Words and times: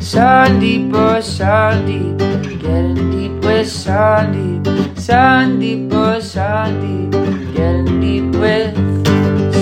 Sandeep, 0.00 0.94
oh 0.94 1.20
Sandeep, 1.20 2.18
getting 2.60 3.10
deep 3.10 3.32
with 3.44 3.68
Sandeep. 3.68 4.62
Sandeep, 4.96 5.90
Sandeep, 5.90 7.12
getting 7.54 8.00
deep 8.00 8.40
with 8.40 8.74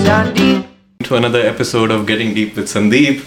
Sandeep. 0.05 0.65
to 1.03 1.15
another 1.15 1.41
episode 1.41 1.91
of 1.91 2.07
Getting 2.07 2.33
Deep 2.33 2.55
with 2.55 2.67
Sandeep. 2.67 3.25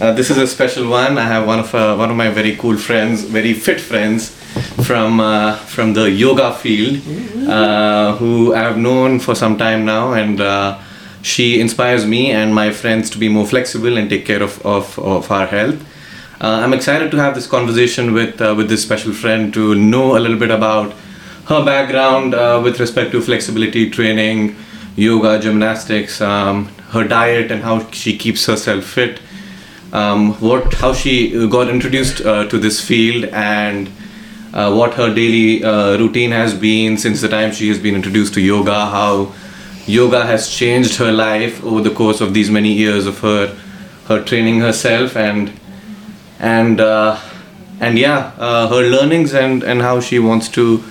Uh, 0.00 0.12
this 0.12 0.30
is 0.30 0.38
a 0.38 0.46
special 0.46 0.88
one. 0.88 1.18
I 1.18 1.26
have 1.26 1.48
one 1.48 1.58
of 1.58 1.74
uh, 1.74 1.96
one 1.96 2.10
of 2.10 2.16
my 2.16 2.30
very 2.30 2.54
cool 2.54 2.76
friends, 2.76 3.24
very 3.24 3.52
fit 3.52 3.80
friends 3.80 4.30
from 4.86 5.18
uh, 5.18 5.56
from 5.56 5.94
the 5.94 6.08
yoga 6.08 6.54
field, 6.54 7.02
uh, 7.48 8.14
who 8.16 8.54
I 8.54 8.60
have 8.60 8.78
known 8.78 9.18
for 9.18 9.34
some 9.34 9.58
time 9.58 9.84
now, 9.84 10.12
and 10.12 10.40
uh, 10.40 10.78
she 11.22 11.60
inspires 11.60 12.06
me 12.06 12.30
and 12.30 12.54
my 12.54 12.70
friends 12.70 13.10
to 13.10 13.18
be 13.18 13.28
more 13.28 13.46
flexible 13.46 13.98
and 13.98 14.08
take 14.08 14.24
care 14.24 14.42
of 14.44 14.64
of, 14.64 14.96
of 15.00 15.28
our 15.32 15.46
health. 15.46 15.82
Uh, 16.38 16.60
I'm 16.62 16.74
excited 16.74 17.10
to 17.12 17.16
have 17.16 17.34
this 17.34 17.46
conversation 17.46 18.12
with 18.12 18.42
uh, 18.42 18.54
with 18.54 18.68
this 18.68 18.82
special 18.82 19.14
friend 19.14 19.54
to 19.54 19.74
know 19.74 20.18
a 20.18 20.20
little 20.20 20.38
bit 20.38 20.50
about 20.50 20.92
her 21.46 21.64
background 21.64 22.34
uh, 22.34 22.60
with 22.62 22.78
respect 22.78 23.12
to 23.12 23.22
flexibility 23.22 23.88
training, 23.88 24.54
yoga, 24.96 25.38
gymnastics, 25.38 26.20
um, 26.20 26.66
her 26.90 27.08
diet, 27.08 27.50
and 27.50 27.62
how 27.62 27.90
she 27.90 28.18
keeps 28.18 28.44
herself 28.44 28.84
fit. 28.84 29.18
Um, 29.94 30.34
what 30.34 30.74
how 30.74 30.92
she 30.92 31.48
got 31.48 31.70
introduced 31.70 32.20
uh, 32.20 32.46
to 32.48 32.58
this 32.58 32.86
field 32.86 33.24
and 33.32 33.88
uh, 34.52 34.74
what 34.74 34.92
her 34.92 35.14
daily 35.14 35.64
uh, 35.64 35.96
routine 35.96 36.32
has 36.32 36.52
been 36.52 36.98
since 36.98 37.22
the 37.22 37.28
time 37.28 37.50
she 37.50 37.68
has 37.68 37.78
been 37.78 37.94
introduced 37.94 38.34
to 38.34 38.42
yoga. 38.42 38.74
How 38.74 39.32
yoga 39.86 40.26
has 40.26 40.50
changed 40.50 40.96
her 40.96 41.12
life 41.12 41.64
over 41.64 41.80
the 41.80 41.94
course 41.94 42.20
of 42.20 42.34
these 42.34 42.50
many 42.50 42.74
years 42.74 43.06
of 43.06 43.20
her 43.20 43.56
her 44.08 44.22
training 44.22 44.60
herself 44.60 45.16
and 45.16 45.50
and 46.38 46.80
uh, 46.80 47.18
and 47.80 47.98
yeah, 47.98 48.32
uh, 48.38 48.68
her 48.68 48.82
learnings 48.82 49.34
and 49.34 49.62
and 49.62 49.82
how 49.82 50.00
she 50.00 50.18
wants 50.18 50.48
to 50.50 50.82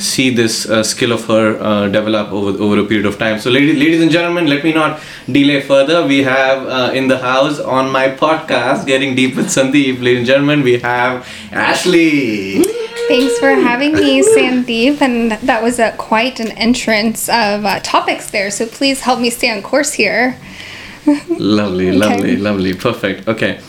see 0.00 0.30
this 0.30 0.68
uh, 0.68 0.82
skill 0.82 1.12
of 1.12 1.26
her 1.26 1.60
uh, 1.60 1.88
develop 1.88 2.32
over 2.32 2.62
over 2.62 2.80
a 2.80 2.84
period 2.84 3.06
of 3.06 3.18
time. 3.18 3.38
So, 3.38 3.50
ladies, 3.50 3.76
ladies 3.76 4.00
and 4.02 4.10
gentlemen, 4.10 4.46
let 4.46 4.64
me 4.64 4.72
not 4.72 5.00
delay 5.30 5.60
further. 5.60 6.06
We 6.06 6.22
have 6.22 6.66
uh, 6.66 6.92
in 6.94 7.08
the 7.08 7.18
house 7.18 7.60
on 7.60 7.92
my 7.92 8.08
podcast, 8.08 8.86
Getting 8.86 9.14
Deep 9.14 9.36
with 9.36 9.46
Sandeep, 9.46 10.02
ladies 10.02 10.18
and 10.18 10.26
gentlemen, 10.26 10.62
we 10.62 10.78
have 10.78 11.26
Ashley. 11.52 12.62
Thanks 13.08 13.38
for 13.38 13.50
having 13.50 13.92
me, 13.94 14.22
Sandeep. 14.22 15.00
And 15.00 15.32
that 15.32 15.62
was 15.62 15.78
a, 15.80 15.92
quite 15.98 16.38
an 16.38 16.52
entrance 16.52 17.28
of 17.28 17.64
uh, 17.64 17.80
topics 17.80 18.30
there. 18.30 18.50
So 18.50 18.66
please 18.66 19.00
help 19.00 19.20
me 19.20 19.30
stay 19.30 19.50
on 19.50 19.62
course 19.62 19.92
here. 19.92 20.38
lovely, 21.28 21.90
lovely, 22.04 22.36
lovely, 22.36 22.72
perfect. 22.72 23.26
Okay. 23.26 23.60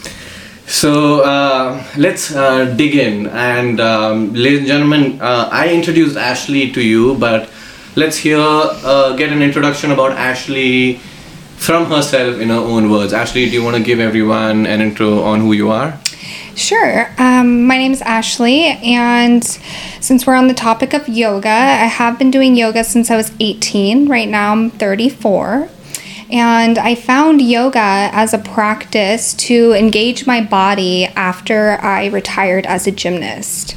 So 0.72 1.20
uh, 1.20 1.84
let's 1.98 2.34
uh, 2.34 2.64
dig 2.78 2.96
in. 2.96 3.28
And 3.28 3.82
um, 3.82 4.34
ladies 4.34 4.60
and 4.60 4.68
gentlemen, 4.68 5.22
uh, 5.22 5.50
I 5.52 5.68
introduced 5.74 6.16
Ashley 6.16 6.72
to 6.72 6.82
you, 6.82 7.18
but 7.18 7.50
let's 7.98 8.16
hear, 8.16 8.40
uh, 8.40 9.14
get 9.18 9.34
an 9.34 9.42
introduction 9.42 9.92
about 9.92 10.14
Ashley 10.14 10.96
from 11.58 11.88
herself 11.88 12.40
in 12.40 12.48
her 12.48 12.56
own 12.56 12.90
words. 12.90 13.12
Ashley, 13.12 13.48
do 13.48 13.52
you 13.52 13.64
want 13.64 13.76
to 13.76 13.84
give 13.84 14.00
everyone 14.00 14.66
an 14.66 14.80
intro 14.80 15.22
on 15.24 15.42
who 15.42 15.52
you 15.52 15.70
are? 15.70 16.00
Sure. 16.56 17.14
Um, 17.18 17.68
my 17.68 17.78
name 17.78 17.92
is 17.92 18.02
Ashley, 18.04 18.64
and 18.64 19.44
since 19.44 20.26
we're 20.26 20.36
on 20.36 20.48
the 20.48 20.54
topic 20.54 20.94
of 20.94 21.10
yoga, 21.10 21.50
I 21.50 21.88
have 21.88 22.18
been 22.18 22.32
doing 22.32 22.56
yoga 22.56 22.86
since 22.86 23.12
I 23.12 23.18
was 23.18 23.34
18. 23.42 24.08
Right 24.08 24.28
now, 24.28 24.54
I'm 24.54 24.70
34. 24.70 25.68
And 26.32 26.78
I 26.78 26.96
found 26.96 27.42
yoga 27.42 28.10
as 28.14 28.34
a 28.34 28.38
practice 28.38 29.34
to 29.34 29.74
engage 29.74 30.26
my 30.26 30.42
body 30.42 31.06
after 31.06 31.78
I 31.82 32.08
retired 32.08 32.66
as 32.66 32.88
a 32.88 32.92
gymnast. 32.92 33.76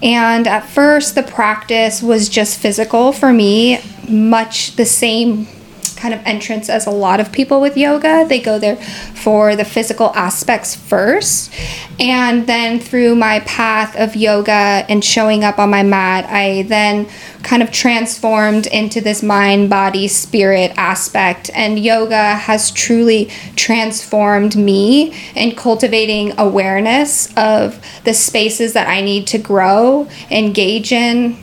And 0.00 0.46
at 0.46 0.68
first, 0.68 1.16
the 1.16 1.24
practice 1.24 2.00
was 2.00 2.28
just 2.28 2.60
physical 2.60 3.12
for 3.12 3.32
me, 3.32 3.80
much 4.08 4.76
the 4.76 4.84
same 4.84 5.48
kind 5.98 6.14
of 6.14 6.20
entrance 6.24 6.70
as 6.70 6.86
a 6.86 6.90
lot 6.90 7.20
of 7.20 7.32
people 7.32 7.60
with 7.60 7.76
yoga. 7.76 8.24
They 8.26 8.40
go 8.40 8.58
there 8.58 8.76
for 8.76 9.56
the 9.56 9.64
physical 9.64 10.12
aspects 10.14 10.74
first. 10.74 11.52
And 11.98 12.46
then 12.46 12.78
through 12.78 13.16
my 13.16 13.40
path 13.40 13.96
of 13.96 14.14
yoga 14.14 14.52
and 14.88 15.04
showing 15.04 15.42
up 15.42 15.58
on 15.58 15.70
my 15.70 15.82
mat, 15.82 16.24
I 16.26 16.62
then 16.62 17.08
kind 17.42 17.62
of 17.62 17.72
transformed 17.72 18.66
into 18.68 19.00
this 19.00 19.22
mind, 19.22 19.68
body, 19.70 20.06
spirit 20.06 20.72
aspect. 20.76 21.50
And 21.52 21.78
yoga 21.78 22.34
has 22.34 22.70
truly 22.70 23.26
transformed 23.56 24.56
me 24.56 25.14
in 25.34 25.56
cultivating 25.56 26.38
awareness 26.38 27.36
of 27.36 27.84
the 28.04 28.14
spaces 28.14 28.72
that 28.74 28.88
I 28.88 29.00
need 29.00 29.26
to 29.28 29.38
grow, 29.38 30.08
engage 30.30 30.92
in. 30.92 31.36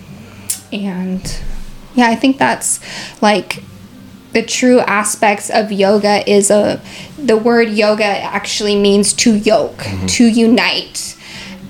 And 0.72 1.22
yeah, 1.95 2.09
I 2.09 2.16
think 2.16 2.37
that's 2.37 2.79
like 3.22 3.61
the 4.35 4.44
true 4.44 4.81
aspects 4.81 5.50
of 5.50 5.72
yoga 5.72 6.29
is 6.29 6.51
a 6.51 6.81
the 7.18 7.38
word 7.38 7.69
yoga 7.69 8.03
actually 8.03 8.75
means 8.75 9.13
to 9.13 9.34
yoke 9.38 9.81
to 10.07 10.25
unite. 10.28 11.18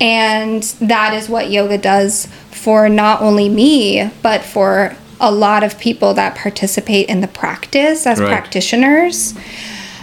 And 0.00 0.64
that 0.80 1.14
is 1.14 1.28
what 1.28 1.48
yoga 1.48 1.78
does 1.78 2.26
for 2.50 2.88
not 2.88 3.22
only 3.22 3.48
me 3.48 4.10
but 4.20 4.42
for 4.42 4.96
a 5.20 5.30
lot 5.30 5.62
of 5.62 5.78
people 5.78 6.12
that 6.14 6.34
participate 6.36 7.08
in 7.08 7.20
the 7.20 7.28
practice 7.28 8.04
as 8.04 8.18
Right. 8.18 8.28
practitioners. 8.28 9.32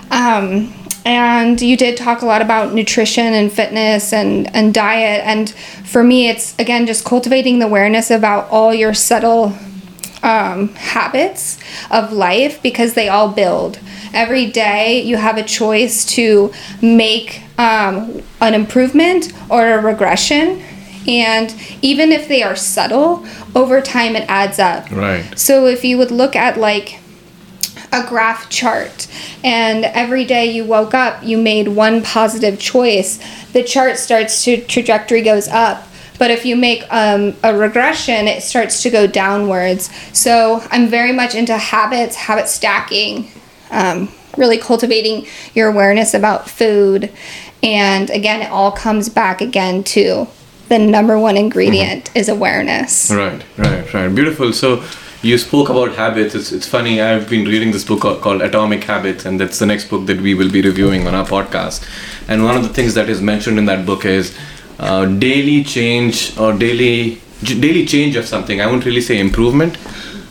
Um, 0.10 0.74
and 1.06 1.62
you 1.62 1.76
did 1.76 1.98
talk 1.98 2.22
a 2.22 2.26
lot 2.26 2.42
about 2.42 2.74
nutrition 2.74 3.34
and 3.34 3.52
fitness 3.52 4.14
and, 4.14 4.50
and 4.56 4.74
diet. 4.74 5.22
And 5.26 5.50
for 5.84 6.02
me 6.02 6.30
it's 6.30 6.58
again 6.58 6.88
just 6.88 7.04
cultivating 7.04 7.60
the 7.60 7.66
awareness 7.66 8.10
about 8.10 8.50
all 8.50 8.74
your 8.74 8.94
subtle 8.94 9.54
um, 10.24 10.70
habits 10.70 11.60
of 11.92 12.12
life 12.12 12.62
because 12.64 12.94
they 12.94 13.10
all 13.10 13.30
build. 13.30 13.80
Every 14.14 14.50
day 14.50 15.02
you 15.02 15.18
have 15.18 15.38
a 15.38 15.44
choice 15.44 16.06
to 16.16 16.52
make 16.82 17.42
um, 17.58 18.24
an 18.42 18.54
improvement 18.54 19.34
or 19.50 19.74
a 19.74 19.82
regression. 19.82 20.64
And 21.08 21.54
even 21.82 22.12
if 22.12 22.28
they 22.28 22.42
are 22.42 22.56
subtle, 22.56 23.26
over 23.54 23.82
time 23.82 24.16
it 24.16 24.26
adds 24.30 24.58
up. 24.60 24.90
Right. 24.90 25.38
So 25.38 25.68
if 25.68 25.84
you 25.84 25.98
would 25.98 26.12
look 26.12 26.36
at 26.36 26.58
like 26.58 27.00
a 27.92 28.04
graph 28.08 28.50
chart 28.50 29.08
and 29.44 29.86
every 29.86 30.26
day 30.26 30.52
you 30.52 30.66
woke 30.66 30.96
up 30.96 31.24
you 31.24 31.38
made 31.38 31.68
one 31.68 32.02
positive 32.02 32.60
choice 32.60 33.20
the 33.54 33.64
chart 33.64 33.98
starts 33.98 34.44
to 34.44 34.60
trajectory 34.66 35.22
goes 35.22 35.48
up 35.48 35.88
but 36.24 36.32
if 36.32 36.46
you 36.46 36.56
make 36.56 36.86
um, 36.90 37.36
a 37.44 37.54
regression 37.54 38.30
it 38.30 38.42
starts 38.42 38.82
to 38.82 38.90
go 38.90 39.06
downwards 39.06 39.90
so 40.18 40.66
i'm 40.72 40.88
very 40.88 41.12
much 41.12 41.36
into 41.36 41.58
habits 41.58 42.16
habit 42.16 42.48
stacking 42.48 43.28
um, 43.72 44.08
really 44.38 44.58
cultivating 44.58 45.28
your 45.54 45.68
awareness 45.68 46.14
about 46.14 46.50
food 46.50 47.12
and 47.62 48.10
again 48.10 48.42
it 48.42 48.50
all 48.50 48.72
comes 48.72 49.10
back 49.10 49.42
again 49.42 49.84
to 49.84 50.26
the 50.70 50.80
number 50.80 51.20
one 51.20 51.36
ingredient 51.36 52.10
is 52.16 52.30
awareness 52.30 53.12
Right, 53.12 53.44
right, 53.58 53.94
right. 53.94 54.08
Beautiful. 54.08 54.54
So 54.54 54.82
you 55.24 55.38
spoke 55.38 55.70
about 55.70 55.94
habits. 55.94 56.36
It's, 56.36 56.52
it's 56.52 56.68
funny. 56.68 57.02
I've 57.02 57.30
been 57.30 57.46
reading 57.46 57.72
this 57.72 57.86
book 57.86 58.02
called 58.22 58.42
Atomic 58.42 58.84
Habits, 58.84 59.24
and 59.26 59.40
that's 59.40 59.58
the 59.60 59.66
next 59.66 59.90
book 59.90 60.06
that 60.08 60.20
we 60.20 60.34
will 60.34 60.52
be 60.52 60.62
reviewing 60.62 61.08
on 61.08 61.16
our 61.16 61.26
podcast. 61.26 61.88
And 62.28 62.44
one 62.44 62.58
of 62.58 62.64
the 62.64 62.70
things 62.70 62.94
that 62.96 63.10
is 63.10 63.22
mentioned 63.22 63.58
in 63.58 63.66
that 63.66 63.86
book 63.86 64.04
is 64.04 64.38
uh, 64.84 65.06
daily 65.26 65.64
change 65.64 66.38
or 66.38 66.54
daily 66.54 67.20
daily 67.66 67.86
change 67.86 68.16
of 68.22 68.26
something. 68.26 68.62
I 68.62 68.68
won't 68.68 68.86
really 68.86 69.02
say 69.10 69.20
improvement. 69.20 69.78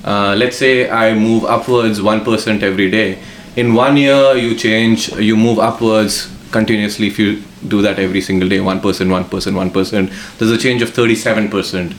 Uh, 0.04 0.34
let's 0.42 0.56
say 0.56 0.90
I 0.90 1.14
move 1.14 1.44
upwards 1.44 2.02
one 2.02 2.24
percent 2.24 2.62
every 2.62 2.90
day. 2.90 3.18
In 3.56 3.74
one 3.74 3.96
year, 3.96 4.36
you 4.36 4.54
change. 4.56 5.08
You 5.30 5.36
move 5.36 5.58
upwards 5.58 6.28
continuously. 6.50 7.06
If 7.06 7.18
you 7.18 7.42
do 7.68 7.82
that 7.82 7.99
every 7.99 8.20
single 8.20 8.49
day, 8.49 8.60
one 8.60 8.81
percent, 8.81 9.10
one 9.10 9.25
percent, 9.34 9.56
one 9.56 9.70
percent, 9.70 10.10
there's 10.38 10.50
a 10.50 10.58
change 10.58 10.82
of 10.82 10.90
thirty-seven 10.90 11.50
percent. 11.50 11.94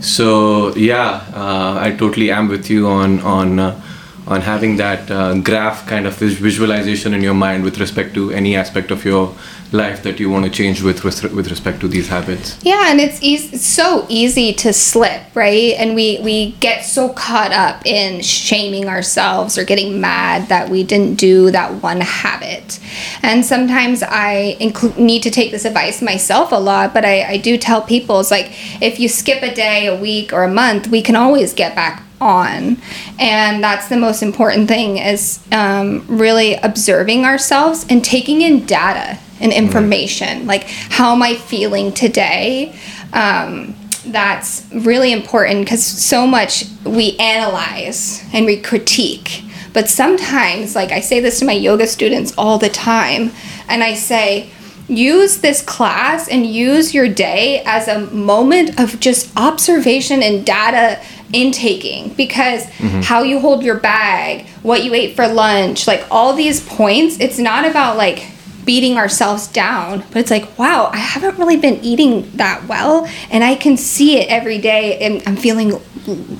So 0.00 0.28
yeah, 0.76 1.24
uh, 1.34 1.78
I 1.80 1.90
totally 1.98 2.30
am 2.30 2.48
with 2.48 2.70
you 2.70 2.86
on 2.88 3.20
on 3.20 3.58
uh, 3.58 3.80
on 4.26 4.40
having 4.40 4.76
that 4.76 5.10
uh, 5.10 5.34
graph 5.40 5.86
kind 5.86 6.06
of 6.06 6.14
visualization 6.14 7.12
in 7.12 7.20
your 7.20 7.34
mind 7.34 7.62
with 7.62 7.78
respect 7.78 8.14
to 8.14 8.30
any 8.30 8.56
aspect 8.56 8.90
of 8.90 9.04
your 9.04 9.34
life 9.72 10.02
that 10.04 10.20
you 10.20 10.30
want 10.30 10.44
to 10.44 10.50
change 10.50 10.82
with 10.82 11.04
res- 11.04 11.22
with 11.22 11.50
respect 11.50 11.80
to 11.80 11.88
these 11.88 12.08
habits. 12.08 12.56
Yeah, 12.62 12.90
and 12.90 13.00
it's 13.00 13.22
easy, 13.22 13.56
it's 13.56 13.66
so 13.66 14.06
easy 14.08 14.52
to 14.54 14.72
slip, 14.72 15.22
right? 15.34 15.74
And 15.76 15.94
we 15.94 16.20
we 16.22 16.52
get 16.60 16.84
so 16.84 17.10
caught 17.10 17.52
up 17.52 17.84
in 17.84 18.22
shaming 18.22 18.88
ourselves 18.88 19.58
or 19.58 19.64
getting 19.64 20.00
mad 20.00 20.48
that 20.48 20.70
we 20.70 20.84
didn't 20.84 21.16
do 21.16 21.50
that 21.50 21.82
one 21.82 22.00
habit. 22.00 22.80
And 23.22 23.44
sometimes 23.44 24.02
I 24.02 24.56
need 24.96 25.22
to 25.24 25.30
take 25.30 25.50
this 25.50 25.64
advice 25.64 26.00
myself 26.00 26.52
a 26.52 26.56
lot, 26.56 26.94
but 26.94 27.04
I, 27.04 27.24
I 27.24 27.36
do 27.36 27.58
tell 27.58 27.82
people 27.82 28.20
it's 28.20 28.30
like 28.30 28.52
if 28.80 28.98
you 28.98 29.08
skip 29.08 29.42
a 29.42 29.54
day, 29.54 29.86
a 29.86 29.96
week, 30.00 30.32
or 30.32 30.44
a 30.44 30.52
month, 30.52 30.88
we 30.88 31.02
can 31.02 31.16
always 31.16 31.52
get 31.52 31.74
back 31.74 32.02
on 32.24 32.76
and 33.18 33.62
that's 33.62 33.88
the 33.88 33.96
most 33.96 34.22
important 34.22 34.66
thing 34.66 34.96
is 34.98 35.38
um, 35.52 36.04
really 36.08 36.54
observing 36.54 37.24
ourselves 37.24 37.86
and 37.88 38.04
taking 38.04 38.40
in 38.40 38.64
data 38.66 39.18
and 39.40 39.52
information. 39.52 40.46
Like, 40.46 40.64
how 40.64 41.12
am 41.12 41.22
I 41.22 41.36
feeling 41.36 41.92
today? 41.92 42.74
Um, 43.12 43.74
that's 44.06 44.66
really 44.72 45.12
important 45.12 45.64
because 45.64 45.84
so 45.84 46.26
much 46.26 46.64
we 46.84 47.16
analyze 47.18 48.24
and 48.32 48.46
we 48.46 48.60
critique. 48.60 49.42
But 49.72 49.88
sometimes, 49.88 50.74
like 50.74 50.92
I 50.92 51.00
say 51.00 51.20
this 51.20 51.40
to 51.40 51.44
my 51.44 51.52
yoga 51.52 51.86
students 51.86 52.32
all 52.38 52.58
the 52.58 52.68
time, 52.68 53.32
and 53.68 53.82
I 53.82 53.94
say, 53.94 54.50
use 54.88 55.38
this 55.38 55.62
class 55.62 56.28
and 56.28 56.46
use 56.46 56.94
your 56.94 57.08
day 57.08 57.62
as 57.64 57.88
a 57.88 58.00
moment 58.10 58.78
of 58.78 59.00
just 59.00 59.34
observation 59.36 60.22
and 60.22 60.44
data 60.44 61.00
intaking 61.34 62.14
because 62.14 62.64
mm-hmm. 62.66 63.00
how 63.00 63.22
you 63.22 63.40
hold 63.40 63.62
your 63.62 63.78
bag, 63.78 64.46
what 64.62 64.84
you 64.84 64.94
ate 64.94 65.16
for 65.16 65.26
lunch, 65.26 65.86
like 65.86 66.06
all 66.10 66.32
these 66.34 66.66
points, 66.66 67.18
it's 67.20 67.38
not 67.38 67.66
about 67.66 67.96
like 67.96 68.26
beating 68.64 68.96
ourselves 68.96 69.46
down, 69.48 70.00
but 70.10 70.16
it's 70.16 70.30
like, 70.30 70.58
wow, 70.58 70.88
I 70.92 70.96
haven't 70.96 71.38
really 71.38 71.56
been 71.56 71.76
eating 71.82 72.30
that 72.36 72.66
well 72.66 73.08
and 73.30 73.44
I 73.44 73.54
can 73.56 73.76
see 73.76 74.18
it 74.18 74.28
every 74.28 74.58
day 74.58 74.98
and 75.00 75.22
I'm 75.26 75.36
feeling 75.36 75.80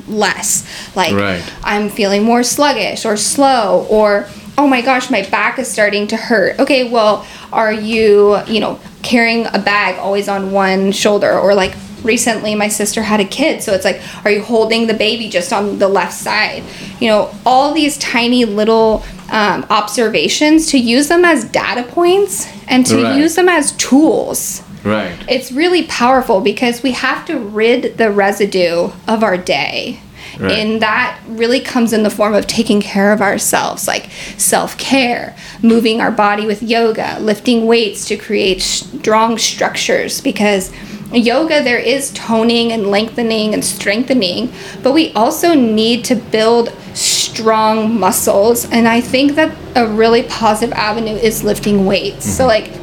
less. 0.08 0.66
Like 0.96 1.14
Right. 1.14 1.44
I'm 1.62 1.88
feeling 1.90 2.22
more 2.22 2.42
sluggish 2.42 3.04
or 3.04 3.16
slow 3.16 3.86
or 3.90 4.26
oh 4.56 4.66
my 4.66 4.80
gosh, 4.80 5.10
my 5.10 5.22
back 5.30 5.58
is 5.58 5.68
starting 5.68 6.06
to 6.08 6.16
hurt. 6.16 6.58
Okay, 6.60 6.88
well, 6.88 7.26
are 7.52 7.72
you, 7.72 8.40
you 8.46 8.60
know, 8.60 8.78
carrying 9.02 9.46
a 9.46 9.58
bag 9.58 9.98
always 9.98 10.28
on 10.28 10.52
one 10.52 10.92
shoulder 10.92 11.38
or 11.38 11.54
like 11.54 11.74
recently 12.04 12.54
my 12.54 12.68
sister 12.68 13.02
had 13.02 13.20
a 13.20 13.24
kid, 13.24 13.62
so 13.62 13.72
it's 13.72 13.84
like 13.84 14.00
are 14.24 14.30
you 14.30 14.42
holding 14.42 14.86
the 14.86 14.94
baby 14.94 15.28
just 15.28 15.52
on 15.52 15.78
the 15.78 15.88
left 15.88 16.12
side? 16.14 16.62
You 17.00 17.08
know, 17.08 17.34
all 17.44 17.72
these 17.74 17.98
tiny 17.98 18.44
little 18.44 19.02
um, 19.30 19.66
observations 19.70 20.70
to 20.70 20.78
use 20.78 21.08
them 21.08 21.24
as 21.24 21.44
data 21.44 21.82
points 21.82 22.46
and 22.68 22.84
to 22.86 23.02
Right. 23.02 23.16
use 23.16 23.34
them 23.34 23.48
as 23.48 23.72
tools 23.72 24.62
Right. 24.84 25.14
it's 25.28 25.50
really 25.50 25.84
powerful 25.84 26.40
because 26.42 26.82
we 26.82 26.92
have 26.92 27.24
to 27.26 27.38
rid 27.38 27.96
the 27.96 28.10
residue 28.10 28.90
of 29.08 29.22
our 29.24 29.38
day. 29.38 30.00
Right. 30.38 30.52
And 30.52 30.82
that 30.82 31.20
really 31.26 31.60
comes 31.60 31.92
in 31.92 32.02
the 32.02 32.10
form 32.10 32.34
of 32.34 32.46
taking 32.46 32.80
care 32.80 33.12
of 33.12 33.20
ourselves, 33.20 33.86
like 33.86 34.10
self 34.36 34.76
care, 34.78 35.36
moving 35.62 36.00
our 36.00 36.10
body 36.10 36.46
with 36.46 36.62
yoga, 36.62 37.18
lifting 37.20 37.66
weights 37.66 38.06
to 38.06 38.16
create 38.16 38.62
strong 38.62 39.38
structures. 39.38 40.20
Because 40.20 40.72
yoga, 41.12 41.62
there 41.62 41.78
is 41.78 42.10
toning 42.12 42.72
and 42.72 42.88
lengthening 42.88 43.54
and 43.54 43.64
strengthening, 43.64 44.52
but 44.82 44.92
we 44.92 45.12
also 45.12 45.54
need 45.54 46.04
to 46.06 46.16
build 46.16 46.72
strong 46.94 47.98
muscles. 47.98 48.70
And 48.70 48.88
I 48.88 49.00
think 49.00 49.34
that 49.34 49.56
a 49.76 49.86
really 49.86 50.22
positive 50.24 50.72
avenue 50.72 51.14
is 51.14 51.44
lifting 51.44 51.86
weights. 51.86 52.24
So, 52.24 52.46
mm-hmm. 52.46 52.48
like, 52.48 52.80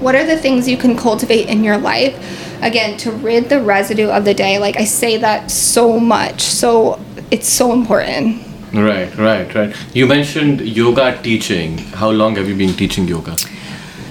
what 0.00 0.14
are 0.14 0.26
the 0.26 0.36
things 0.36 0.68
you 0.68 0.76
can 0.76 0.96
cultivate 0.96 1.48
in 1.48 1.64
your 1.64 1.78
life 1.78 2.45
again 2.62 2.96
to 2.96 3.10
rid 3.12 3.48
the 3.48 3.60
residue 3.60 4.08
of 4.08 4.24
the 4.24 4.34
day 4.34 4.58
like 4.58 4.76
i 4.76 4.84
say 4.84 5.16
that 5.16 5.50
so 5.50 5.98
much 5.98 6.40
so 6.40 6.98
it's 7.30 7.48
so 7.48 7.72
important 7.72 8.42
Right, 8.74 9.16
right, 9.16 9.54
right. 9.54 9.74
You 9.94 10.06
mentioned 10.06 10.60
yoga 10.60 11.18
teaching. 11.22 11.78
How 11.78 12.10
long 12.10 12.36
have 12.36 12.46
you 12.46 12.54
been 12.54 12.74
teaching 12.74 13.08
yoga? 13.08 13.34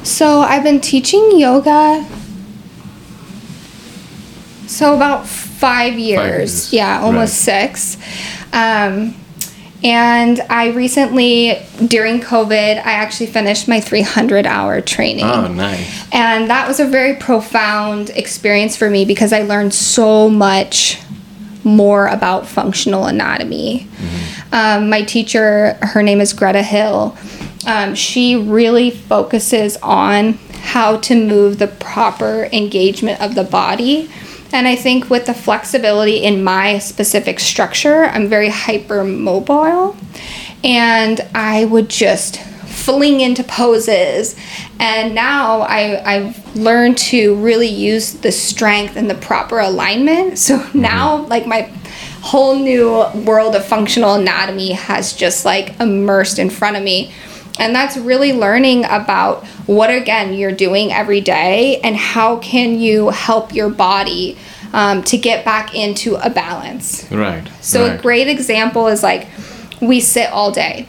so 0.05 0.41
i've 0.41 0.63
been 0.63 0.79
teaching 0.79 1.31
yoga 1.39 2.05
so 4.67 4.95
about 4.95 5.27
five 5.27 5.97
years, 5.97 6.71
years, 6.71 6.73
yeah 6.73 7.01
almost 7.01 7.37
six 7.37 7.97
um, 8.53 9.15
and 9.85 10.41
i 10.49 10.69
recently 10.71 11.57
during 11.87 12.19
covid 12.19 12.77
i 12.77 12.91
actually 12.91 13.27
finished 13.27 13.67
my 13.67 13.79
300 13.79 14.45
hour 14.45 14.81
training 14.81 15.23
Oh, 15.23 15.47
nice. 15.47 16.07
And 16.11 16.49
that 16.49 16.67
was 16.67 16.79
a 16.79 16.85
very 16.85 17.15
profound 17.15 18.09
experience 18.09 18.75
for 18.75 18.89
me 18.89 19.05
because 19.05 19.31
I 19.31 19.41
learned 19.43 19.73
so 19.73 20.29
much 20.29 20.99
more 21.63 22.07
about 22.07 22.47
functional 22.47 23.05
anatomy. 23.05 23.87
Um, 24.51 24.89
my 24.89 25.01
teacher, 25.03 25.77
her 25.81 26.01
name 26.03 26.21
is 26.21 26.31
Greta 26.33 26.63
Hill, 26.63 27.17
um, 27.67 27.95
she 27.95 28.35
really 28.35 28.91
focuses 28.91 29.75
on 29.77 30.33
how 30.61 30.97
to 30.97 31.15
move 31.15 31.57
the 31.59 31.67
proper 31.67 32.47
engagement 32.53 33.21
of 33.21 33.35
the 33.35 33.43
body. 33.43 34.09
And 34.55 34.69
I 34.69 34.77
think 34.77 35.09
with 35.09 35.25
the 35.25 35.33
flexibility 35.33 36.23
in 36.23 36.41
my 36.41 36.79
specific 36.79 37.41
structure, 37.41 38.05
I'm 38.05 38.29
very 38.29 38.47
hypermobile. 38.47 39.97
And 40.63 41.19
I 41.35 41.65
would 41.65 41.89
just 41.89 42.39
fling 42.39 43.19
into 43.19 43.43
poses. 43.43 44.33
And 44.79 45.13
now 45.13 45.63
I, 45.63 46.01
I've 46.09 46.55
learned 46.55 46.97
to 46.99 47.35
really 47.35 47.67
use 47.67 48.13
the 48.13 48.31
strength 48.31 48.95
and 48.95 49.09
the 49.09 49.15
proper 49.15 49.59
alignment. 49.59 50.39
So 50.39 50.57
mm-hmm. 50.57 50.79
now, 50.79 51.25
like, 51.25 51.45
my 51.45 51.63
whole 52.21 52.55
new 52.55 53.03
world 53.25 53.57
of 53.57 53.65
functional 53.65 54.13
anatomy 54.13 54.71
has 54.71 55.11
just 55.11 55.43
like 55.43 55.77
immersed 55.81 56.39
in 56.39 56.49
front 56.49 56.77
of 56.77 56.81
me. 56.81 57.11
And 57.57 57.73
that's 57.73 57.95
really 57.97 58.33
learning 58.33 58.85
about 58.85 59.45
what, 59.65 59.89
again, 59.89 60.33
you're 60.33 60.51
doing 60.51 60.91
every 60.91 61.21
day 61.21 61.79
and 61.81 61.95
how 61.95 62.37
can 62.37 62.79
you 62.79 63.09
help 63.09 63.53
your 63.53 63.69
body 63.69 64.37
um, 64.73 65.03
to 65.03 65.17
get 65.17 65.45
back 65.45 65.73
into 65.73 66.15
a 66.15 66.29
balance. 66.29 67.09
Right. 67.09 67.47
So 67.61 67.93
a 67.93 67.97
great 67.97 68.27
example 68.27 68.87
is 68.87 69.01
like 69.01 69.27
we 69.81 70.01
sit 70.01 70.29
all 70.31 70.51
day. 70.51 70.87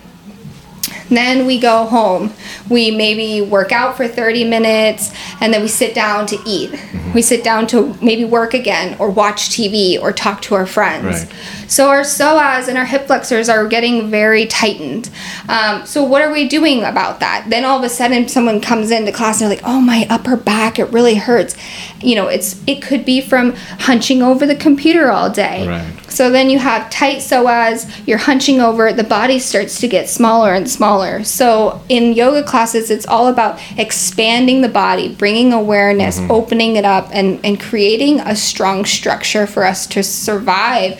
Then 1.09 1.47
we 1.47 1.61
go 1.61 1.85
home. 1.85 2.33
We 2.69 2.91
maybe 2.91 3.41
work 3.41 3.71
out 3.71 3.97
for 3.97 4.09
30 4.09 4.45
minutes 4.45 5.13
and 5.41 5.55
then 5.55 5.63
we 5.63 5.69
sit 5.69 5.95
down 5.95 6.27
to 6.27 6.37
eat. 6.45 6.71
Mm-hmm. 6.71 7.13
We 7.13 7.23
sit 7.23 7.45
down 7.45 7.69
to 7.69 7.97
maybe 8.03 8.25
work 8.25 8.55
again 8.55 8.97
or 8.99 9.09
watch 9.11 9.51
TV 9.51 10.01
or 10.01 10.13
talk 10.13 10.43
to 10.43 10.57
our 10.57 10.67
friends. 10.67 11.05
Right. 11.05 11.66
So 11.69 11.89
our 11.89 12.01
psoas 12.01 12.69
and 12.69 12.79
our 12.79 12.85
hip 12.85 13.07
flexors 13.07 13.49
are 13.49 13.67
getting 13.67 14.11
very 14.11 14.47
tightened. 14.47 15.11
Um, 15.49 15.87
so 15.87 16.05
what 16.05 16.23
are 16.23 16.33
we 16.33 16.49
doing 16.49 16.85
about 16.85 17.21
that? 17.21 17.47
Then 17.49 17.65
all 17.65 17.79
of 17.79 17.85
a 17.85 17.89
sudden 17.89 18.29
someone 18.29 18.61
comes 18.61 18.91
into 18.91 19.13
class 19.13 19.41
and 19.41 19.51
they're 19.51 19.59
like, 19.59 19.67
"Oh, 19.67 19.81
my 19.81 20.07
upper 20.09 20.37
back, 20.37 20.79
it 20.79 20.91
really 20.93 21.17
hurts." 21.17 21.57
You 22.01 22.15
know, 22.17 22.29
it's 22.29 22.61
it 22.67 22.83
could 22.83 23.05
be 23.05 23.21
from 23.21 23.55
hunching 23.81 24.23
over 24.23 24.47
the 24.47 24.57
computer 24.57 25.11
all 25.11 25.31
day. 25.31 25.67
Right. 25.67 25.93
So 26.17 26.31
then 26.31 26.49
you 26.49 26.59
have 26.59 26.89
tight 26.89 27.19
psoas, 27.19 28.07
you're 28.07 28.17
hunching 28.17 28.61
over, 28.61 28.91
the 28.91 29.05
body 29.05 29.39
starts 29.39 29.81
to 29.81 29.89
get 29.89 30.09
smaller 30.09 30.55
and 30.55 30.67
smaller. 30.69 31.23
So 31.25 31.83
in 31.91 32.15
yoga 32.15 32.43
classes, 32.43 32.91
it's 32.91 33.07
all 33.07 33.27
about 33.27 33.61
expanding 33.77 34.63
the 34.63 34.69
body, 34.71 35.15
bringing 35.15 35.53
awareness, 35.53 36.19
opening 36.31 36.77
it 36.77 36.87
up, 36.87 37.11
and, 37.13 37.39
and 37.45 37.61
creating 37.61 38.21
a 38.21 38.35
strong 38.35 38.87
structure 38.87 39.47
for 39.47 39.65
us 39.65 39.87
to 39.89 40.03
survive 40.03 40.99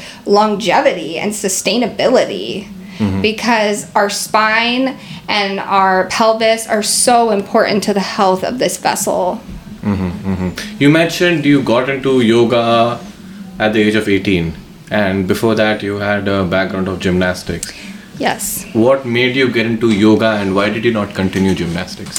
longevity 0.57 1.19
and 1.19 1.33
sustainability. 1.33 2.69
Mm-hmm. 2.99 3.21
Because 3.21 3.95
our 3.95 4.09
spine 4.09 4.97
and 5.29 5.61
our 5.61 6.09
pelvis 6.09 6.67
are 6.67 6.83
so 6.83 7.31
important 7.31 7.83
to 7.85 7.93
the 7.93 8.01
health 8.01 8.43
of 8.43 8.59
this 8.59 8.79
vessel. 8.79 9.39
Mm-hmm, 9.83 10.33
mm-hmm. 10.33 10.83
You 10.83 10.89
mentioned 10.89 11.45
you 11.45 11.63
got 11.63 11.91
into 11.91 12.23
yoga 12.23 12.99
at 13.59 13.75
the 13.75 13.83
age 13.83 13.97
of 13.97 14.09
18, 14.09 14.55
and 14.91 15.29
before 15.29 15.55
that, 15.55 15.83
you 15.83 15.97
had 15.97 16.27
a 16.27 16.45
background 16.45 16.89
of 16.89 16.99
gymnastics. 16.99 17.71
Yes. 18.19 18.65
What 18.73 19.05
made 19.05 19.37
you 19.37 19.53
get 19.53 19.67
into 19.67 19.91
yoga, 19.91 20.31
and 20.41 20.55
why 20.55 20.71
did 20.71 20.85
you 20.87 20.93
not 20.93 21.15
continue 21.15 21.55
gymnastics? 21.55 22.19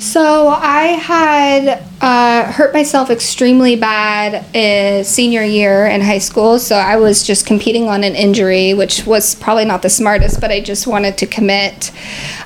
So 0.00 0.48
I 0.48 0.84
had 0.86 1.84
uh, 2.00 2.50
hurt 2.50 2.72
myself 2.72 3.10
extremely 3.10 3.76
bad 3.76 4.56
uh, 4.56 5.04
senior 5.04 5.44
year 5.44 5.84
in 5.86 6.00
high 6.00 6.18
school. 6.18 6.58
So 6.58 6.74
I 6.74 6.96
was 6.96 7.22
just 7.22 7.46
competing 7.46 7.86
on 7.86 8.02
an 8.02 8.14
injury, 8.14 8.72
which 8.72 9.04
was 9.04 9.34
probably 9.34 9.66
not 9.66 9.82
the 9.82 9.90
smartest, 9.90 10.40
but 10.40 10.50
I 10.50 10.62
just 10.62 10.86
wanted 10.86 11.18
to 11.18 11.26
commit. 11.26 11.92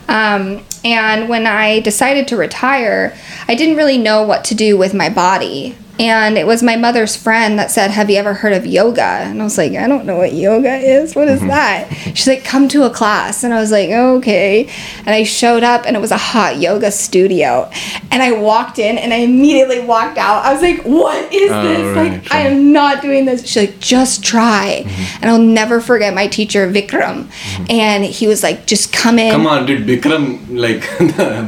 Um, 0.08 0.64
and 0.84 1.28
when 1.28 1.46
I 1.46 1.78
decided 1.78 2.26
to 2.28 2.36
retire, 2.36 3.16
I 3.46 3.54
didn't 3.54 3.76
really 3.76 3.98
know 3.98 4.24
what 4.24 4.42
to 4.46 4.56
do 4.56 4.76
with 4.76 4.92
my 4.92 5.08
body. 5.08 5.76
And 5.98 6.36
it 6.36 6.46
was 6.46 6.60
my 6.62 6.74
mother's 6.74 7.14
friend 7.14 7.56
that 7.58 7.70
said, 7.70 7.92
Have 7.92 8.10
you 8.10 8.16
ever 8.16 8.34
heard 8.34 8.52
of 8.52 8.66
yoga? 8.66 9.02
And 9.02 9.40
I 9.40 9.44
was 9.44 9.56
like, 9.56 9.72
I 9.72 9.86
don't 9.86 10.04
know 10.06 10.16
what 10.16 10.32
yoga 10.32 10.74
is. 10.74 11.14
What 11.14 11.28
is 11.28 11.38
mm-hmm. 11.38 11.48
that? 11.48 11.92
She's 12.14 12.26
like, 12.26 12.44
Come 12.44 12.68
to 12.70 12.82
a 12.82 12.90
class. 12.90 13.44
And 13.44 13.54
I 13.54 13.60
was 13.60 13.70
like, 13.70 13.90
Okay. 13.90 14.68
And 14.98 15.10
I 15.10 15.22
showed 15.22 15.62
up 15.62 15.84
and 15.86 15.96
it 15.96 16.00
was 16.00 16.10
a 16.10 16.16
hot 16.16 16.58
yoga 16.58 16.90
studio. 16.90 17.70
And 18.10 18.22
I 18.22 18.32
walked 18.32 18.80
in 18.80 18.98
and 18.98 19.12
I 19.12 19.18
immediately 19.18 19.80
walked 19.80 20.18
out. 20.18 20.44
I 20.44 20.52
was 20.52 20.62
like, 20.62 20.82
What 20.82 21.32
is 21.32 21.52
Oh, 21.52 21.62
this? 21.62 21.96
right, 21.96 22.12
like, 22.22 22.32
I 22.32 22.40
am 22.40 22.72
not 22.72 23.00
doing 23.00 23.24
this. 23.24 23.46
She's 23.46 23.68
like, 23.68 23.78
Just 23.78 24.24
try. 24.24 24.82
Mm-hmm. 24.84 25.22
And 25.22 25.30
I'll 25.30 25.38
never 25.38 25.80
forget 25.80 26.12
my 26.12 26.26
teacher, 26.26 26.68
Vikram. 26.68 27.24
Mm-hmm. 27.24 27.64
And 27.70 28.04
he 28.04 28.26
was 28.26 28.42
like, 28.42 28.66
Just 28.66 28.92
come 28.92 29.20
in. 29.20 29.30
Come 29.30 29.46
on, 29.46 29.64
did 29.64 29.86
Vikram, 29.86 30.58
like 30.58 30.80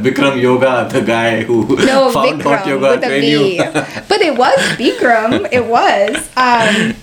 Vikram 0.03 0.41
Yoga, 0.41 0.87
the 0.89 1.01
guy 1.01 1.43
who 1.43 1.75
No, 1.85 2.11
found 2.13 2.41
hot 2.41 2.65
yoga 2.65 2.97
train 2.99 3.23
you? 3.23 3.57
but 4.07 4.21
it 4.21 4.36
was 4.37 4.55
Bikram. 4.77 5.47
It 5.51 5.65
was. 5.65 6.15
Um, 6.37 6.95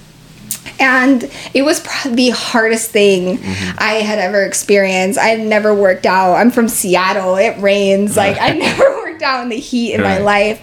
and 0.81 1.31
it 1.55 1.63
was 1.63 1.83
the 2.05 2.31
hardest 2.31 2.91
thing 2.91 3.39
I 3.79 4.01
had 4.05 4.19
ever 4.19 4.43
experienced. 4.45 5.19
I 5.19 5.29
had 5.29 5.41
never 5.47 5.73
worked 5.75 6.05
out. 6.07 6.35
I'm 6.35 6.51
from 6.51 6.69
Seattle. 6.69 7.37
It 7.37 7.57
rains. 7.61 8.17
Like 8.17 8.39
I 8.41 8.51
never 8.59 8.85
worked 8.97 9.23
out 9.23 9.43
in 9.45 9.51
the 9.51 9.57
heat 9.59 9.95
in 9.95 10.03
my 10.03 10.19
life. 10.19 10.61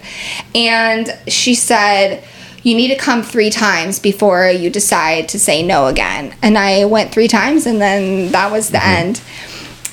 And 0.53 1.17
she 1.27 1.55
said, 1.55 2.23
you 2.63 2.75
need 2.75 2.89
to 2.89 2.95
come 2.97 3.23
three 3.23 3.49
times 3.49 3.99
before 3.99 4.47
you 4.49 4.69
decide 4.69 5.29
to 5.29 5.39
say 5.39 5.63
no 5.63 5.87
again. 5.87 6.35
And 6.43 6.57
I 6.57 6.85
went 6.85 7.11
three 7.11 7.27
times, 7.27 7.65
and 7.65 7.81
then 7.81 8.31
that 8.33 8.51
was 8.51 8.69
the 8.69 8.77
Mm-hmm. 8.77 9.07
end. 9.07 9.21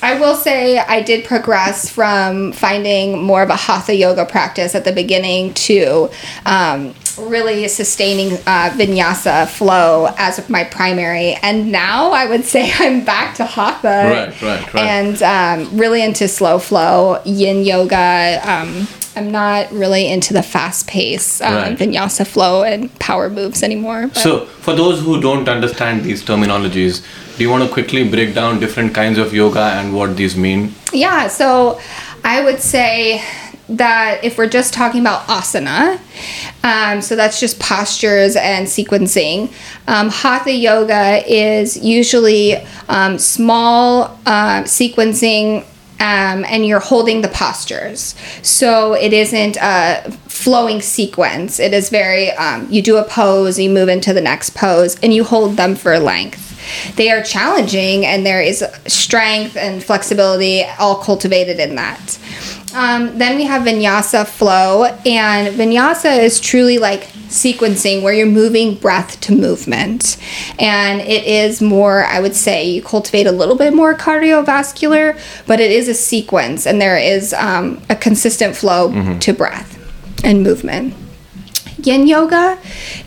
I 0.01 0.17
will 0.19 0.35
say 0.35 0.77
I 0.79 1.01
did 1.01 1.25
progress 1.25 1.89
from 1.89 2.53
finding 2.53 3.21
more 3.21 3.43
of 3.43 3.49
a 3.49 3.55
hatha 3.55 3.93
yoga 3.95 4.25
practice 4.25 4.73
at 4.73 4.85
the 4.85 4.93
beginning 4.93 5.53
to 5.55 6.09
um, 6.45 6.93
really 7.19 7.67
sustaining 7.67 8.33
uh, 8.47 8.71
vinyasa 8.75 9.47
flow 9.49 10.07
as 10.17 10.47
my 10.49 10.63
primary. 10.63 11.33
And 11.43 11.71
now 11.71 12.11
I 12.11 12.27
would 12.27 12.45
say 12.45 12.71
I'm 12.79 13.03
back 13.03 13.35
to 13.35 13.45
hatha 13.45 13.87
Right, 13.87 14.41
right, 14.41 14.73
right. 14.73 14.83
and 14.85 15.21
um, 15.21 15.77
really 15.77 16.01
into 16.01 16.27
slow 16.29 16.59
flow, 16.59 17.21
yin 17.25 17.63
yoga. 17.65 18.39
Um, 18.43 18.87
I'm 19.17 19.31
not 19.31 19.69
really 19.73 20.07
into 20.07 20.33
the 20.33 20.43
fast 20.43 20.87
pace 20.87 21.41
um, 21.41 21.53
Right. 21.55 21.77
vinyasa 21.77 22.25
flow 22.25 22.63
and 22.63 22.97
power 22.99 23.29
moves 23.29 23.63
anymore. 23.63 24.07
but- 24.07 24.15
So, 24.17 24.45
for 24.45 24.73
those 24.73 25.01
who 25.01 25.19
don't 25.19 25.49
understand 25.49 26.03
these 26.03 26.23
terminologies, 26.23 27.01
do 27.39 27.45
you 27.45 27.49
want 27.49 27.63
to 27.63 27.69
quickly 27.69 28.07
break 28.07 28.35
down 28.35 28.59
different 28.59 28.93
kinds 28.93 29.17
of 29.17 29.33
yoga 29.33 29.61
and 29.61 29.95
what 29.95 30.17
these 30.17 30.35
mean? 30.35 30.75
Yeah, 30.91 31.29
so 31.29 31.79
I 32.25 32.43
would 32.43 32.59
say 32.59 33.23
that 33.69 34.19
if 34.23 34.37
we're 34.37 34.49
just 34.49 34.73
talking 34.73 34.99
about 34.99 35.21
asana, 35.27 36.01
um, 36.65 37.01
so 37.01 37.15
that's 37.15 37.39
just 37.39 37.57
postures 37.61 38.35
and 38.35 38.67
sequencing. 38.67 39.53
Um, 39.87 40.09
Hatha 40.09 40.51
yoga 40.51 41.23
is 41.25 41.77
usually 41.77 42.57
um, 42.89 43.17
small 43.17 44.19
uh, 44.25 44.63
sequencing. 44.63 45.65
Um, 46.01 46.45
and 46.45 46.65
you're 46.65 46.79
holding 46.79 47.23
the 47.23 47.27
postures. 47.27 48.15
So 48.41 48.93
it 48.93 49.11
isn't 49.11 49.57
a 49.61 50.09
flowing 50.29 50.79
sequence. 50.79 51.59
It 51.59 51.73
is 51.73 51.89
very, 51.89 52.31
um, 52.31 52.67
you 52.71 52.81
do 52.81 52.95
a 52.95 53.03
pose, 53.03 53.59
you 53.59 53.69
move 53.69 53.89
into 53.89 54.13
the 54.13 54.21
next 54.21 54.51
pose, 54.51 54.97
and 55.03 55.13
you 55.13 55.25
hold 55.25 55.57
them 55.57 55.75
for 55.75 55.99
length 55.99 56.48
they 56.95 57.11
are 57.11 57.23
challenging 57.23 58.05
and 58.05 58.25
there 58.25 58.41
is 58.41 58.63
strength 58.87 59.55
and 59.57 59.83
flexibility 59.83 60.63
all 60.79 60.95
cultivated 60.95 61.59
in 61.59 61.75
that. 61.75 62.19
Um, 62.73 63.17
then 63.17 63.35
we 63.35 63.45
have 63.45 63.63
vinyasa 63.63 64.27
flow, 64.27 64.83
and 64.83 65.55
vinyasa 65.55 66.21
is 66.21 66.39
truly 66.39 66.77
like 66.77 67.01
sequencing 67.29 68.03
where 68.03 68.13
you're 68.13 68.27
moving 68.27 68.75
breath 68.75 69.19
to 69.21 69.31
movement. 69.33 70.17
And 70.59 71.01
it 71.01 71.23
is 71.25 71.61
more, 71.61 72.05
I 72.05 72.19
would 72.19 72.35
say, 72.35 72.69
you 72.69 72.81
cultivate 72.81 73.27
a 73.27 73.31
little 73.31 73.55
bit 73.55 73.73
more 73.73 73.95
cardiovascular, 73.95 75.19
but 75.47 75.59
it 75.59 75.71
is 75.71 75.87
a 75.87 75.93
sequence 75.93 76.65
and 76.65 76.81
there 76.81 76.97
is 76.97 77.33
um, 77.33 77.81
a 77.89 77.95
consistent 77.95 78.55
flow 78.55 78.91
to 79.19 79.33
breath 79.33 79.77
and 80.23 80.43
movement. 80.43 80.93
Yin 81.85 82.07
yoga 82.07 82.57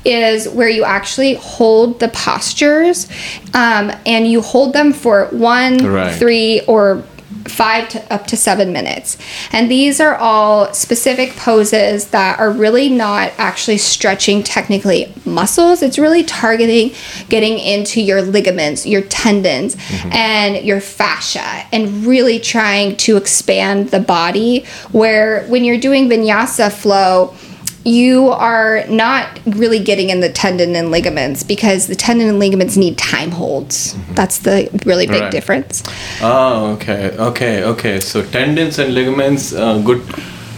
is 0.05 0.49
where 0.49 0.69
you 0.69 0.85
actually 0.85 1.35
hold 1.35 2.01
the 2.01 2.09
postures 2.09 3.09
um, 3.55 3.93
and 4.07 4.27
you 4.27 4.41
hold 4.41 4.73
them 4.73 4.93
for 4.93 5.27
one, 5.27 5.79
Right. 5.85 6.15
three, 6.15 6.61
or 6.67 7.05
five 7.47 7.89
to 7.89 8.13
up 8.13 8.25
to 8.29 8.37
seven 8.37 8.73
minutes. 8.73 9.19
And 9.51 9.69
these 9.69 10.01
are 10.01 10.15
all 10.15 10.73
specific 10.73 11.35
poses 11.35 12.09
that 12.09 12.39
are 12.39 12.51
really 12.53 12.89
not 12.89 13.33
actually 13.37 13.79
stretching 13.79 14.45
technically 14.45 15.13
muscles. 15.25 15.83
It's 15.83 15.99
really 15.99 16.23
targeting 16.23 16.93
getting 17.29 17.59
into 17.59 18.01
your 18.01 18.23
ligaments, 18.23 18.87
your 18.87 19.03
tendons, 19.03 19.77
and 20.13 20.65
your 20.65 20.81
fascia, 20.81 21.67
and 21.73 22.07
really 22.07 22.39
trying 22.39 22.97
to 22.99 23.17
expand 23.17 23.89
the 23.91 24.01
body. 24.01 24.65
Where 24.93 25.45
when 25.49 25.65
you're 25.65 25.81
doing 25.81 26.09
vinyasa 26.09 26.71
flow, 26.71 27.35
you 27.85 28.29
are 28.29 28.85
not 28.89 29.41
really 29.45 29.79
getting 29.81 30.11
in 30.11 30.21
the 30.21 30.31
tendon 30.31 30.77
and 30.77 30.91
ligaments 30.91 31.43
because 31.43 31.89
the 31.89 31.97
tendon 31.97 32.29
and 32.29 32.39
ligaments 32.39 32.77
need 32.77 32.97
time 32.97 33.31
holds. 33.33 33.95
Mm-hmm. 33.95 34.15
That's 34.15 34.39
the 34.39 34.69
really 34.87 35.07
big 35.07 35.23
Right. 35.23 35.33
difference. 35.33 35.83
Oh, 36.21 36.73
okay, 36.75 37.17
okay, 37.19 37.65
okay. 37.65 38.01
So 38.01 38.23
tendons 38.25 38.79
and 38.79 38.95
ligaments, 38.95 39.53
uh, 39.53 39.79
good, 39.79 40.03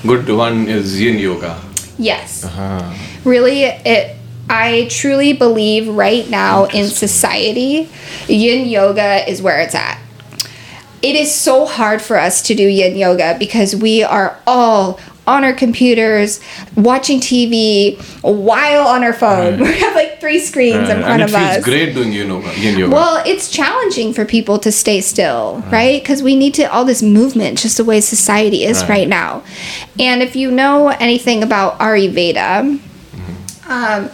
good 0.07 0.29
one 0.29 0.69
is 0.69 1.01
Yin 1.01 1.19
yoga. 1.19 1.61
Yes. 1.99 2.45
Uh-huh. 2.45 2.93
Really, 3.25 3.63
it. 3.65 4.17
I 4.51 4.89
truly 4.91 5.33
believe 5.33 5.89
right 5.89 6.29
now 6.29 6.67
in 6.67 6.89
society, 6.89 7.89
Yin 8.29 8.69
yoga 8.69 9.27
is 9.31 9.41
where 9.41 9.61
it's 9.63 9.75
at. 9.75 9.99
It 11.01 11.17
is 11.17 11.35
so 11.35 11.65
hard 11.65 12.03
for 12.03 12.19
us 12.19 12.43
to 12.43 12.55
do 12.55 12.67
Yin 12.69 12.97
yoga 12.97 13.37
because 13.39 13.75
we 13.75 14.03
are 14.03 14.39
all 14.47 15.01
on 15.27 15.43
our 15.45 15.53
computers 15.55 16.41
watching 16.77 17.19
TV 17.21 17.97
while 18.23 18.87
on 18.87 19.03
our 19.05 19.13
phone. 19.13 19.59
Right. 19.61 19.71
We 19.75 19.81
have 19.81 19.95
like 19.95 20.21
three 20.21 20.39
screens 20.39 20.89
in 20.89 20.99
Uh, 20.99 21.01
front 21.01 21.05
and 21.05 21.23
it 21.23 21.25
of 21.25 21.31
feels 21.31 21.57
us. 21.59 21.65
great 21.65 21.95
doing 21.95 22.13
yoga. 22.13 22.53
Yin 22.61 22.79
yoga. 22.79 22.95
Well, 22.95 23.23
it's 23.27 23.51
challenging 23.51 24.13
for 24.13 24.25
people 24.25 24.59
to 24.61 24.71
stay 24.73 25.01
still, 25.01 25.63
right? 25.71 26.01
Because 26.03 26.23
we 26.23 26.37
need 26.37 26.55
to 26.55 26.65
all 26.65 26.85
this 26.85 27.03
movement, 27.03 27.59
just 27.59 27.77
the 27.77 27.85
way 27.85 28.01
society 28.01 28.65
is 28.65 28.81
Right. 28.83 28.89
right, 28.91 29.09
now. 29.09 29.43
And 29.99 30.23
if 30.23 30.37
you 30.37 30.51
know 30.51 30.89
anything 31.01 31.43
about 31.43 31.79
Ayurveda, 31.79 32.79
um, 33.69 34.11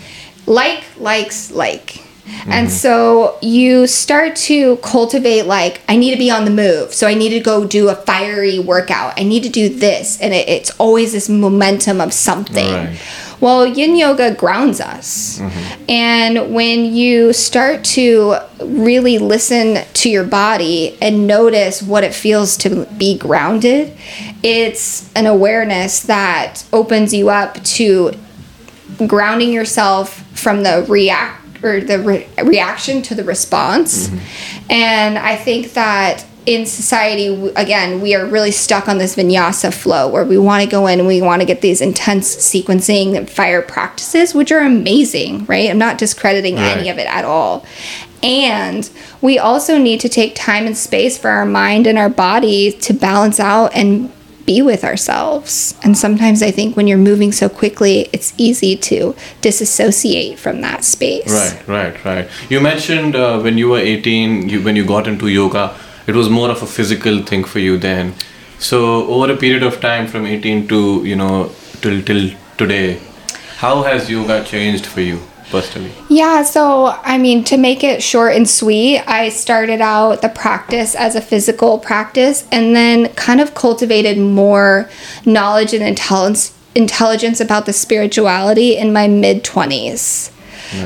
like 0.47 0.85
likes 0.99 1.51
like. 1.51 2.03
And 2.47 2.67
mm-hmm. 2.67 2.69
so 2.69 3.39
you 3.43 3.87
start 3.87 4.37
to 4.37 4.77
cultivate 4.79 5.43
like 5.43 5.81
I 5.89 5.97
need 5.97 6.13
to 6.13 6.19
be 6.19 6.31
on 6.31 6.45
the 6.45 6.51
move, 6.51 6.95
so 6.95 7.07
I 7.07 7.15
need 7.15 7.31
to 7.31 7.41
go 7.41 7.67
do 7.67 7.89
a 7.89 7.95
fiery 7.95 8.59
workout. 8.59 9.19
I 9.19 9.25
need 9.25 9.43
to 9.43 9.49
do 9.49 9.69
this, 9.69 10.21
and 10.21 10.33
it, 10.33 10.49
it's 10.49 10.71
always 10.79 11.13
this 11.13 11.29
momentum 11.29 12.01
of 12.01 12.13
something. 12.13 12.73
Right. 12.73 12.99
Well, 13.41 13.67
yin 13.67 13.97
yoga 13.97 14.35
grounds 14.35 14.81
us. 14.81 15.39
Mm-hmm. 15.39 15.85
And 15.91 16.55
when 16.55 16.85
you 16.85 17.33
start 17.33 17.85
to 17.85 18.37
really 18.63 19.19
listen 19.19 19.85
to 19.95 20.11
your 20.11 20.25
body 20.25 20.99
and 21.01 21.27
notice 21.27 21.83
what 21.83 22.05
it 22.05 22.15
feels 22.15 22.59
to 22.59 22.85
be 22.99 23.17
grounded, 23.17 23.97
it's 24.43 25.11
an 25.15 25.25
awareness 25.25 26.03
that 26.03 26.65
opens 26.71 27.15
you 27.15 27.31
up 27.31 27.63
to 27.65 28.13
grounding 29.07 29.53
yourself 29.53 30.23
from 30.39 30.63
the 30.63 30.85
react 30.87 31.41
or 31.63 31.81
the 31.81 31.99
re- 31.99 32.29
reaction 32.43 33.03
to 33.03 33.15
the 33.15 33.25
response. 33.25 34.09
Mm-hmm. 34.09 34.71
And 34.71 35.19
I 35.19 35.37
think 35.37 35.73
that 35.75 36.27
in 36.47 36.65
society, 36.65 37.27
again, 37.57 38.01
we 38.01 38.15
are 38.15 38.27
really 38.27 38.51
stuck 38.51 38.89
on 38.89 38.99
this 38.99 39.15
vinyasa 39.15 39.73
flow 39.73 40.09
where 40.09 40.25
we 40.25 40.39
want 40.39 40.65
to 40.65 40.71
go 40.71 40.87
in 40.87 40.99
and 40.99 41.07
we 41.07 41.21
want 41.21 41.43
to 41.43 41.47
get 41.47 41.61
these 41.61 41.81
intense 41.81 42.35
sequencing 42.35 43.17
and 43.17 43.29
fire 43.29 43.63
practices, 43.63 44.35
which 44.35 44.51
are 44.51 44.61
amazing, 44.61 45.45
right? 45.47 45.69
I'm 45.69 45.79
not 45.79 45.99
discrediting 45.99 46.57
any 46.59 46.89
of 46.89 46.99
it 46.99 47.07
at 47.07 47.25
all. 47.25 47.65
And 48.23 48.89
we 49.21 49.39
also 49.39 49.79
need 49.79 50.01
to 50.01 50.09
take 50.09 50.35
time 50.35 50.67
and 50.67 50.77
space 50.77 51.19
for 51.19 51.29
our 51.31 51.47
mind 51.47 51.87
and 51.87 51.99
our 51.99 52.11
body 52.11 52.73
to 52.73 52.93
balance 52.93 53.39
out 53.41 53.75
and 53.75 54.13
be 54.47 54.63
with 54.63 54.85
ourselves. 54.85 55.75
And 55.83 55.97
sometimes 55.97 56.43
I 56.43 56.51
think 56.51 56.77
when 56.77 56.87
you're 56.87 56.99
moving 56.99 57.33
so 57.33 57.49
quickly, 57.49 58.09
it's 58.13 58.33
easy 58.37 58.77
to 58.77 59.15
disassociate 59.41 60.39
from 60.39 60.61
that 60.61 60.85
space. 60.85 61.33
Right, 61.33 61.69
right, 61.69 62.05
right. 62.05 62.29
You 62.49 62.61
mentioned 62.61 63.17
uh, 63.17 63.41
when 63.41 63.59
you 63.59 63.69
were 63.69 63.79
18, 63.79 64.49
you, 64.49 64.63
when 64.63 64.77
you 64.77 64.85
got 64.85 65.07
into 65.07 65.29
yoga, 65.29 65.75
it 66.07 66.15
was 66.15 66.29
more 66.29 66.51
of 66.51 66.63
a 66.63 66.67
physical 66.67 67.23
thing 67.23 67.45
for 67.45 67.59
you 67.59 67.79
then. 67.79 68.15
So 68.59 69.07
over 69.07 69.33
a 69.33 69.37
period 69.37 69.63
of 69.63 69.81
time 69.81 70.07
from 70.07 70.27
18 70.27 70.69
to 70.69 71.03
you 71.05 71.17
know 71.17 71.51
till 71.81 72.03
till 72.03 72.31
today, 72.59 73.01
how 73.57 73.83
has 73.83 74.11
yoga 74.11 74.45
changed 74.45 74.85
for 74.85 75.01
you 75.01 75.21
personally? 75.51 75.93
Yeah, 76.09 76.43
so 76.43 76.87
I 77.03 77.19
mean, 77.19 77.45
to 77.45 77.57
make 77.57 77.85
it 77.85 78.03
short 78.03 78.35
and 78.35 78.49
sweet, 78.49 79.01
I 79.07 79.29
started 79.29 79.81
out 79.81 80.23
the 80.23 80.29
practice 80.29 80.95
as 80.95 81.17
a 81.17 81.21
physical 81.21 81.79
practice 81.79 82.47
and 82.51 82.75
then 82.75 83.13
kind 83.15 83.41
of 83.41 83.55
cultivated 83.55 84.19
more 84.19 84.89
knowledge 85.27 85.75
and 85.75 85.83
intelligence 85.83 86.57
intelligence 86.75 87.41
about 87.41 87.67
the 87.67 87.73
spirituality 87.73 88.77
in 88.77 88.93
my 88.93 89.09
mid 89.09 89.43
20s. 89.45 90.31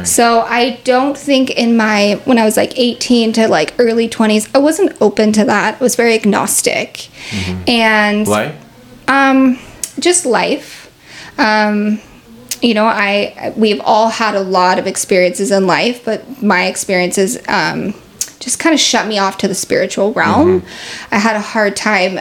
So 0.04 0.40
I 0.40 0.80
don't 0.84 1.16
think 1.16 1.50
in 1.50 1.76
my 1.76 2.20
when 2.24 2.38
I 2.38 2.44
was 2.44 2.56
like 2.56 2.78
18 2.78 3.34
to 3.34 3.48
like 3.48 3.74
early 3.78 4.08
20s, 4.08 4.48
I 4.54 4.58
wasn't 4.58 4.96
open 5.00 5.32
to 5.32 5.44
that. 5.44 5.74
I 5.78 5.84
was 5.84 5.94
very 5.94 6.14
agnostic. 6.14 7.10
And 7.68 8.26
Why? 8.26 8.56
um, 9.08 9.58
just 9.98 10.24
life. 10.24 10.90
Um, 11.38 12.00
you 12.64 12.72
know, 12.72 12.86
I 12.86 13.52
we've 13.56 13.80
all 13.84 14.08
had 14.08 14.34
a 14.34 14.40
lot 14.40 14.78
of 14.78 14.86
experiences 14.86 15.50
in 15.50 15.66
life, 15.66 16.02
but 16.02 16.42
my 16.42 16.64
experiences 16.64 17.36
um, 17.46 17.92
just 18.40 18.58
kind 18.58 18.72
of 18.72 18.80
shut 18.80 19.06
me 19.06 19.18
off 19.18 19.36
to 19.38 19.48
the 19.48 19.54
spiritual 19.54 20.14
realm. 20.14 20.62
I 21.10 21.18
had 21.18 21.36
a 21.36 21.40
hard 21.40 21.76
time 21.76 22.20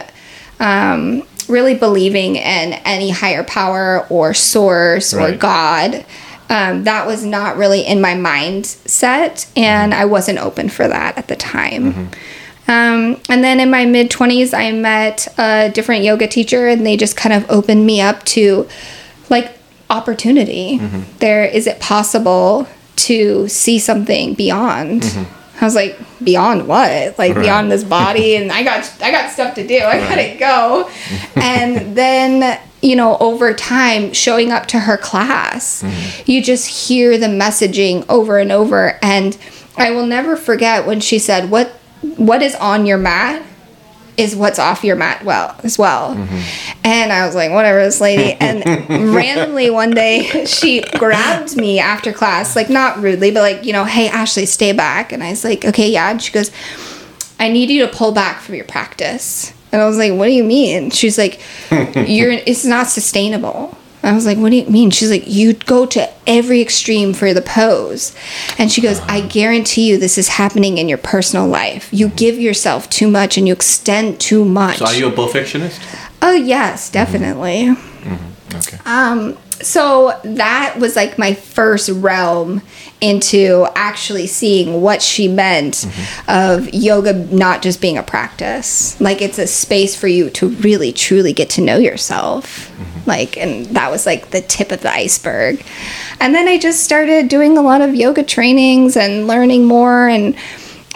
um, 0.60 1.22
really 1.48 1.74
believing 1.74 2.36
in 2.36 2.74
any 2.84 3.10
higher 3.10 3.42
power 3.42 4.06
or 4.10 4.34
source 4.34 5.14
or 5.14 5.32
God. 5.32 6.04
Um, 6.50 6.84
that 6.84 7.06
was 7.06 7.24
not 7.24 7.56
really 7.56 7.80
in 7.80 8.02
my 8.02 8.12
mindset, 8.12 9.50
and 9.56 9.94
I 9.94 10.04
wasn't 10.04 10.40
open 10.40 10.68
for 10.68 10.86
that 10.86 11.16
at 11.16 11.28
the 11.28 11.36
time. 11.36 12.10
Um, 12.68 13.20
and 13.30 13.42
then 13.42 13.60
in 13.60 13.70
my 13.70 13.86
mid 13.86 14.10
20s, 14.10 14.52
I 14.52 14.72
met 14.72 15.26
a 15.38 15.70
different 15.70 16.04
yoga 16.04 16.26
teacher, 16.26 16.68
and 16.68 16.84
they 16.84 16.98
just 16.98 17.16
kind 17.16 17.32
of 17.32 17.50
opened 17.50 17.86
me 17.86 18.02
up 18.02 18.24
to 18.24 18.68
like 19.30 19.58
opportunity. 19.90 20.78
Mm-hmm. 20.78 21.18
There 21.18 21.44
is 21.44 21.66
it 21.66 21.80
possible 21.80 22.66
to 22.96 23.48
see 23.48 23.78
something 23.78 24.34
beyond? 24.34 25.02
Mm-hmm. 25.02 25.44
I 25.60 25.64
was 25.64 25.74
like, 25.74 25.98
beyond 26.22 26.66
what? 26.66 27.18
Like 27.18 27.34
Right. 27.34 27.42
beyond 27.42 27.70
this 27.70 27.84
body, 27.84 28.36
and 28.38 28.50
I 28.50 28.62
got 28.62 28.90
I 29.02 29.10
got 29.10 29.30
stuff 29.30 29.54
to 29.54 29.66
do. 29.66 29.78
I 29.78 29.98
gotta 29.98 30.36
go. 30.38 30.90
and 31.36 31.96
then 31.96 32.60
you 32.82 32.96
know, 32.96 33.16
over 33.16 33.54
time, 33.54 34.12
showing 34.12 34.52
up 34.52 34.66
to 34.66 34.78
her 34.78 34.98
class, 34.98 35.82
mm-hmm. 35.82 36.30
you 36.30 36.42
just 36.42 36.88
hear 36.88 37.16
the 37.16 37.28
messaging 37.28 38.04
over 38.10 38.38
and 38.38 38.52
over. 38.52 38.98
And 39.00 39.38
I 39.78 39.90
will 39.90 40.04
never 40.06 40.36
forget 40.36 40.86
when 40.86 41.00
she 41.00 41.18
said, 41.18 41.50
"What 41.50 41.68
what 42.16 42.42
is 42.42 42.54
on 42.56 42.84
your 42.84 42.98
mat 42.98 43.42
is 44.16 44.36
what's 44.36 44.58
off 44.58 44.84
your 44.84 44.96
mat 44.96 45.24
well 45.24 45.54
as 45.62 45.78
well." 45.78 46.14
Mm-hmm. 46.14 46.78
And 46.84 47.12
I 47.12 47.26
was 47.26 47.34
like, 47.34 47.50
"Whatever, 47.50 47.84
this 47.84 48.00
lady." 48.00 48.32
And 48.34 48.64
randomly 49.14 49.70
one 49.70 49.90
day, 49.90 50.44
she 50.46 50.82
grabbed 50.98 51.56
me 51.56 51.78
after 51.78 52.12
class, 52.12 52.56
like 52.56 52.70
not 52.70 52.98
rudely, 52.98 53.30
but 53.30 53.40
like 53.40 53.64
you 53.64 53.72
know, 53.72 53.84
"Hey, 53.84 54.08
Ashley, 54.08 54.46
stay 54.46 54.72
back." 54.72 55.12
And 55.12 55.22
I 55.22 55.30
was 55.30 55.44
like, 55.44 55.64
"Okay, 55.64 55.90
yeah." 55.90 56.10
And 56.10 56.22
she 56.22 56.32
goes, 56.32 56.50
I 57.38 57.48
need 57.48 57.70
you 57.70 57.86
to 57.86 57.92
pull 57.92 58.12
back 58.12 58.40
from 58.40 58.54
your 58.54 58.64
practice. 58.64 59.52
And 59.72 59.82
I 59.82 59.86
was 59.86 59.98
like, 59.98 60.12
what 60.12 60.26
do 60.26 60.32
you 60.32 60.44
mean? 60.44 60.90
She's 60.90 61.18
like, 61.18 61.40
you're 61.70 62.30
it's 62.30 62.64
not 62.64 62.86
sustainable. 62.86 63.76
I 64.04 64.12
was 64.12 64.26
like, 64.26 64.38
what 64.38 64.50
do 64.50 64.56
you 64.56 64.66
mean? 64.66 64.90
She's 64.90 65.10
like, 65.10 65.26
you 65.26 65.54
go 65.54 65.86
to 65.86 66.08
every 66.26 66.60
extreme 66.60 67.14
for 67.14 67.32
the 67.32 67.42
pose. 67.42 68.14
And 68.58 68.70
she 68.70 68.80
goes, 68.80 69.00
I 69.00 69.20
guarantee 69.20 69.88
you 69.88 69.98
this 69.98 70.18
is 70.18 70.28
happening 70.28 70.78
in 70.78 70.88
your 70.88 70.98
personal 70.98 71.46
life. 71.46 71.88
You 71.92 72.08
give 72.08 72.38
yourself 72.38 72.88
too 72.90 73.08
much 73.08 73.38
and 73.38 73.46
you 73.46 73.54
extend 73.54 74.20
too 74.20 74.44
much. 74.44 74.78
So 74.78 74.86
are 74.86 74.94
you 74.94 75.08
a 75.08 75.12
perfectionist? 75.12 75.80
oh, 76.22 76.34
yes, 76.34 76.90
definitely. 76.90 77.70
Okay. 78.54 78.78
Um, 78.86 79.36
so 79.62 80.18
that 80.24 80.76
was 80.78 80.96
like 80.96 81.18
my 81.18 81.34
first 81.34 81.88
realm 81.88 82.62
into 83.00 83.66
actually 83.74 84.26
seeing 84.26 84.80
what 84.80 85.02
she 85.02 85.28
meant 85.28 85.74
mm-hmm. 85.74 86.30
of 86.30 86.72
yoga 86.72 87.12
not 87.12 87.62
just 87.62 87.80
being 87.80 87.98
a 87.98 88.02
practice. 88.02 89.00
Like 89.00 89.22
it's 89.22 89.38
a 89.38 89.46
space 89.46 89.94
for 89.94 90.08
you 90.08 90.30
to 90.30 90.48
really 90.48 90.92
truly 90.92 91.32
get 91.32 91.50
to 91.50 91.60
know 91.60 91.76
yourself. 91.76 92.70
Mm-hmm. 92.70 93.08
Like 93.08 93.36
and 93.36 93.66
that 93.66 93.90
was 93.90 94.06
like 94.06 94.30
the 94.30 94.40
tip 94.40 94.72
of 94.72 94.80
the 94.80 94.90
iceberg. 94.90 95.64
And 96.20 96.34
then 96.34 96.48
I 96.48 96.58
just 96.58 96.82
started 96.82 97.28
doing 97.28 97.56
a 97.56 97.62
lot 97.62 97.80
of 97.80 97.94
yoga 97.94 98.22
trainings 98.22 98.96
and 98.96 99.26
learning 99.26 99.66
more 99.66 100.08
and 100.08 100.36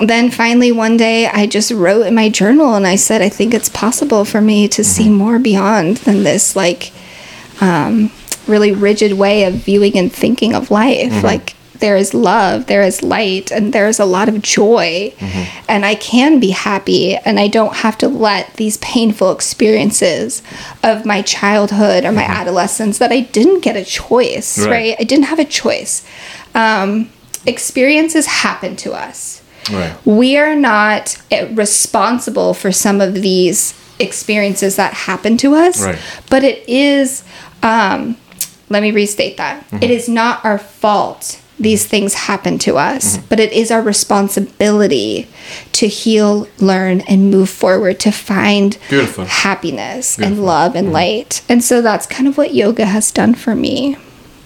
then 0.00 0.30
finally 0.30 0.70
one 0.70 0.96
day 0.96 1.26
I 1.26 1.46
just 1.46 1.72
wrote 1.72 2.06
in 2.06 2.14
my 2.14 2.28
journal 2.28 2.74
and 2.74 2.86
I 2.86 2.96
said 2.96 3.20
I 3.20 3.28
think 3.28 3.52
it's 3.52 3.68
possible 3.68 4.24
for 4.24 4.40
me 4.40 4.68
to 4.68 4.84
see 4.84 5.04
mm-hmm. 5.04 5.14
more 5.14 5.38
beyond 5.38 5.98
than 5.98 6.22
this 6.22 6.54
like 6.56 6.92
um, 7.60 8.10
really 8.48 8.72
rigid 8.72 9.12
way 9.14 9.44
of 9.44 9.54
viewing 9.54 9.96
and 9.98 10.12
thinking 10.12 10.54
of 10.54 10.70
life. 10.70 11.22
Like 11.22 11.54
there 11.78 11.96
is 11.96 12.12
love, 12.12 12.66
there 12.66 12.82
is 12.82 13.02
light, 13.04 13.52
and 13.52 13.72
there 13.72 13.86
is 13.88 14.00
a 14.00 14.04
lot 14.04 14.28
of 14.28 14.42
joy, 14.42 15.14
and 15.68 15.84
I 15.86 15.94
can 15.94 16.40
be 16.40 16.50
happy, 16.50 17.14
and 17.16 17.38
I 17.38 17.46
don't 17.46 17.76
have 17.76 17.96
to 17.98 18.08
let 18.08 18.54
these 18.54 18.78
painful 18.78 19.30
experiences 19.30 20.42
of 20.82 21.04
my 21.06 21.22
childhood 21.22 22.04
or 22.04 22.10
my 22.12 22.24
adolescence 22.24 22.98
that 22.98 23.12
I 23.12 23.20
didn't 23.20 23.60
get 23.62 23.76
a 23.76 23.84
choice, 23.84 24.58
Right. 24.58 24.70
right? 24.70 24.96
I 24.98 25.04
didn't 25.04 25.26
have 25.26 25.38
a 25.38 25.44
choice. 25.44 26.04
Um, 26.54 27.10
experiences 27.46 28.26
happen 28.26 28.74
to 28.76 28.92
us 28.92 29.40
Right. 29.70 29.92
we 30.04 30.36
are 30.36 30.56
not 30.56 31.16
eh, 31.30 31.46
responsible 31.54 32.52
for 32.54 32.72
some 32.72 33.00
of 33.00 33.14
these 33.14 33.74
experiences 33.98 34.76
that 34.76 34.92
happen 34.94 35.36
to 35.38 35.54
us 35.54 35.82
Right. 35.82 35.98
but 36.30 36.42
it 36.42 36.68
is 36.68 37.22
um, 37.62 38.16
let 38.68 38.82
me 38.82 38.90
restate 38.90 39.36
that. 39.36 39.64
Mm-hmm. 39.66 39.82
It 39.82 39.90
is 39.90 40.08
not 40.08 40.44
our 40.44 40.58
fault 40.58 41.40
these 41.60 41.82
mm-hmm. 41.82 41.90
things 41.90 42.14
happen 42.14 42.56
to 42.56 42.76
us 42.76 43.16
mm-hmm. 43.16 43.26
but 43.28 43.40
it 43.40 43.52
is 43.52 43.70
our 43.70 43.82
responsibility 43.82 45.28
to 45.72 45.86
heal 45.86 46.46
learn 46.58 47.00
and 47.02 47.30
move 47.30 47.50
forward 47.50 47.98
to 48.00 48.10
find 48.10 48.78
Beautiful. 48.88 49.24
happiness 49.24 50.18
and 50.18 50.44
love 50.44 50.74
and 50.74 50.92
light. 50.92 51.42
And 51.48 51.62
so 51.62 51.80
that's 51.80 52.06
kind 52.06 52.28
of 52.28 52.36
what 52.36 52.54
yoga 52.54 52.86
has 52.86 53.10
done 53.10 53.34
for 53.34 53.54
me. 53.54 53.96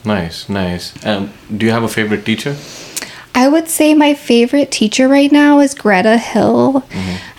Nice, 0.04 0.48
nice. 0.48 1.04
Um, 1.06 1.32
do 1.56 1.66
you 1.66 1.72
have 1.72 1.82
a 1.82 1.88
favorite 1.88 2.24
teacher? 2.24 2.56
I 3.34 3.48
would 3.48 3.68
say 3.68 3.94
my 3.94 4.14
favorite 4.14 4.70
teacher 4.70 5.08
right 5.08 5.32
now 5.32 5.60
is 5.60 5.74
Greta 5.74 6.18
Hill. 6.18 6.84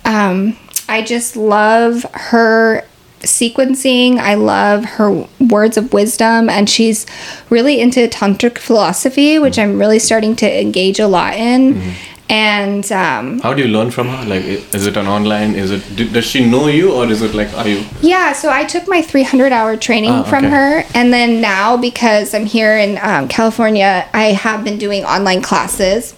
Um, 0.05 0.57
I 0.89 1.01
just 1.01 1.35
love 1.35 2.03
her 2.13 2.85
sequencing. 3.23 4.17
I 4.19 4.35
love 4.35 4.85
her 4.85 5.27
words 5.39 5.77
of 5.77 5.91
wisdom, 5.93 6.49
and 6.49 6.69
she's 6.69 7.05
really 7.49 7.79
into 7.79 8.07
tantric 8.07 8.57
philosophy, 8.57 9.39
which 9.39 9.57
I'm 9.59 9.77
really 9.79 9.99
starting 9.99 10.35
to 10.37 10.61
engage 10.61 10.99
a 10.99 11.07
lot 11.07 11.33
in. 11.35 11.93
And 12.29 12.89
um, 12.91 13.39
How 13.41 13.53
do 13.53 13.61
you 13.61 13.67
learn 13.67 13.91
from 13.91 14.07
her? 14.07 14.25
Like, 14.25 14.43
is 14.73 14.87
it 14.87 14.95
an 14.95 15.07
online? 15.07 15.55
Is 15.55 15.71
it? 15.71 15.83
do- 15.95 16.09
Does 16.09 16.25
she 16.25 16.49
know 16.49 16.67
you, 16.67 16.91
or 16.93 17.05
is 17.11 17.21
it 17.21 17.35
like, 17.35 17.53
are 17.53 17.67
you? 17.67 17.83
Yeah, 18.01 18.31
so 18.31 18.49
I 18.49 18.63
took 18.63 18.87
my 18.87 19.01
300 19.01 19.51
hour 19.51 19.75
training 19.75 20.11
Ah, 20.11 20.23
from 20.23 20.45
okay. 20.45 20.53
her. 20.55 20.83
And 20.95 21.11
then 21.13 21.41
now, 21.41 21.75
because 21.77 22.33
I'm 22.33 22.45
here 22.45 22.77
in 22.77 22.97
um, 23.03 23.27
California, 23.27 24.07
I 24.13 24.27
have 24.31 24.63
been 24.63 24.77
doing 24.79 25.03
online 25.03 25.41
classes. 25.41 26.15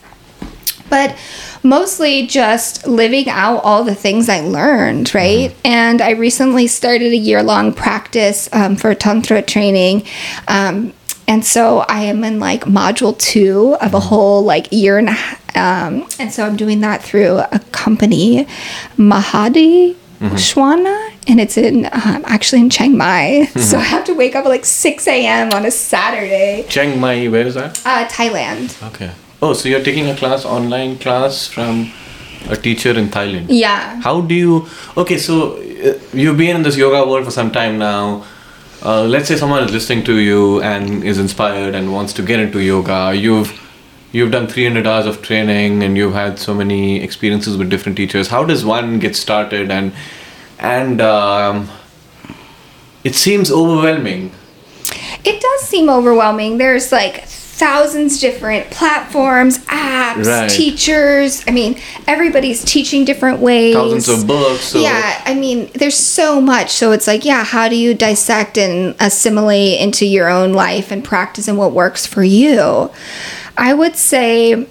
But 0.95 1.17
mostly 1.61 2.25
just 2.25 2.87
living 2.87 3.27
out 3.27 3.57
all 3.65 3.83
the 3.83 3.93
things 3.93 4.29
I 4.29 4.39
learned, 4.39 5.13
right? 5.13 5.53
And 5.65 6.01
I 6.01 6.11
recently 6.11 6.67
started 6.67 7.11
a 7.11 7.17
year 7.17 7.43
long 7.43 7.73
practice 7.73 8.47
um, 8.53 8.77
for 8.77 8.95
Tantra 8.95 9.41
training. 9.41 10.05
Um, 10.47 10.93
and 11.27 11.43
so 11.43 11.79
I 11.89 12.03
am 12.03 12.23
in 12.23 12.39
like 12.39 12.61
module 12.61 13.17
two 13.19 13.75
of 13.81 13.93
a 13.93 13.99
whole 13.99 14.43
like 14.43 14.71
year 14.71 14.97
and 14.97 15.09
a 15.09 15.11
half. 15.11 15.57
Um, 15.57 16.07
and 16.17 16.31
so 16.31 16.45
I'm 16.45 16.55
doing 16.55 16.79
that 16.79 17.03
through 17.03 17.39
a 17.39 17.59
company, 17.73 18.45
Mahadi 18.95 19.97
Shwana, 20.21 21.11
and 21.27 21.41
it's 21.41 21.57
in 21.57 21.87
um, 21.87 22.23
actually 22.25 22.61
in 22.61 22.69
Chiang 22.69 22.97
Mai. 22.97 23.49
So 23.59 23.77
I 23.77 23.83
have 23.83 24.05
to 24.05 24.13
wake 24.13 24.33
up 24.33 24.45
at 24.45 24.49
like 24.49 24.63
6 24.63 25.07
a.m. 25.09 25.51
on 25.51 25.65
a 25.65 25.71
Saturday. 25.71 26.65
Chiang 26.69 27.01
Mai, 27.01 27.27
where 27.27 27.45
is 27.45 27.55
that? 27.55 27.81
Uh, 27.85 28.07
Thailand. 28.07 28.81
Okay. 28.93 29.11
Oh, 29.45 29.53
so 29.53 29.69
you're 29.69 29.83
taking 29.83 30.07
a 30.09 30.15
class, 30.15 30.43
online 30.43 30.97
class 30.97 31.47
from 31.47 31.91
a 32.49 32.55
teacher 32.55 32.97
in 32.97 33.09
Thailand. 33.09 33.45
Yeah. 33.49 34.01
How 34.01 34.21
do 34.21 34.33
you? 34.33 34.67
Okay, 34.97 35.19
so 35.19 35.57
uh, 35.57 35.99
you've 36.13 36.37
been 36.37 36.55
in 36.55 36.63
this 36.63 36.75
yoga 36.75 37.07
world 37.07 37.25
for 37.25 37.29
some 37.29 37.51
time 37.51 37.77
now. 37.77 38.25
Uh, 38.81 39.03
let's 39.03 39.27
say 39.27 39.35
someone 39.35 39.63
is 39.63 39.71
listening 39.71 40.03
to 40.05 40.17
you 40.17 40.63
and 40.63 41.03
is 41.03 41.19
inspired 41.19 41.75
and 41.75 41.93
wants 41.93 42.11
to 42.13 42.23
get 42.23 42.39
into 42.39 42.59
yoga. 42.59 43.13
You've 43.15 43.53
you've 44.13 44.31
done 44.31 44.47
300 44.47 44.87
hours 44.87 45.05
of 45.05 45.21
training 45.21 45.83
and 45.83 45.95
you've 45.95 46.15
had 46.15 46.39
so 46.39 46.55
many 46.55 47.03
experiences 47.03 47.55
with 47.55 47.69
different 47.69 47.97
teachers. 47.97 48.29
How 48.29 48.43
does 48.45 48.65
one 48.65 48.97
get 48.97 49.15
started? 49.15 49.69
And 49.69 49.93
and 50.57 51.01
um, 51.01 51.69
it 53.03 53.13
seems 53.13 53.51
overwhelming. 53.51 54.31
It 55.23 55.39
does 55.39 55.61
seem 55.69 55.87
overwhelming. 55.87 56.57
There's 56.57 56.91
like 56.91 57.27
thousands 57.57 58.19
different 58.19 58.69
platforms, 58.69 59.59
apps, 59.67 60.25
Right. 60.25 60.49
teachers. 60.49 61.41
I 61.47 61.51
mean, 61.51 61.79
everybody's 62.05 62.61
teaching 62.65 63.05
different 63.05 63.39
ways. 63.39 63.73
Thousands 63.75 64.09
of 64.09 64.27
books. 64.27 64.65
So 64.65 64.79
yeah, 64.79 65.21
I 65.25 65.33
mean, 65.35 65.69
there's 65.73 65.95
so 65.97 66.41
much. 66.41 66.69
So 66.71 66.91
it's 66.91 67.07
like, 67.07 67.23
yeah, 67.23 67.45
how 67.45 67.69
do 67.69 67.77
you 67.77 67.93
dissect 67.93 68.57
and 68.57 68.93
assimilate 68.99 69.79
into 69.79 70.05
your 70.05 70.27
own 70.29 70.51
life 70.51 70.91
and 70.91 71.01
practice 71.01 71.47
and 71.47 71.57
what 71.57 71.71
works 71.71 72.05
for 72.05 72.23
you? 72.23 72.91
I 73.57 73.73
would 73.73 73.95
say 73.95 74.67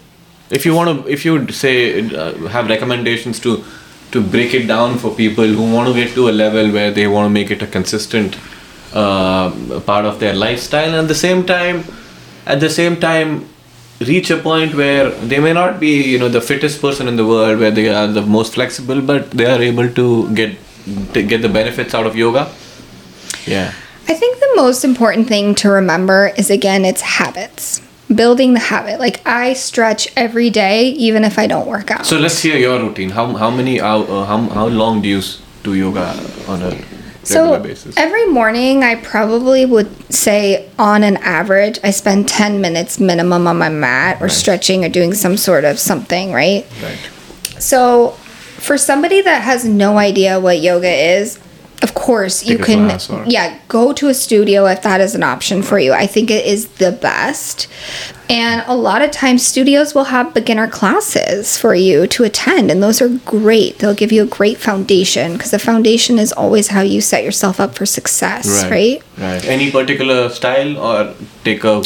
if 0.51 0.67
you 0.67 0.75
want 0.75 1.05
to 1.05 1.11
if 1.11 1.25
you 1.25 1.33
would 1.33 1.55
say 1.55 2.01
uh, 2.15 2.35
have 2.49 2.69
recommendations 2.69 3.41
to 3.41 3.65
to 4.13 4.21
break 4.21 4.53
it 4.53 4.67
down 4.67 4.99
for 4.99 5.11
people 5.15 5.47
who 5.47 5.73
want 5.73 5.89
to 5.89 5.95
get 5.95 6.15
to 6.15 6.29
a 6.29 6.35
level 6.45 6.71
where 6.71 6.91
they 6.91 7.07
want 7.07 7.25
to 7.27 7.31
make 7.31 7.51
it 7.51 7.63
a 7.63 7.67
consistent 7.67 8.37
uh, 8.93 9.51
part 9.87 10.05
of 10.05 10.21
their 10.21 10.35
lifestyle 10.35 10.89
and 10.89 10.97
at 10.97 11.09
the 11.09 11.15
same 11.15 11.45
time 11.47 11.83
at 12.47 12.61
the 12.61 12.71
same 12.71 12.99
time 12.99 13.49
reach 14.01 14.31
a 14.31 14.37
point 14.37 14.75
where 14.75 15.11
they 15.11 15.39
may 15.39 15.53
not 15.53 15.79
be 15.79 16.03
you 16.13 16.19
know 16.19 16.29
the 16.29 16.41
fittest 16.41 16.81
person 16.81 17.09
in 17.09 17.17
the 17.17 17.27
world 17.27 17.59
where 17.59 17.71
they 17.71 17.89
are 17.89 18.07
the 18.09 18.23
most 18.23 18.55
flexible 18.55 19.01
but 19.01 19.31
they 19.31 19.47
are 19.47 19.63
able 19.63 19.89
to 19.89 20.33
get 20.35 20.57
to 21.15 21.23
get 21.23 21.43
the 21.43 21.49
benefits 21.49 21.95
out 21.95 22.07
of 22.07 22.17
yoga 22.17 22.51
yeah 23.47 23.73
I 24.07 24.13
think 24.15 24.39
the 24.39 24.53
most 24.57 24.85
important 24.85 25.29
thing 25.29 25.55
to 25.57 25.71
remember 25.71 26.33
is 26.37 26.51
again, 26.51 26.85
it's 26.85 27.01
habits. 27.01 27.81
Building 28.15 28.53
the 28.53 28.61
habit. 28.61 29.01
Like 29.01 29.27
I 29.27 29.55
stretch 29.55 30.09
every 30.15 30.51
day, 30.51 30.89
even 30.91 31.25
if 31.25 31.39
I 31.39 31.47
don't 31.47 31.67
work 31.67 31.91
out. 31.91 32.05
so 32.05 32.19
let's 32.19 32.43
hear 32.43 32.59
your 32.59 32.79
routine 32.79 33.11
how 33.11 33.33
how 33.35 33.51
many 33.51 33.81
hour, 33.81 34.05
uh, 34.05 34.25
how 34.27 34.39
how 34.49 34.67
long 34.67 35.01
do 35.01 35.09
you 35.09 35.23
do 35.63 35.75
yoga 35.75 36.13
on 36.47 36.63
a 36.63 36.77
So 37.27 37.59
basis 37.61 37.97
every 37.97 38.27
morning, 38.27 38.83
I 38.85 38.97
probably 38.97 39.65
would 39.67 40.13
say, 40.13 40.69
on 40.79 41.03
an 41.03 41.17
average, 41.19 41.79
I 41.83 41.91
spend 41.91 42.29
10 42.29 42.61
minutes 42.61 43.01
minimum 43.01 43.47
on 43.47 43.59
my 43.59 43.69
mat 43.69 44.19
or 44.21 44.25
Right. 44.27 44.33
stretching 44.33 44.85
or 44.85 44.89
doing 44.89 45.15
some 45.15 45.37
sort 45.37 45.65
of 45.65 45.79
something, 45.79 46.33
right? 46.33 46.67
right 46.83 46.99
So 47.61 48.11
for 48.59 48.77
somebody 48.79 49.21
that 49.23 49.43
has 49.43 49.65
no 49.65 49.99
idea 49.99 50.39
what 50.41 50.61
yoga 50.61 50.89
is, 50.91 51.39
of 51.83 51.95
course 51.95 52.45
you 52.45 52.57
Take 52.59 52.69
a 52.69 52.89
can 52.89 53.01
or- 53.11 53.25
yeah, 53.27 53.59
go 53.69 53.93
to 53.93 54.09
a 54.09 54.15
studio 54.15 54.67
if 54.67 54.83
that 54.83 55.01
is 55.01 55.15
an 55.15 55.23
option 55.23 55.63
for 55.63 55.79
you. 55.79 55.93
I 55.93 56.07
think 56.07 56.31
it 56.31 56.47
is 56.47 56.69
the 56.69 56.93
best. 56.93 57.69
And 58.31 58.65
a 58.67 58.75
lot 58.75 59.03
of 59.03 59.11
times 59.11 59.47
studios 59.47 59.95
will 59.95 60.05
have 60.05 60.33
beginner 60.33 60.67
classes 60.67 61.59
for 61.59 61.75
you 61.75 62.07
to 62.07 62.25
attend 62.25 62.71
and 62.71 62.83
those 62.83 63.03
are 63.03 63.11
great. 63.27 63.79
They'll 63.79 63.95
give 63.95 64.13
you 64.13 64.23
a 64.23 64.27
great 64.27 64.59
foundation 64.59 65.35
because 65.35 65.51
the 65.51 65.59
foundation 65.59 66.19
is 66.19 66.33
always 66.33 66.69
how 66.69 66.81
you 66.81 67.01
set 67.01 67.23
yourself 67.23 67.61
up 67.61 67.75
for 67.75 67.85
success, 67.85 68.65
right? 68.71 69.03
Right. 69.19 69.45
Any 69.45 69.71
particular 69.71 70.31
style 70.31 70.79
or 70.79 71.15
take 71.45 71.65
a 71.65 71.83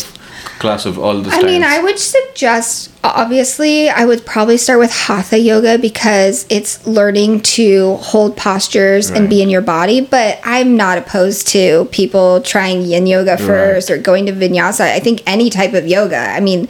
class 0.58 0.86
of 0.86 0.98
all 0.98 1.20
the 1.20 1.30
I 1.30 1.42
mean, 1.42 1.62
I 1.62 1.80
would 1.80 1.98
suggest, 1.98 2.90
obviously, 3.04 3.88
I 3.88 4.04
would 4.04 4.26
probably 4.26 4.56
start 4.56 4.78
with 4.78 4.92
Hatha 4.92 5.38
yoga 5.38 5.78
because 5.78 6.46
it's 6.48 6.86
learning 6.86 7.42
to 7.42 7.96
hold 7.96 8.36
postures 8.36 9.10
and 9.10 9.28
be 9.28 9.42
in 9.42 9.48
your 9.48 9.62
body. 9.62 10.00
But 10.00 10.40
I'm 10.44 10.76
not 10.76 10.98
opposed 10.98 11.48
to 11.48 11.86
people 11.86 12.40
trying 12.42 12.82
yin 12.82 13.06
yoga 13.06 13.38
first 13.38 13.90
or 13.90 13.98
going 13.98 14.26
to 14.26 14.32
vinyasa. 14.32 14.80
I 14.80 15.00
think 15.00 15.22
any 15.26 15.50
type 15.50 15.74
of 15.74 15.86
yoga, 15.86 16.18
I 16.18 16.40
mean, 16.40 16.68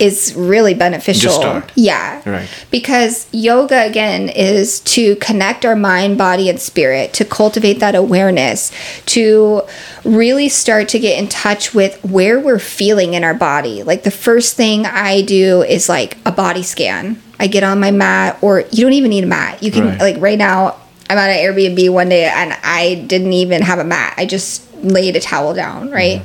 is 0.00 0.34
really 0.34 0.74
beneficial. 0.74 1.62
Yeah. 1.74 2.22
Right. 2.28 2.48
Because 2.70 3.28
yoga, 3.32 3.84
again, 3.86 4.28
is 4.30 4.80
to 4.80 5.16
connect 5.16 5.64
our 5.64 5.76
mind, 5.76 6.16
body, 6.18 6.48
and 6.48 6.58
spirit, 6.58 7.12
to 7.14 7.24
cultivate 7.24 7.80
that 7.80 7.94
awareness, 7.94 8.72
to 9.06 9.62
really 10.04 10.48
start 10.48 10.88
to 10.88 10.98
get 10.98 11.18
in 11.18 11.28
touch 11.28 11.74
with 11.74 12.02
where 12.04 12.40
we're 12.40 12.58
feeling 12.58 13.14
in 13.14 13.22
our 13.24 13.34
body. 13.34 13.82
Like 13.82 14.02
the 14.04 14.10
first 14.10 14.56
thing 14.56 14.86
I 14.86 15.22
do 15.22 15.62
is 15.62 15.88
like 15.88 16.16
a 16.24 16.32
body 16.32 16.62
scan. 16.62 17.20
I 17.38 17.46
get 17.46 17.62
on 17.62 17.80
my 17.80 17.90
mat, 17.90 18.38
or 18.42 18.60
you 18.72 18.84
don't 18.84 18.92
even 18.94 19.10
need 19.10 19.24
a 19.24 19.26
mat. 19.26 19.62
You 19.62 19.70
can, 19.70 19.86
Right. 19.86 20.00
like, 20.00 20.16
right 20.18 20.38
now, 20.38 20.76
I'm 21.08 21.18
at 21.18 21.30
an 21.30 21.36
Airbnb 21.38 21.90
one 21.90 22.08
day 22.08 22.24
and 22.24 22.56
I 22.62 23.04
didn't 23.06 23.32
even 23.32 23.62
have 23.62 23.78
a 23.78 23.84
mat. 23.84 24.14
I 24.16 24.26
just 24.26 24.62
laid 24.82 25.16
a 25.16 25.20
towel 25.20 25.54
down, 25.54 25.90
right? 25.90 26.22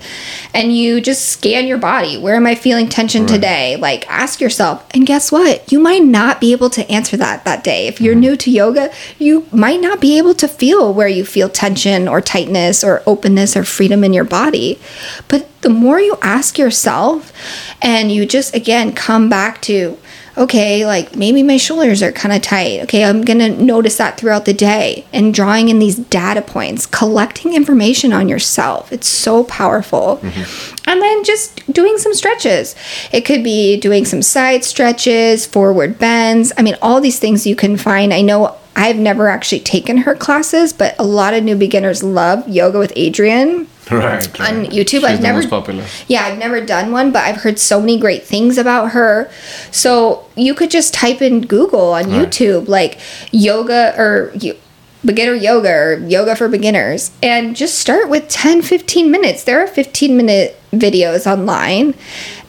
And 0.55 0.75
you 0.75 1.01
just 1.01 1.27
scan 1.29 1.67
your 1.67 1.77
body. 1.77 2.17
Where 2.17 2.35
am 2.35 2.47
I 2.47 2.55
feeling 2.55 2.87
tension 2.87 3.23
Right. 3.23 3.29
today? 3.35 3.75
Like 3.75 4.09
ask 4.09 4.39
yourself. 4.39 4.85
And 4.91 5.05
guess 5.05 5.31
what? 5.31 5.71
You 5.71 5.79
might 5.79 6.03
not 6.03 6.39
be 6.39 6.53
able 6.53 6.69
to 6.71 6.89
answer 6.89 7.17
that 7.17 7.43
that 7.45 7.63
day. 7.63 7.87
If 7.87 7.95
Mm-hmm. 7.95 8.03
you're 8.05 8.15
new 8.15 8.35
to 8.37 8.49
yoga, 8.49 8.91
you 9.19 9.45
might 9.51 9.81
not 9.81 9.99
be 9.99 10.17
able 10.17 10.33
to 10.35 10.47
feel 10.47 10.93
where 10.93 11.07
you 11.09 11.25
feel 11.25 11.49
tension 11.49 12.07
or 12.07 12.21
tightness 12.21 12.83
or 12.83 13.03
openness 13.05 13.55
or 13.57 13.63
freedom 13.65 14.03
in 14.03 14.13
your 14.13 14.23
body. 14.23 14.79
But 15.27 15.47
the 15.61 15.69
more 15.69 15.99
you 15.99 16.17
ask 16.21 16.57
yourself 16.57 17.33
and 17.81 18.11
you 18.11 18.25
just 18.25 18.55
again 18.55 18.93
come 18.93 19.29
back 19.29 19.61
to 19.63 19.97
okay, 20.37 20.85
like 20.85 21.15
maybe 21.15 21.43
my 21.43 21.57
shoulders 21.57 22.03
are 22.03 22.11
kind 22.11 22.35
of 22.35 22.41
tight. 22.41 22.81
Okay, 22.83 23.03
I'm 23.03 23.23
going 23.23 23.39
to 23.39 23.49
notice 23.49 23.97
that 23.97 24.17
throughout 24.17 24.45
the 24.45 24.53
day 24.53 25.05
and 25.13 25.33
drawing 25.33 25.69
in 25.69 25.79
these 25.79 25.95
data 25.97 26.41
points, 26.41 26.85
collecting 26.85 27.53
information 27.53 28.13
on 28.13 28.27
yourself. 28.27 28.91
It's 28.91 29.07
so 29.07 29.43
powerful. 29.45 30.17
Mm-hmm. 30.21 30.89
And 30.89 31.01
then 31.01 31.23
just 31.23 31.71
doing 31.71 31.97
some 31.97 32.13
stretches. 32.13 32.75
It 33.11 33.21
could 33.21 33.43
be 33.43 33.79
doing 33.79 34.05
some 34.05 34.21
side 34.21 34.63
stretches, 34.63 35.45
forward 35.45 35.97
bends. 35.97 36.51
I 36.57 36.61
mean, 36.61 36.75
all 36.81 37.01
these 37.01 37.19
things 37.19 37.47
you 37.47 37.55
can 37.55 37.77
find. 37.77 38.13
I 38.13 38.21
know 38.21 38.55
I've 38.75 38.97
never 38.97 39.29
actually 39.29 39.61
taken 39.61 39.97
her 39.97 40.15
classes, 40.15 40.73
but 40.73 40.95
a 40.99 41.03
lot 41.03 41.33
of 41.33 41.43
new 41.43 41.55
beginners 41.55 42.03
love 42.03 42.47
yoga 42.47 42.77
with 42.77 42.93
Adriene 42.95 43.67
right, 43.91 44.39
right. 44.39 44.39
on 44.39 44.65
YouTube. 44.65 44.89
She's 44.89 45.03
I've 45.03 45.17
the 45.17 45.23
never 45.23 45.39
most 45.39 45.49
popular. 45.49 45.85
Yeah, 46.07 46.25
I've 46.25 46.37
never 46.37 46.65
done 46.65 46.91
one, 46.91 47.11
but 47.11 47.23
I've 47.23 47.37
heard 47.37 47.59
so 47.59 47.79
many 47.79 47.99
great 47.99 48.23
things 48.23 48.57
about 48.57 48.91
her. 48.91 49.29
So 49.71 50.27
you 50.35 50.53
could 50.53 50.71
just 50.71 50.93
type 50.93 51.21
in 51.21 51.41
Google 51.41 51.93
on 51.93 52.05
Right. 52.05 52.27
YouTube 52.27 52.67
like 52.67 52.99
yoga 53.31 53.93
or 53.97 54.31
you, 54.35 54.55
beginner 55.03 55.33
yoga 55.33 55.69
or 55.69 55.93
yoga 56.07 56.35
for 56.35 56.49
beginners 56.49 57.11
and 57.21 57.55
just 57.55 57.79
start 57.79 58.09
with 58.09 58.27
10 58.27 58.61
15 58.61 59.11
minutes. 59.11 59.43
There 59.43 59.63
are 59.63 59.67
15 59.67 60.17
minute 60.17 60.59
videos 60.71 61.31
online 61.31 61.93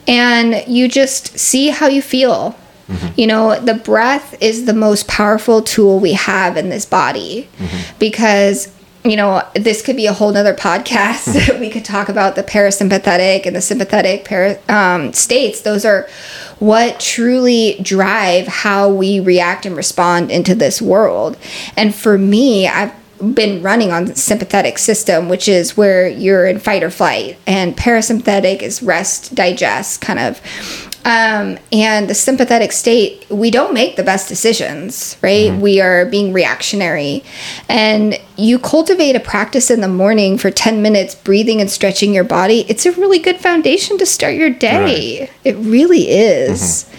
and 0.07 0.63
you 0.67 0.87
just 0.87 1.37
see 1.37 1.69
how 1.69 1.87
you 1.87 2.01
feel. 2.01 2.55
Mm-hmm. 2.87 3.19
You 3.19 3.27
know, 3.27 3.59
the 3.59 3.73
breath 3.73 4.41
is 4.41 4.65
the 4.65 4.73
most 4.73 5.07
powerful 5.07 5.61
tool 5.61 5.99
we 5.99 6.13
have 6.13 6.55
in 6.55 6.69
this 6.69 6.85
body 6.85 7.49
mm-hmm. 7.57 7.97
because 7.99 8.73
you 9.09 9.17
know, 9.17 9.47
this 9.55 9.81
could 9.81 9.95
be 9.95 10.05
a 10.05 10.13
whole 10.13 10.31
nother 10.31 10.53
podcast. 10.53 11.59
we 11.59 11.69
could 11.69 11.85
talk 11.85 12.09
about 12.09 12.35
the 12.35 12.43
parasympathetic 12.43 13.45
and 13.45 13.55
the 13.55 13.61
sympathetic 13.61 14.25
para, 14.25 14.59
um, 14.69 15.13
states. 15.13 15.61
Those 15.61 15.85
are 15.85 16.07
what 16.59 16.99
truly 16.99 17.77
drive 17.81 18.47
how 18.47 18.89
we 18.89 19.19
react 19.19 19.65
and 19.65 19.75
respond 19.75 20.31
into 20.31 20.55
this 20.55 20.81
world. 20.81 21.37
And 21.75 21.93
for 21.93 22.17
me, 22.17 22.67
I've 22.67 22.93
been 23.33 23.63
running 23.63 23.91
on 23.91 24.05
the 24.05 24.15
sympathetic 24.15 24.77
system, 24.77 25.29
which 25.29 25.47
is 25.47 25.75
where 25.75 26.07
you're 26.07 26.45
in 26.45 26.59
fight 26.59 26.83
or 26.83 26.91
flight, 26.91 27.37
and 27.47 27.75
parasympathetic 27.75 28.61
is 28.61 28.83
rest, 28.83 29.33
digest, 29.33 30.01
kind 30.01 30.19
of. 30.19 30.41
Um, 31.05 31.57
and 31.71 32.09
the 32.09 32.13
sympathetic 32.13 32.73
state, 32.73 33.25
we 33.29 33.49
don't 33.49 33.73
make 33.73 33.95
the 33.95 34.03
best 34.03 34.27
decisions, 34.27 35.15
right? 35.21 35.53
We 35.53 35.79
are 35.79 36.05
being 36.05 36.33
reactionary. 36.33 37.23
And 37.69 38.19
you 38.35 38.59
cultivate 38.59 39.15
a 39.15 39.21
practice 39.21 39.71
in 39.71 39.79
the 39.79 39.87
morning 39.87 40.37
for 40.37 40.51
10 40.51 40.81
minutes, 40.81 41.15
breathing 41.15 41.61
and 41.61 41.69
stretching 41.69 42.13
your 42.13 42.25
body. 42.25 42.65
It's 42.67 42.85
a 42.85 42.91
really 42.91 43.19
good 43.19 43.37
foundation 43.37 43.97
to 43.99 44.05
start 44.05 44.35
your 44.35 44.49
day. 44.49 45.29
It 45.45 45.55
really 45.57 46.09
is. 46.09 46.89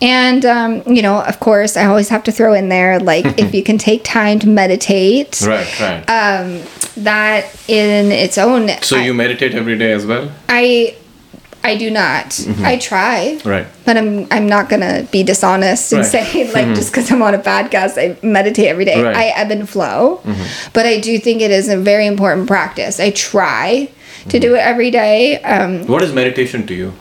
And, 0.00 0.44
um, 0.46 0.82
you 0.86 1.02
know, 1.02 1.20
of 1.22 1.38
course, 1.38 1.76
I 1.76 1.84
always 1.86 2.08
have 2.08 2.24
to 2.24 2.32
throw 2.32 2.54
in 2.54 2.70
there, 2.70 2.98
like, 2.98 3.38
if 3.38 3.54
you 3.54 3.62
can 3.62 3.76
take 3.78 4.02
time 4.02 4.38
to 4.40 4.48
meditate, 4.48 5.40
Right, 5.42 5.80
right. 5.80 6.00
um, 6.08 6.62
that 6.96 7.54
in 7.68 8.10
its 8.10 8.36
own. 8.38 8.68
so 8.82 8.96
I, 8.96 9.04
you 9.04 9.14
meditate 9.14 9.54
every 9.54 9.76
day 9.78 9.92
as 9.92 10.04
well? 10.06 10.32
I, 10.48 10.96
I 11.64 11.76
do 11.76 11.90
not. 11.90 12.38
I 12.64 12.76
try. 12.76 13.38
Right. 13.44 13.66
But 13.84 13.96
I'm 13.96 14.26
I'm 14.30 14.48
not 14.48 14.68
gonna 14.68 15.06
be 15.12 15.22
dishonest 15.22 15.92
and 15.92 16.00
Right. 16.02 16.12
Mm-hmm. 16.12 16.32
say 16.32 16.52
like 16.66 16.74
just 16.76 16.90
because 16.92 17.10
I'm 17.12 17.22
on 17.22 17.34
a 17.34 17.38
podcast 17.38 17.96
I 17.98 18.16
meditate 18.26 18.66
every 18.66 18.84
day. 18.84 19.00
Right. 19.02 19.14
Mm-hmm. 19.14 19.20
I 19.36 19.40
ebb 19.42 19.50
and 19.52 19.68
flow, 19.68 20.20
but 20.72 20.86
I 20.86 20.98
do 20.98 21.18
think 21.18 21.40
it 21.40 21.50
is 21.50 21.68
a 21.68 21.76
very 21.76 22.06
important 22.06 22.46
practice. 22.48 22.98
I 23.00 23.10
try 23.10 23.88
to 24.28 24.38
do 24.38 24.54
it 24.54 24.58
every 24.60 24.90
day. 24.90 25.40
Um, 25.42 25.86
What 25.86 26.02
is 26.02 26.12
meditation 26.12 26.66
to 26.66 26.74
you? 26.74 26.92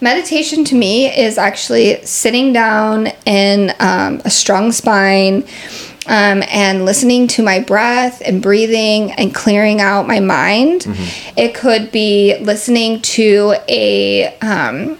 meditation 0.00 0.62
to 0.62 0.74
me 0.74 1.06
is 1.26 1.38
actually 1.38 2.04
sitting 2.04 2.52
down 2.52 3.08
in 3.24 3.72
um, 3.80 4.20
a 4.26 4.30
strong 4.30 4.70
spine. 4.70 5.42
Um, 6.08 6.44
and 6.48 6.84
listening 6.84 7.26
to 7.28 7.42
my 7.42 7.58
breath 7.58 8.22
and 8.24 8.40
breathing 8.40 9.10
and 9.12 9.34
clearing 9.34 9.80
out 9.80 10.06
my 10.06 10.20
mind. 10.20 10.86
It 11.36 11.52
could 11.52 11.90
be 11.90 12.38
listening 12.38 13.02
to 13.02 13.56
a 13.68 14.36
um, 14.38 14.98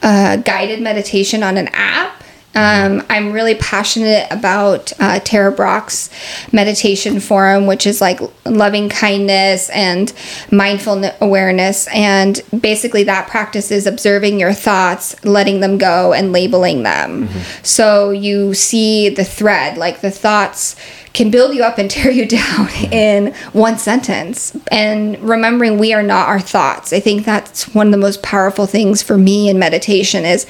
uh, 0.00 0.36
guided 0.36 0.80
meditation 0.80 1.42
on 1.42 1.56
an 1.56 1.68
app. 1.72 2.21
Um, 2.54 3.04
I'm 3.08 3.32
really 3.32 3.54
passionate 3.54 4.26
about 4.30 4.92
uh, 5.00 5.20
Tara 5.20 5.52
Brach's 5.52 6.10
meditation 6.52 7.20
forum, 7.20 7.66
which 7.66 7.86
is 7.86 8.00
like 8.00 8.20
loving 8.44 8.88
kindness 8.88 9.70
and 9.70 10.12
mindful 10.50 11.02
awareness. 11.20 11.88
And 11.88 12.40
basically, 12.60 13.04
that 13.04 13.28
practice 13.28 13.70
is 13.70 13.86
observing 13.86 14.38
your 14.38 14.52
thoughts, 14.52 15.22
letting 15.24 15.60
them 15.60 15.78
go, 15.78 16.12
and 16.12 16.32
labeling 16.32 16.82
them. 16.82 17.28
So 17.62 18.10
you 18.10 18.54
see 18.54 19.08
the 19.08 19.24
thread, 19.24 19.78
like 19.78 20.00
the 20.00 20.10
thoughts 20.10 20.76
can 21.12 21.30
build 21.30 21.54
you 21.54 21.62
up 21.62 21.78
and 21.78 21.90
tear 21.90 22.10
you 22.10 22.26
down 22.26 22.68
in 22.90 23.34
one 23.52 23.78
sentence. 23.78 24.56
And 24.70 25.18
remembering 25.20 25.78
we 25.78 25.92
are 25.92 26.02
not 26.02 26.28
our 26.28 26.40
thoughts. 26.40 26.92
I 26.92 27.00
think 27.00 27.24
that's 27.24 27.74
one 27.74 27.88
of 27.88 27.92
the 27.92 27.98
most 27.98 28.22
powerful 28.22 28.66
things 28.66 29.02
for 29.02 29.18
me 29.18 29.48
in 29.48 29.58
meditation 29.58 30.24
is 30.24 30.46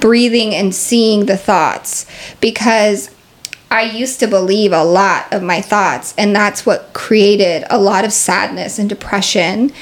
breathing 0.00 0.54
and 0.54 0.74
seeing 0.74 1.26
the 1.26 1.36
thoughts 1.36 2.06
because 2.40 3.10
I 3.70 3.82
used 3.82 4.20
to 4.20 4.28
believe 4.28 4.72
a 4.72 4.84
lot 4.84 5.32
of 5.32 5.42
my 5.42 5.60
thoughts, 5.60 6.14
and 6.16 6.36
that's 6.36 6.64
what 6.64 6.92
created 6.92 7.64
a 7.70 7.78
lot 7.78 8.04
of 8.04 8.12
sadness 8.12 8.78
and 8.78 8.88
depression. 8.88 9.72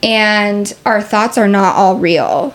And 0.00 0.72
our 0.86 1.02
thoughts 1.02 1.36
are 1.36 1.48
not 1.48 1.74
all 1.74 1.98
real. 1.98 2.54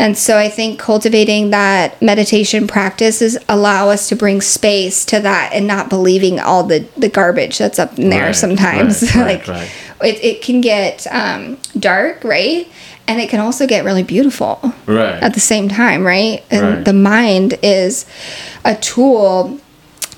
And 0.00 0.16
so 0.16 0.38
I 0.38 0.48
think 0.48 0.78
cultivating 0.78 1.50
that 1.50 2.00
meditation 2.00 2.66
practices 2.68 3.36
allow 3.48 3.88
us 3.88 4.08
to 4.10 4.16
bring 4.16 4.40
space 4.40 5.04
to 5.06 5.18
that 5.20 5.50
and 5.52 5.66
not 5.66 5.88
believing 5.90 6.38
all 6.38 6.62
the, 6.62 6.86
the 6.96 7.08
garbage 7.08 7.58
that's 7.58 7.78
up 7.80 7.98
in 7.98 8.08
there 8.10 8.26
Right, 8.26 8.36
sometimes. 8.36 9.02
right, 9.16 9.38
like 9.38 9.48
right. 9.48 9.70
It, 10.02 10.22
it 10.24 10.42
can 10.42 10.60
get 10.60 11.06
um, 11.10 11.58
dark, 11.78 12.22
right? 12.22 12.68
And 13.08 13.20
it 13.20 13.28
can 13.28 13.40
also 13.40 13.66
get 13.66 13.84
really 13.84 14.04
beautiful 14.04 14.60
Right. 14.86 15.20
at 15.20 15.34
the 15.34 15.40
same 15.40 15.68
time, 15.68 16.06
right? 16.06 16.44
And 16.50 16.84
the 16.84 16.92
mind 16.92 17.58
is 17.62 18.06
a 18.64 18.76
tool 18.76 19.58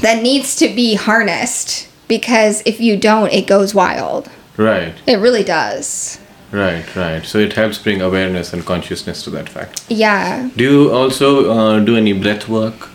that 0.01 0.23
needs 0.23 0.57
to 0.57 0.69
be 0.75 0.95
harnessed 0.97 1.89
because 2.09 2.63
if 2.67 2.81
you 2.81 2.99
don't, 2.99 3.33
it 3.33 3.47
goes 3.47 3.75
wild. 3.75 4.29
right. 4.59 4.93
It 5.07 5.17
really 5.17 5.45
does. 5.45 6.19
Right, 6.53 6.85
right. 6.97 7.25
So 7.25 7.39
it 7.39 7.53
helps 7.53 7.79
bring 7.79 8.03
awareness 8.03 8.53
and 8.53 8.65
consciousness 8.65 9.23
to 9.25 9.31
that 9.31 9.49
fact. 9.49 9.85
Yeah. 9.89 10.51
Do 10.57 10.65
you 10.65 10.93
also 10.93 11.51
uh, 11.51 11.81
do 11.81 11.97
any 11.97 12.13
breath 12.13 12.49
work? 12.49 12.89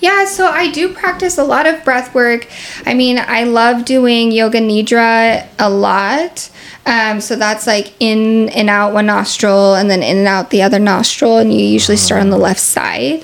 Yeah, 0.00 0.24
so 0.24 0.46
I 0.46 0.70
do 0.70 0.92
practice 0.92 1.38
a 1.38 1.44
lot 1.44 1.66
of 1.66 1.84
breath 1.84 2.14
work. 2.14 2.48
I 2.84 2.94
mean, 2.94 3.18
I 3.18 3.44
love 3.44 3.84
doing 3.84 4.32
yoga 4.32 4.58
nidra 4.58 5.46
a 5.58 5.70
lot. 5.70 6.50
Um, 6.84 7.20
so 7.20 7.36
that's 7.36 7.66
like 7.66 7.92
in 8.00 8.48
and 8.50 8.70
out 8.70 8.92
one 8.92 9.06
nostril 9.06 9.74
and 9.74 9.90
then 9.90 10.02
in 10.02 10.18
and 10.18 10.28
out 10.28 10.50
the 10.50 10.62
other 10.62 10.78
nostril, 10.78 11.38
and 11.38 11.52
you 11.52 11.64
usually 11.64 11.96
start 11.96 12.20
on 12.20 12.30
the 12.30 12.38
left 12.38 12.60
side. 12.60 13.22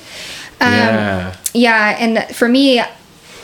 Um, 0.61 0.73
Yeah. 0.73 1.37
Yeah, 1.55 1.97
and 1.99 2.35
for 2.35 2.49
me, 2.49 2.83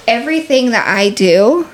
everything 0.06 0.70
that 0.70 0.88
I 0.88 1.10
do 1.10 1.68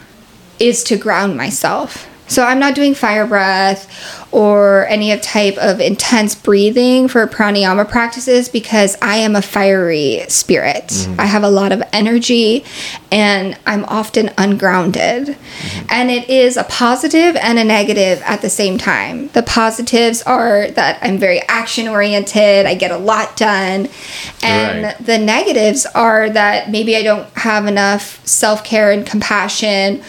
is 0.59 0.83
to 0.85 0.97
ground 0.97 1.37
myself. 1.37 2.09
So 2.27 2.45
I'm 2.45 2.59
not 2.59 2.75
doing 2.75 2.95
fire 2.95 3.27
breath 3.27 3.87
or 4.35 4.85
any 4.89 5.13
of 5.13 5.23
type 5.23 5.57
of 5.59 5.81
intense 5.81 6.35
breathing 6.35 7.07
for 7.07 7.25
pranayama 7.29 7.89
practices 7.89 8.49
because 8.49 8.97
I 9.01 9.19
am 9.19 9.37
a 9.37 9.41
fiery 9.43 10.25
spirit. 10.27 10.89
Mm-hmm. 10.89 11.21
I 11.21 11.27
have 11.27 11.45
a 11.45 11.49
lot 11.49 11.71
of 11.71 11.85
energy 11.93 12.65
and 13.13 13.57
I'm 13.65 13.85
often 13.85 14.33
ungrounded. 14.37 15.29
Mm-hmm. 15.29 15.87
And 15.89 16.11
it 16.11 16.29
is 16.29 16.57
a 16.57 16.65
positive 16.65 17.37
and 17.37 17.61
a 17.61 17.65
negative 17.65 18.23
at 18.25 18.43
the 18.43 18.51
same 18.51 18.77
time. 18.77 19.29
The 19.29 19.45
positives 19.45 20.21
are 20.23 20.69
that 20.73 20.99
I'm 21.01 21.17
very 21.17 21.41
action 21.43 21.87
oriented, 21.87 22.67
I 22.67 22.75
get 22.75 22.91
a 22.91 22.99
lot 22.99 23.37
done. 23.37 23.89
And 24.43 24.85
Right. 24.85 25.07
the 25.07 25.19
negatives 25.19 25.87
are 25.95 26.29
that 26.29 26.73
maybe 26.73 26.97
I 26.97 27.05
don't 27.05 27.29
have 27.37 27.67
enough 27.67 28.21
self 28.27 28.65
care 28.65 28.91
and 28.91 29.07
compassion 29.07 30.03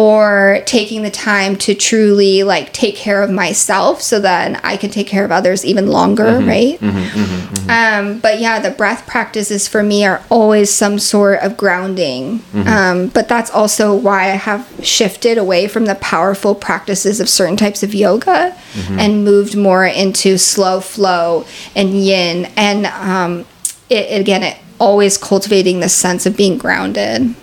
or 0.00 0.62
taking 0.64 1.02
the 1.02 1.10
time 1.10 1.54
to 1.54 1.74
truly 1.74 2.42
like 2.42 2.72
take 2.72 2.96
care 2.96 3.22
of 3.22 3.30
myself 3.30 4.00
so 4.00 4.18
then 4.18 4.58
I 4.64 4.78
can 4.78 4.88
take 4.88 5.06
care 5.06 5.26
of 5.26 5.30
others 5.30 5.62
even 5.62 5.88
longer, 5.88 6.24
mm-hmm. 6.24 6.48
right? 6.48 6.80
Mm-hmm. 6.80 7.20
Mm-hmm. 7.20 7.70
Um, 7.70 8.18
but 8.18 8.40
yeah, 8.40 8.60
the 8.60 8.70
breath 8.70 9.06
practices 9.06 9.68
for 9.68 9.82
me 9.82 10.06
are 10.06 10.22
always 10.30 10.72
some 10.72 10.98
sort 10.98 11.40
of 11.40 11.58
grounding. 11.58 12.42
Um, 12.66 13.08
but 13.08 13.28
that's 13.28 13.50
also 13.50 13.94
why 13.94 14.30
I 14.30 14.36
have 14.36 14.66
shifted 14.82 15.36
away 15.36 15.68
from 15.68 15.84
the 15.84 15.96
powerful 15.96 16.54
practices 16.54 17.20
of 17.20 17.28
certain 17.28 17.58
types 17.58 17.82
of 17.82 17.92
yoga 17.92 18.56
and 18.98 19.22
moved 19.22 19.54
more 19.54 19.84
into 19.84 20.38
slow 20.38 20.80
flow 20.80 21.44
and 21.76 21.90
yin. 21.90 22.46
And 22.56 22.86
um, 22.86 23.44
it, 23.90 24.18
again, 24.18 24.44
it 24.44 24.56
always 24.78 25.18
cultivating 25.18 25.80
this 25.80 25.94
sense 25.94 26.24
of 26.24 26.38
being 26.38 26.56
grounded. 26.56 27.34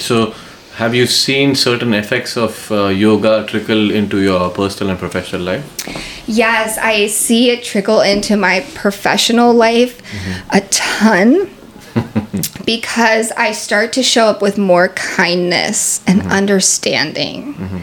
So, 0.00 0.32
have 0.74 0.94
you 0.94 1.06
seen 1.06 1.54
certain 1.54 1.92
effects 1.92 2.36
of 2.36 2.70
uh, 2.72 2.86
yoga 2.86 3.46
trickle 3.46 3.90
into 3.90 4.22
your 4.22 4.50
personal 4.50 4.90
and 4.90 4.98
professional 4.98 5.42
life? 5.42 5.64
Yes, 6.26 6.78
I 6.78 7.08
see 7.08 7.50
it 7.50 7.62
trickle 7.62 8.00
into 8.00 8.36
my 8.36 8.64
professional 8.74 9.52
life 9.52 10.02
mm-hmm. 10.02 10.56
a 10.56 10.60
ton 10.68 11.50
because 12.64 13.32
I 13.32 13.52
start 13.52 13.92
to 13.94 14.02
show 14.02 14.26
up 14.26 14.40
with 14.40 14.56
more 14.56 14.88
kindness 14.88 16.02
and 16.06 16.20
mm-hmm. 16.20 16.30
understanding. 16.30 17.54
Mm-hmm. 17.54 17.78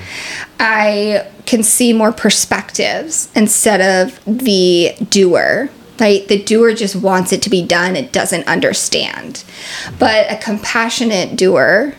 I 0.60 1.28
can 1.45 1.62
see 1.62 1.93
more 1.93 2.12
perspectives 2.12 3.30
instead 3.36 3.82
of 3.82 4.19
the 4.25 4.95
doer. 5.10 5.69
Right? 5.99 6.25
The 6.28 6.41
doer 6.41 6.73
just 6.73 6.95
wants 6.95 7.34
it 7.34 7.41
to 7.41 7.49
be 7.49 7.62
done, 7.62 7.97
it 7.97 8.13
doesn't 8.13 8.47
understand. 8.47 9.43
But 9.99 10.32
a 10.32 10.38
compassionate 10.38 11.36
doer 11.36 11.93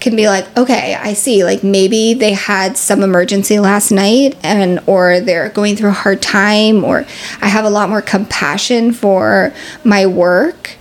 can 0.00 0.16
be 0.16 0.28
like 0.28 0.44
okay 0.56 0.94
i 1.00 1.12
see 1.12 1.44
like 1.44 1.62
maybe 1.62 2.14
they 2.14 2.32
had 2.32 2.76
some 2.76 3.02
emergency 3.02 3.58
last 3.58 3.90
night 3.90 4.36
and 4.42 4.80
or 4.86 5.20
they're 5.20 5.50
going 5.50 5.76
through 5.76 5.90
a 5.90 5.92
hard 5.92 6.20
time 6.22 6.84
or 6.84 7.04
i 7.40 7.48
have 7.48 7.64
a 7.64 7.70
lot 7.70 7.88
more 7.88 8.02
compassion 8.02 8.92
for 8.92 9.52
my 9.84 10.06
work. 10.06 10.76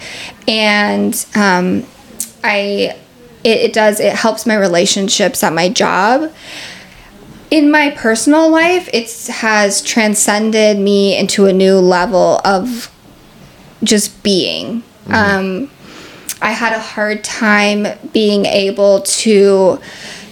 And 0.48 1.14
um, 1.36 1.86
i 2.44 2.96
it, 3.44 3.58
it 3.58 3.74
does 3.74 4.00
it 4.00 4.14
helps 4.14 4.46
my 4.46 4.56
relationships 4.56 5.44
at 5.44 5.54
my 5.54 5.70
job. 5.70 6.32
In 7.50 7.72
my 7.72 7.92
personal 7.92 8.50
life 8.50 8.90
it 8.94 9.28
has 9.28 9.82
transcended 9.82 10.80
me 10.80 11.18
into 11.18 11.46
a 11.46 11.54
new 11.54 11.76
level 11.76 12.42
of 12.44 12.92
just 13.84 14.24
being. 14.24 14.84
Um, 15.10 15.70
I 16.42 16.52
had 16.52 16.74
a 16.74 16.80
hard 16.80 17.24
time 17.24 17.88
being 18.12 18.46
able 18.46 19.02
to 19.02 19.80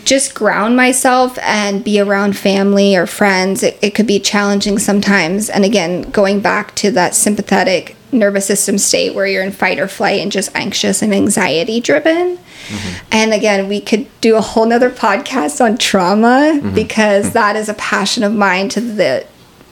just 0.04 0.36
ground 0.36 0.76
myself 0.76 1.38
and 1.40 1.84
be 1.84 2.00
around 2.00 2.38
family 2.38 2.96
or 2.96 3.08
friends. 3.08 3.64
It, 3.64 3.80
it 3.82 3.96
could 3.96 4.06
be 4.06 4.20
challenging 4.20 4.78
sometimes. 4.78 5.50
And 5.50 5.66
again, 5.66 6.04
going 6.12 6.42
back 6.42 6.76
to 6.76 6.92
that 6.92 7.16
sympathetic 7.16 7.96
nervous 8.12 8.46
system 8.46 8.78
state 8.78 9.14
where 9.14 9.28
you're 9.28 9.44
in 9.44 9.52
fight 9.52 9.80
or 9.80 9.88
flight 9.88 10.22
and 10.22 10.32
just 10.32 10.56
anxious 10.56 11.02
and 11.02 11.14
anxiety 11.14 11.80
driven. 11.82 12.38
Mm-hmm. 12.38 13.06
And 13.12 13.34
again, 13.34 13.68
we 13.68 13.82
could 13.82 14.08
do 14.22 14.36
a 14.36 14.42
whole 14.42 14.66
nother 14.66 14.90
podcast 14.90 15.60
on 15.60 15.78
trauma 15.78 16.54
mm-hmm. 16.56 16.74
because 16.74 17.26
mm-hmm. 17.26 17.34
that 17.34 17.56
is 17.56 17.68
a 17.68 17.74
passion 17.74 18.24
of 18.24 18.34
mine 18.34 18.70
to 18.70 18.82
the 18.82 19.28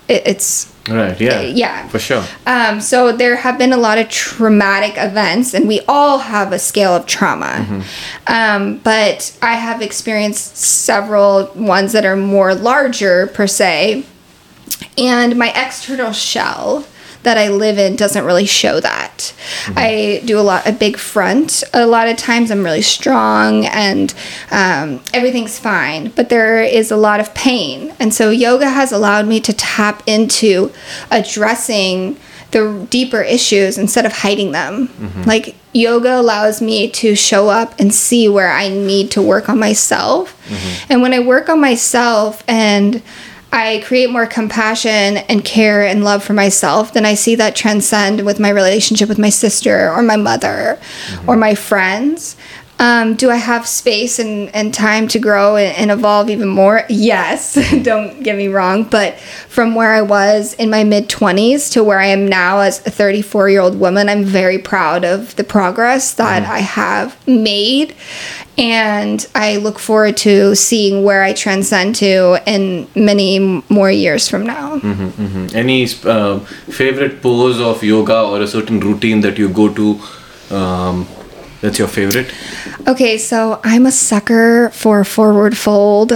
it, 0.08 0.24
it's 0.26 0.73
Right. 0.90 1.20
Yeah. 1.20 1.42
yeah. 1.42 1.88
For 1.88 2.00
sure. 2.00 2.26
um, 2.46 2.82
so 2.82 3.12
there 3.16 3.38
have 3.38 3.58
been 3.58 3.72
a 3.72 3.78
lot 3.78 3.98
of 3.98 4.10
traumatic 4.10 4.96
events, 4.98 5.54
and 5.54 5.68
we 5.68 5.80
all 5.88 6.20
have 6.20 6.52
a 6.52 6.60
scale 6.60 6.94
of 6.94 7.06
trauma. 7.06 7.84
Um, 8.28 8.80
but 8.80 9.38
I 9.42 9.54
have 9.54 9.82
experienced 9.82 10.58
several 10.58 11.52
ones 11.56 11.94
that 11.94 12.06
are 12.06 12.18
more 12.18 12.54
larger 12.54 13.28
per 13.28 13.48
se, 13.48 14.04
and 14.98 15.38
my 15.38 15.52
external 15.56 16.12
shell 16.12 16.86
that 17.24 17.38
I 17.38 17.50
live 17.50 17.78
in 17.78 17.96
doesn't 17.96 18.26
really 18.26 18.46
show 18.46 18.80
that. 18.80 19.34
Mm-hmm. 19.66 19.74
I 19.78 20.22
do 20.26 20.40
a 20.40 20.42
lot 20.42 20.68
a 20.68 20.72
big 20.72 20.98
front. 20.98 21.64
A 21.74 21.86
lot 21.86 22.08
of 22.08 22.18
times 22.18 22.52
I'm 22.52 22.64
really 22.64 22.82
strong 22.82 23.66
and 23.66 24.14
um, 24.52 25.02
everything's 25.14 25.60
fine, 25.60 26.10
but 26.10 26.30
there 26.30 26.62
is 26.64 26.92
a 26.92 26.98
lot 26.98 27.20
of 27.20 27.34
pain, 27.34 27.94
and 28.00 28.14
so 28.14 28.30
yoga 28.30 28.70
has 28.70 28.92
allowed 28.92 29.28
me 29.28 29.40
to 29.42 29.54
tap 29.54 30.04
into 30.08 30.72
addressing 31.12 32.18
the 32.52 32.88
deeper 32.90 33.22
issues 33.22 33.78
instead 33.78 34.06
of 34.06 34.14
hiding 34.14 34.52
them. 34.52 34.88
Mm-hmm. 34.88 35.24
Like 35.24 35.56
yoga 35.74 36.20
allows 36.20 36.62
me 36.62 36.90
to 36.92 37.16
show 37.16 37.50
up 37.50 37.74
and 37.80 37.94
see 37.94 38.30
where 38.30 38.52
I 38.52 38.70
need 38.70 39.12
to 39.12 39.22
work 39.22 39.50
on 39.50 39.60
myself. 39.60 40.40
Mm-hmm. 40.48 40.92
And 40.92 41.02
when 41.02 41.14
I 41.14 41.20
work 41.20 41.50
on 41.50 41.60
myself 41.60 42.44
and 42.48 43.02
I 43.54 43.84
create 43.86 44.10
more 44.10 44.26
compassion 44.26 45.18
and 45.30 45.46
care 45.46 45.86
and 45.86 46.04
love 46.04 46.24
for 46.24 46.34
myself, 46.34 46.92
then 46.92 47.06
I 47.06 47.14
see 47.14 47.36
that 47.36 47.56
transcend 47.56 48.26
with 48.26 48.40
my 48.40 48.50
relationship 48.50 49.08
with 49.08 49.20
my 49.20 49.30
sister 49.30 49.92
or 49.92 50.02
my 50.02 50.16
mother 50.16 50.80
or 51.28 51.36
my 51.36 51.54
friends. 51.54 52.36
Um, 52.84 53.16
do 53.16 53.32
I 53.32 53.38
have 53.38 53.66
space 53.66 54.20
and, 54.20 54.54
and 54.54 54.74
time 54.74 55.08
to 55.08 55.18
grow 55.18 55.56
and, 55.56 55.74
and 55.78 55.90
evolve 55.90 56.30
even 56.30 56.50
more? 56.50 56.84
Yes, 56.90 57.58
don't 57.82 58.22
get 58.24 58.36
me 58.36 58.50
wrong. 58.50 58.84
But 58.84 59.18
from 59.48 59.74
where 59.74 59.94
I 59.94 60.02
was 60.02 60.54
in 60.56 60.70
my 60.70 60.84
mid 60.84 61.08
20s 61.08 61.72
to 61.72 61.82
where 61.82 62.00
I 62.00 62.08
am 62.08 62.28
now 62.28 62.60
as 62.60 62.86
a 62.86 62.92
34 62.92 63.50
year 63.50 63.62
old 63.62 63.80
woman, 63.80 64.10
I'm 64.10 64.26
very 64.26 64.58
proud 64.58 65.06
of 65.06 65.34
the 65.38 65.46
progress 65.46 66.16
that 66.16 66.44
I 66.44 66.60
have 66.60 67.16
made. 67.26 67.96
And 68.58 69.26
I 69.34 69.56
look 69.58 69.80
forward 69.80 70.18
to 70.18 70.54
seeing 70.54 71.06
where 71.06 71.24
I 71.24 71.32
transcend 71.32 71.96
to 71.96 72.38
in 72.46 72.90
many 72.98 73.64
more 73.70 73.92
years 73.92 74.28
from 74.28 74.46
now. 74.46 74.80
Mhm. 74.80 75.56
Any 75.56 75.88
uh, 76.04 76.40
favorite 76.80 77.22
pose 77.22 77.62
of 77.62 77.82
yoga 77.82 78.24
or 78.24 78.42
a 78.42 78.48
certain 78.48 78.82
routine 78.82 79.22
that 79.22 79.38
you 79.38 79.48
go 79.48 79.74
to? 79.74 80.02
Um, 80.54 81.08
that's 81.64 81.80
your 81.80 81.88
favorite. 81.88 82.30
Okay, 82.88 83.18
so 83.18 83.60
I'm 83.64 83.86
a 83.86 83.92
sucker 83.92 84.70
for 84.72 85.04
forward 85.04 85.58
fold. 85.58 86.12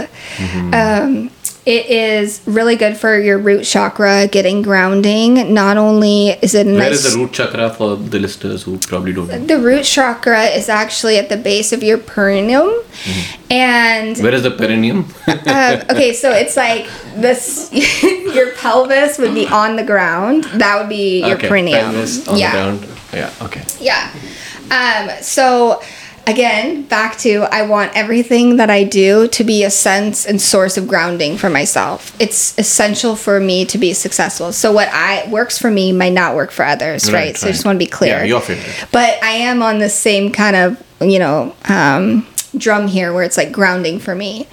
Um, 0.74 1.32
it 1.68 1.88
is 1.88 2.42
really 2.46 2.78
good 2.78 2.96
for 2.96 3.20
your 3.20 3.38
root 3.38 3.66
chakra, 3.66 4.28
getting 4.28 4.62
grounding. 4.62 5.54
Not 5.54 5.76
only 5.76 6.30
is 6.30 6.56
it 6.56 6.66
nice. 6.66 7.04
is 7.04 7.14
the 7.14 7.20
root 7.20 7.34
chakra 7.34 7.70
for 7.70 7.98
the 7.98 8.20
listeners 8.20 8.64
who 8.64 8.78
probably 8.78 9.12
don't 9.12 9.28
know? 9.28 9.46
the 9.46 9.60
root 9.60 9.84
chakra 9.84 10.46
is 10.46 10.70
actually 10.70 11.18
at 11.18 11.28
the 11.28 11.36
base 11.36 11.74
of 11.74 11.84
your 11.84 11.98
perineum, 11.98 12.72
and 13.50 14.18
Where 14.18 14.34
is 14.34 14.44
the 14.44 14.52
perineum? 14.52 15.14
uh, 15.28 15.84
okay, 15.90 16.14
so 16.14 16.32
it's 16.32 16.56
like 16.56 16.88
this. 17.18 17.70
your 18.04 18.54
pelvis 18.54 19.18
would 19.18 19.34
be 19.34 19.46
on 19.48 19.76
the 19.76 19.84
ground. 19.84 20.46
That 20.56 20.80
would 20.80 20.90
be 20.90 21.20
your 21.20 21.36
okay, 21.36 21.50
perineum. 21.50 21.80
pelvis 21.80 22.28
on 22.30 22.38
yeah. 22.38 22.52
the 22.52 22.58
ground. 22.58 22.98
Yeah. 23.12 23.34
Okay. 23.42 23.64
Yeah. 23.82 24.12
Um, 24.72 25.22
so 25.22 25.82
again, 26.28 26.84
back 26.84 27.18
to 27.20 27.44
I 27.52 27.64
want 27.64 27.96
everything 27.96 28.58
that 28.58 28.70
I 28.70 28.84
do 28.84 29.28
to 29.30 29.44
be 29.44 29.64
a 29.64 29.70
sense 29.70 30.26
and 30.26 30.42
source 30.42 30.78
of 30.78 30.88
grounding 30.88 31.38
for 31.38 31.50
myself. 31.50 32.16
It's 32.20 32.58
essential 32.60 33.16
for 33.16 33.40
me 33.40 33.66
to 33.66 33.78
be 33.78 33.94
successful. 33.94 34.52
So 34.52 34.72
what 34.72 34.90
I 34.90 35.28
works 35.30 35.58
for 35.58 35.72
me 35.72 35.92
might 35.92 36.14
not 36.14 36.36
work 36.36 36.52
for 36.52 36.64
others, 36.64 37.12
right? 37.12 37.36
So 37.36 37.48
I 37.48 37.52
just 37.52 37.66
want 37.66 37.78
to 37.78 37.84
be 37.86 37.90
clear. 37.90 38.20
Yeah, 38.20 38.24
your 38.24 38.42
favorite. 38.42 38.90
But 38.92 39.24
I 39.24 39.32
am 39.32 39.64
on 39.64 39.80
the 39.80 39.90
same 39.90 40.32
kind 40.32 40.56
of, 40.56 40.84
you 41.02 41.20
know, 41.20 41.56
um, 41.70 42.28
drum 42.58 42.88
here 42.88 43.14
where 43.14 43.24
it's 43.24 43.38
like 43.38 43.52
grounding 43.52 44.00
for 44.00 44.16
me. 44.16 44.48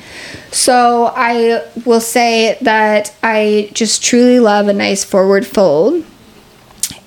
So 0.51 1.13
I 1.17 1.67
will 1.85 2.01
say 2.01 2.57
that 2.61 3.15
I 3.23 3.71
just 3.73 4.05
truly 4.05 4.41
love 4.41 4.69
a 4.69 4.73
nice 4.73 5.03
forward 5.05 5.47
fold. 5.47 6.05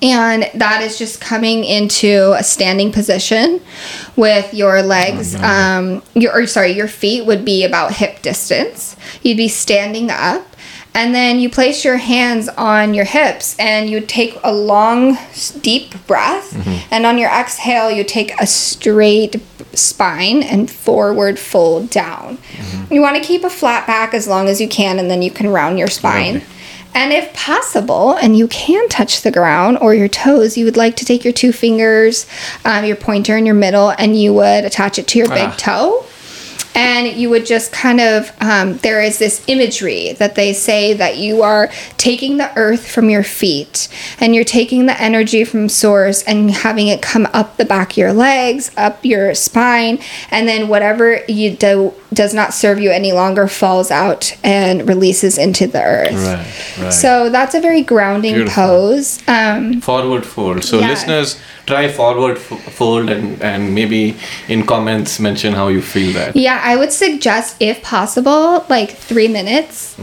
And 0.00 0.48
that 0.54 0.82
is 0.82 0.96
just 0.98 1.20
coming 1.20 1.64
into 1.64 2.32
a 2.38 2.42
standing 2.44 2.92
position 2.92 3.60
with 4.16 4.54
your 4.54 4.80
legs 4.82 5.34
um 5.42 6.02
your 6.14 6.32
or 6.34 6.46
sorry 6.46 6.72
your 6.72 6.88
feet 6.88 7.26
would 7.26 7.44
be 7.44 7.64
about 7.64 7.92
hip 7.94 8.22
distance. 8.22 8.96
You'd 9.22 9.36
be 9.36 9.48
standing 9.48 10.10
up 10.10 10.44
and 10.94 11.14
then 11.14 11.38
you 11.38 11.50
place 11.50 11.84
your 11.84 11.96
hands 11.98 12.48
on 12.48 12.94
your 12.94 13.04
hips 13.04 13.54
and 13.58 13.88
you 13.90 14.00
take 14.00 14.36
a 14.42 14.52
long 14.52 15.16
deep 15.60 15.94
breath. 16.06 16.52
And 16.90 17.04
on 17.06 17.18
your 17.18 17.30
exhale 17.30 17.90
you 17.90 18.04
take 18.04 18.32
a 18.40 18.46
straight 18.46 19.36
spine 19.74 20.42
and 20.42 20.70
forward 20.70 21.38
fold 21.38 21.90
down. 21.90 22.38
You 22.90 23.00
want 23.00 23.16
to 23.16 23.22
keep 23.22 23.44
a 23.44 23.50
flat 23.50 23.86
back 23.86 24.14
as 24.14 24.26
long 24.26 24.48
as 24.48 24.60
you 24.60 24.68
can 24.68 24.98
and 24.98 25.10
then 25.10 25.22
you 25.22 25.30
can 25.30 25.48
round 25.48 25.78
your 25.78 25.88
spine. 25.88 26.42
And 26.94 27.12
if 27.12 27.32
possible, 27.34 28.12
and 28.14 28.36
you 28.36 28.48
can 28.48 28.88
touch 28.88 29.22
the 29.22 29.30
ground 29.30 29.78
or 29.80 29.94
your 29.94 30.08
toes, 30.08 30.56
you 30.56 30.64
would 30.64 30.76
like 30.76 30.96
to 30.96 31.04
take 31.04 31.24
your 31.24 31.32
two 31.32 31.52
fingers, 31.52 32.26
um, 32.64 32.84
your 32.84 32.96
pointer 32.96 33.36
and 33.36 33.46
your 33.46 33.54
middle, 33.54 33.90
and 33.98 34.20
you 34.20 34.34
would 34.34 34.64
attach 34.64 34.98
it 34.98 35.06
to 35.08 35.18
your 35.18 35.28
big 35.28 35.48
Ah. 35.50 35.54
toe. 35.56 36.04
And 36.78 37.08
you 37.08 37.28
would 37.30 37.44
just 37.44 37.72
kind 37.72 38.00
of, 38.00 38.30
um, 38.40 38.76
there 38.78 39.02
is 39.02 39.18
this 39.18 39.42
imagery 39.48 40.12
that 40.12 40.36
they 40.36 40.52
say 40.52 40.92
that 40.94 41.16
you 41.16 41.42
are 41.42 41.70
taking 41.96 42.36
the 42.36 42.56
earth 42.56 42.86
from 42.88 43.10
your 43.10 43.24
feet 43.24 43.88
and 44.20 44.32
you're 44.34 44.44
taking 44.44 44.86
the 44.86 45.00
energy 45.00 45.42
from 45.44 45.68
source 45.68 46.22
and 46.22 46.50
having 46.52 46.86
it 46.86 47.02
come 47.02 47.26
up 47.32 47.56
the 47.56 47.64
back 47.64 47.92
of 47.92 47.96
your 47.96 48.12
legs, 48.12 48.70
up 48.76 49.04
your 49.04 49.34
spine, 49.34 49.98
and 50.30 50.46
then 50.46 50.68
whatever 50.68 51.20
you 51.28 51.50
do 51.56 51.92
does 52.14 52.32
not 52.32 52.54
serve 52.54 52.78
you 52.78 52.90
any 52.90 53.12
longer 53.12 53.48
falls 53.48 53.90
out 53.90 54.34
and 54.44 54.88
releases 54.88 55.36
into 55.36 55.66
the 55.66 55.82
earth. 55.82 56.12
Right, 56.12 56.84
right. 56.84 56.92
So 56.92 57.28
that's 57.28 57.54
a 57.54 57.60
very 57.60 57.82
grounding 57.82 58.34
Beautiful. 58.34 58.62
pose. 58.62 59.22
Um, 59.28 59.80
Forward 59.80 60.24
fold. 60.24 60.64
So 60.64 60.78
Yeah. 60.78 60.90
listeners, 60.90 61.36
try 61.68 61.84
forward 61.88 62.36
fold 62.78 63.10
and 63.10 63.42
and 63.42 63.74
maybe 63.74 64.02
in 64.48 64.64
comments 64.66 65.18
mention 65.20 65.52
how 65.54 65.68
you 65.76 65.82
feel 65.82 66.12
that. 66.14 66.34
yeah, 66.36 66.60
I 66.72 66.76
would 66.80 66.92
suggest, 66.92 67.56
if 67.60 67.76
possible, 67.82 68.64
like 68.68 68.90
three 69.08 69.28
minutes. 69.28 69.96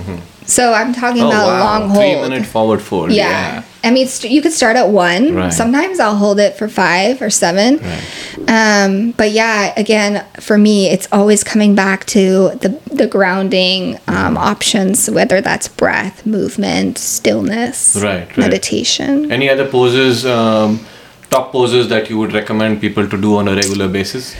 So 0.47 0.73
I'm 0.79 0.93
talking 0.93 1.23
Oh 1.23 1.29
about 1.29 1.47
a 1.49 1.51
wow! 1.53 1.63
long 1.65 1.89
hold. 1.89 1.99
Three 2.01 2.21
minute 2.29 2.45
forward 2.45 2.79
fold. 2.81 3.11
Yeah. 3.11 3.29
Yeah. 3.29 3.63
I 3.83 3.89
mean, 3.91 4.07
st- 4.07 4.31
you 4.33 4.41
could 4.43 4.53
start 4.53 4.75
at 4.77 4.89
one. 4.89 5.33
Right. 5.33 5.51
Sometimes 5.53 5.99
I'll 5.99 6.15
hold 6.25 6.39
it 6.39 6.53
for 6.57 6.67
five 6.69 7.19
or 7.21 7.29
seven. 7.31 7.77
Right. 7.81 8.03
Um, 8.47 9.11
but 9.17 9.31
yeah, 9.31 9.73
again, 9.77 10.23
for 10.39 10.57
me, 10.57 10.87
it's 10.93 11.07
always 11.11 11.43
coming 11.43 11.73
back 11.75 12.05
to 12.13 12.21
the 12.61 12.69
the 13.01 13.07
grounding 13.07 13.97
um, 14.07 14.37
options, 14.37 15.09
whether 15.09 15.41
that's 15.41 15.67
breath, 15.67 16.25
movement, 16.25 16.97
stillness, 16.99 17.95
Right, 17.95 18.27
right. 18.29 18.37
meditation. 18.37 19.31
Any 19.31 19.49
other 19.49 19.67
poses, 19.67 20.25
um, 20.25 20.79
top 21.35 21.51
poses 21.51 21.89
that 21.89 22.09
you 22.09 22.17
would 22.17 22.33
recommend 22.33 22.81
people 22.81 23.07
to 23.07 23.17
do 23.17 23.35
on 23.37 23.47
a 23.47 23.55
regular 23.55 23.87
basis? 23.87 24.35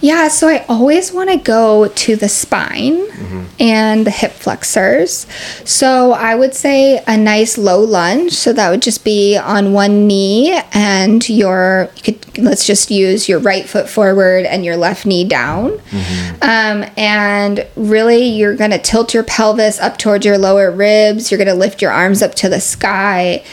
Yeah, 0.00 0.28
so 0.28 0.48
I 0.48 0.64
always 0.68 1.12
want 1.12 1.30
to 1.30 1.38
go 1.38 1.88
to 1.88 2.16
the 2.16 2.28
spine 2.28 3.06
mm-hmm. 3.06 3.44
and 3.58 4.06
the 4.06 4.10
hip 4.10 4.32
flexors. 4.32 5.26
So 5.64 6.12
I 6.12 6.34
would 6.34 6.54
say 6.54 7.02
a 7.06 7.16
nice 7.16 7.56
low 7.56 7.80
lunge. 7.80 8.32
So 8.32 8.52
that 8.52 8.68
would 8.70 8.82
just 8.82 9.02
be 9.02 9.38
on 9.38 9.72
one 9.72 10.06
knee 10.06 10.60
and 10.74 11.26
your, 11.26 11.88
you 11.96 12.02
could, 12.02 12.23
let's 12.38 12.66
just 12.66 12.90
use 12.90 13.28
your 13.28 13.38
right 13.38 13.68
foot 13.68 13.88
forward 13.88 14.44
and 14.46 14.64
your 14.64 14.76
left 14.76 15.06
knee 15.06 15.24
down. 15.24 15.70
Mm-hmm. 15.70 16.36
Um, 16.42 16.90
and 16.96 17.66
really, 17.76 18.24
you're 18.24 18.56
going 18.56 18.70
to 18.70 18.78
tilt 18.78 19.14
your 19.14 19.22
pelvis 19.24 19.78
up 19.78 19.98
towards 19.98 20.26
your 20.26 20.38
lower 20.38 20.70
ribs. 20.70 21.30
You're 21.30 21.38
going 21.38 21.48
to 21.48 21.54
lift 21.54 21.82
your 21.82 21.90
arms 21.90 22.22
up 22.22 22.34
to 22.36 22.48
the 22.48 22.60
sky 22.60 23.44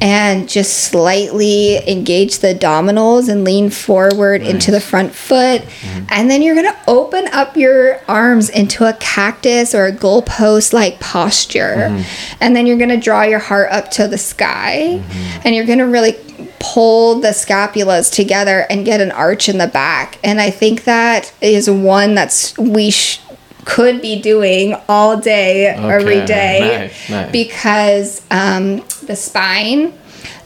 and 0.00 0.48
just 0.48 0.84
slightly 0.84 1.76
engage 1.88 2.38
the 2.38 2.54
abdominals 2.54 3.28
and 3.28 3.44
lean 3.44 3.70
forward 3.70 4.42
into 4.42 4.70
the 4.70 4.80
front 4.80 5.14
foot. 5.14 5.62
Mm-hmm. 5.62 6.06
And 6.10 6.30
then 6.30 6.42
you're 6.42 6.54
going 6.54 6.72
to 6.72 6.80
open 6.88 7.26
up 7.28 7.56
your 7.56 8.00
arms 8.08 8.48
into 8.48 8.84
a 8.84 8.92
cactus 8.94 9.74
or 9.74 9.86
a 9.86 9.92
goalpost 9.92 10.72
like 10.72 11.00
posture. 11.00 11.76
Mm-hmm. 11.76 12.36
And 12.40 12.56
then 12.56 12.66
you're 12.66 12.78
going 12.78 12.90
to 12.90 12.96
draw 12.96 13.22
your 13.22 13.38
heart 13.38 13.70
up 13.70 13.90
to 13.92 14.08
the 14.08 14.18
sky. 14.18 15.02
And 15.44 15.54
you're 15.54 15.66
going 15.66 15.78
to 15.78 15.86
really 15.86 16.16
pull 16.60 17.20
the 17.20 17.28
scapulas 17.28 18.12
together 18.12 18.66
and 18.70 18.84
get 18.84 19.00
an 19.00 19.10
arch 19.10 19.48
in 19.48 19.58
the 19.58 19.66
back. 19.66 20.18
And 20.22 20.40
I 20.40 20.50
think 20.50 20.84
that 20.84 21.32
is 21.40 21.68
one 21.68 22.14
that's 22.14 22.56
we 22.58 22.90
sh- 22.90 23.20
could 23.64 24.00
be 24.00 24.20
doing 24.20 24.76
all 24.88 25.16
day, 25.18 25.66
every 25.66 26.18
Okay, 26.18 26.26
day, 26.26 26.60
nice, 26.60 27.10
nice. 27.10 27.32
because 27.32 28.22
um, 28.30 28.84
the 29.06 29.16
spine. 29.16 29.94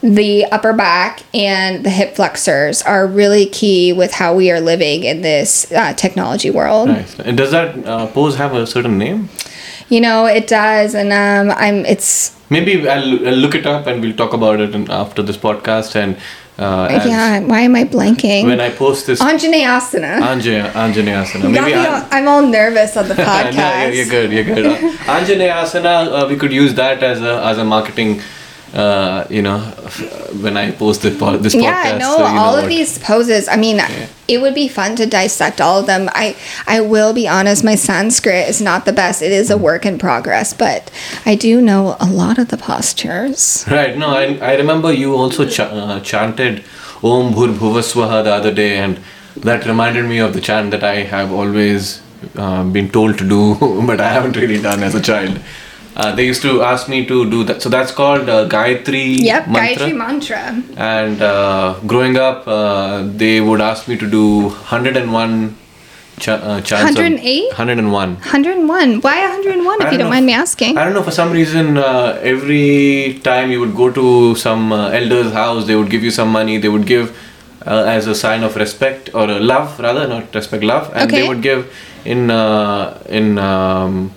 The 0.01 0.45
upper 0.45 0.71
back 0.73 1.23
and 1.33 1.83
the 1.83 1.89
hip 1.89 2.15
flexors 2.15 2.83
are 2.83 3.07
really 3.07 3.47
key 3.47 3.91
with 3.91 4.13
how 4.13 4.35
we 4.35 4.51
are 4.51 4.59
living 4.59 5.03
in 5.03 5.21
this 5.21 5.71
uh, 5.71 5.93
technology 5.93 6.51
world. 6.51 6.89
Nice. 6.89 7.19
And 7.19 7.35
does 7.35 7.49
that 7.51 7.83
uh, 7.85 8.05
pose 8.07 8.35
have 8.35 8.53
a 8.53 8.67
certain 8.67 8.99
name? 8.99 9.29
You 9.89 10.01
know, 10.01 10.27
it 10.27 10.45
does, 10.47 10.93
and 10.93 11.11
um, 11.11 11.55
I'm. 11.57 11.85
It's 11.85 12.34
Maybe 12.49 12.87
I'll, 12.87 13.27
I'll 13.27 13.35
look 13.35 13.55
it 13.55 13.65
up 13.65 13.87
and 13.87 14.01
we'll 14.01 14.15
talk 14.15 14.33
about 14.33 14.59
it 14.59 14.75
in, 14.75 14.89
after 14.91 15.21
this 15.23 15.37
podcast. 15.37 15.95
And 15.95 16.17
uh, 16.57 16.87
yeah. 17.05 17.41
Why 17.41 17.61
am 17.61 17.75
I 17.75 17.83
blanking? 17.83 18.45
when 18.45 18.61
I 18.61 18.69
post 18.69 19.07
this 19.07 19.19
Anjaneyasana. 19.19 20.21
Anjaya, 20.21 20.71
Anjaneyasana, 20.71 21.51
maybe 21.51 21.73
all, 21.73 22.07
I'm 22.11 22.27
all 22.27 22.47
nervous 22.47 22.95
on 22.95 23.09
the 23.09 23.15
no, 23.15 23.25
podcast. 23.25 23.87
you're, 23.87 23.93
you're 23.93 24.09
good. 24.09 24.31
You're 24.31 24.43
good. 24.43 24.65
Anjaneyasana, 25.05 26.23
uh, 26.23 26.27
we 26.29 26.37
could 26.37 26.53
use 26.53 26.73
that 26.75 27.03
as 27.03 27.21
a 27.21 27.43
as 27.43 27.57
a 27.57 27.65
marketing. 27.65 28.21
Uh, 28.75 29.25
you 29.29 29.41
know, 29.41 29.59
when 30.41 30.57
I 30.57 30.71
post 30.71 31.01
this, 31.01 31.13
this 31.13 31.55
podcast. 31.55 31.61
Yeah, 31.61 31.97
no, 31.97 32.17
so 32.17 32.27
you 32.27 32.33
know 32.33 32.41
all 32.41 32.57
of 32.57 32.67
these 32.67 32.97
poses. 32.99 33.47
I 33.47 33.55
mean, 33.55 33.79
it 34.27 34.41
would 34.41 34.53
be 34.53 34.67
fun 34.67 34.97
to 34.97 35.05
dissect 35.05 35.61
all 35.61 35.79
of 35.79 35.85
them. 35.85 36.09
I 36.13 36.35
I 36.67 36.81
will 36.81 37.13
be 37.13 37.25
honest, 37.25 37.63
my 37.63 37.75
Sanskrit 37.75 38.49
is 38.49 38.61
not 38.61 38.83
the 38.83 38.91
best. 38.91 39.21
It 39.21 39.31
is 39.31 39.49
a 39.49 39.57
work 39.57 39.85
in 39.85 39.97
progress, 39.97 40.53
but 40.53 40.91
I 41.25 41.35
do 41.35 41.61
know 41.61 41.95
a 42.01 42.05
lot 42.05 42.37
of 42.37 42.49
the 42.49 42.57
postures. 42.57 43.63
Right. 43.71 43.97
No, 43.97 44.09
I, 44.09 44.37
I 44.41 44.55
remember 44.55 44.91
you 44.91 45.15
also 45.15 45.47
ch- 45.47 45.61
uh, 45.61 46.01
chanted 46.01 46.65
Om 47.01 47.33
Bhur 47.33 47.53
Bhuvaswaha 47.53 48.25
the 48.25 48.33
other 48.33 48.53
day, 48.53 48.77
and 48.77 48.99
that 49.37 49.65
reminded 49.65 50.05
me 50.05 50.17
of 50.19 50.33
the 50.33 50.41
chant 50.41 50.71
that 50.71 50.83
I 50.83 51.03
have 51.03 51.31
always 51.31 52.01
uh, 52.35 52.63
been 52.63 52.89
told 52.89 53.17
to 53.19 53.27
do, 53.27 53.55
but 53.87 54.01
I 54.01 54.09
haven't 54.09 54.35
really 54.35 54.61
done 54.61 54.83
as 54.83 54.95
a 54.95 55.01
child. 55.01 55.39
Uh, 55.95 56.13
they 56.13 56.25
used 56.25 56.41
to 56.41 56.61
ask 56.61 56.89
me 56.89 57.05
to 57.05 57.29
do 57.29 57.43
that. 57.45 57.61
So 57.61 57.69
that's 57.69 57.91
called 57.91 58.27
uh, 58.27 58.47
Gayatri 58.49 59.19
Yep, 59.23 59.47
mantra. 59.47 59.85
Gayatri 59.85 59.95
mantra. 59.95 60.63
And 60.75 61.21
uh, 61.21 61.79
growing 61.87 62.17
up, 62.17 62.45
uh, 62.47 63.03
they 63.15 63.39
would 63.39 63.61
ask 63.61 63.87
me 63.87 63.95
to 63.97 64.09
do 64.09 64.49
101 64.49 65.55
ch- 66.19 66.27
uh, 66.27 66.59
chants. 66.61 66.95
108? 66.97 67.47
101. 67.47 68.15
101. 68.15 69.01
Why 69.01 69.21
101 69.21 69.81
if 69.83 69.91
you 69.93 69.97
don't 69.97 69.99
know. 69.99 70.09
mind 70.09 70.25
me 70.25 70.33
asking? 70.33 70.77
I 70.77 70.83
don't 70.83 70.93
know, 70.93 71.03
for 71.03 71.11
some 71.11 71.31
reason, 71.31 71.77
uh, 71.77 72.19
every 72.21 73.21
time 73.23 73.49
you 73.51 73.61
would 73.61 73.75
go 73.75 73.89
to 73.89 74.35
some 74.35 74.73
uh, 74.73 74.89
elder's 74.89 75.31
house, 75.31 75.65
they 75.65 75.77
would 75.77 75.89
give 75.89 76.03
you 76.03 76.11
some 76.11 76.29
money, 76.29 76.57
they 76.57 76.67
would 76.69 76.85
give 76.85 77.17
uh, 77.65 77.85
as 77.87 78.05
a 78.07 78.15
sign 78.15 78.43
of 78.43 78.57
respect 78.57 79.09
or 79.13 79.23
uh, 79.29 79.39
love, 79.39 79.79
rather, 79.79 80.07
not 80.09 80.35
respect, 80.35 80.61
love, 80.63 80.91
and 80.93 81.09
Okay. 81.09 81.21
they 81.21 81.27
would 81.27 81.41
give 81.41 81.73
in, 82.03 82.29
uh, 82.29 83.01
in 83.07 83.37
um, 83.39 84.11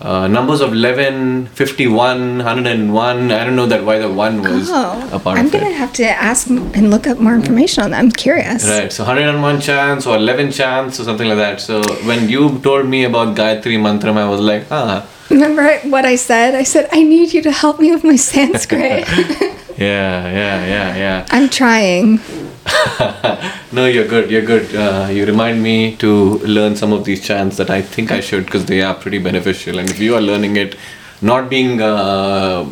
uh, 0.00 0.26
numbers 0.28 0.60
of 0.60 0.72
11, 0.72 1.46
51, 1.46 2.38
101. 2.38 3.32
I 3.32 3.44
don't 3.44 3.56
know 3.56 3.66
that 3.66 3.84
why 3.84 3.98
the 3.98 4.10
one 4.10 4.42
was 4.42 4.68
Oh, 4.70 5.08
a 5.12 5.18
part 5.18 5.38
I'm 5.38 5.46
of 5.46 5.52
gonna 5.52 5.66
it. 5.70 5.74
have 5.76 5.92
to 5.94 6.04
ask 6.06 6.48
and 6.48 6.90
look 6.90 7.06
up 7.06 7.18
more 7.18 7.34
information 7.34 7.84
on 7.84 7.90
that. 7.90 7.98
I'm 7.98 8.10
curious. 8.10 8.68
Right, 8.68 8.92
so 8.92 9.04
101 9.04 9.60
chance 9.60 10.06
or 10.06 10.16
11 10.16 10.52
chance 10.52 11.00
or 11.00 11.04
something 11.04 11.28
like 11.28 11.38
that. 11.38 11.60
So 11.60 11.82
when 12.04 12.28
you 12.28 12.58
told 12.60 12.86
me 12.86 13.04
about 13.04 13.36
Gayatri 13.36 13.78
Mantram, 13.78 14.16
I 14.16 14.28
was 14.28 14.40
like, 14.40 14.66
ah, 14.70 15.06
Remember 15.30 15.76
what 15.90 16.04
I 16.04 16.14
said? 16.16 16.54
I 16.54 16.62
said 16.62 16.88
I 16.92 17.02
need 17.02 17.32
you 17.32 17.42
to 17.42 17.50
help 17.50 17.80
me 17.80 17.90
with 17.90 18.04
my 18.04 18.16
Sanskrit. 18.32 19.08
yeah, 19.76 20.22
yeah, 20.30 20.56
yeah, 20.66 20.96
yeah. 20.96 21.26
I'm 21.30 21.48
trying. 21.48 22.20
no, 23.72 23.86
you're 23.86 24.06
good. 24.08 24.30
You're 24.30 24.44
good. 24.44 24.74
Uh, 24.74 25.08
you 25.10 25.24
remind 25.26 25.62
me 25.62 25.96
to 25.96 26.38
learn 26.38 26.76
some 26.76 26.92
of 26.92 27.04
these 27.04 27.24
chants 27.26 27.56
that 27.56 27.70
I 27.70 27.82
think 27.82 28.10
I 28.10 28.20
should 28.20 28.44
because 28.46 28.66
they 28.66 28.82
are 28.82 28.94
pretty 28.94 29.18
beneficial. 29.18 29.78
And 29.78 29.88
if 29.90 29.98
you 29.98 30.14
are 30.14 30.20
learning 30.20 30.56
it, 30.56 30.76
not 31.22 31.48
being, 31.48 31.80
uh, 31.80 32.64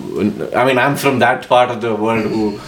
I 0.55 0.65
mean, 0.65 0.79
I'm 0.79 0.97
from 0.97 1.19
that 1.21 1.49
part 1.49 1.71
of 1.71 1.81
the 1.81 1.95
world 1.95 2.25
who 2.27 2.61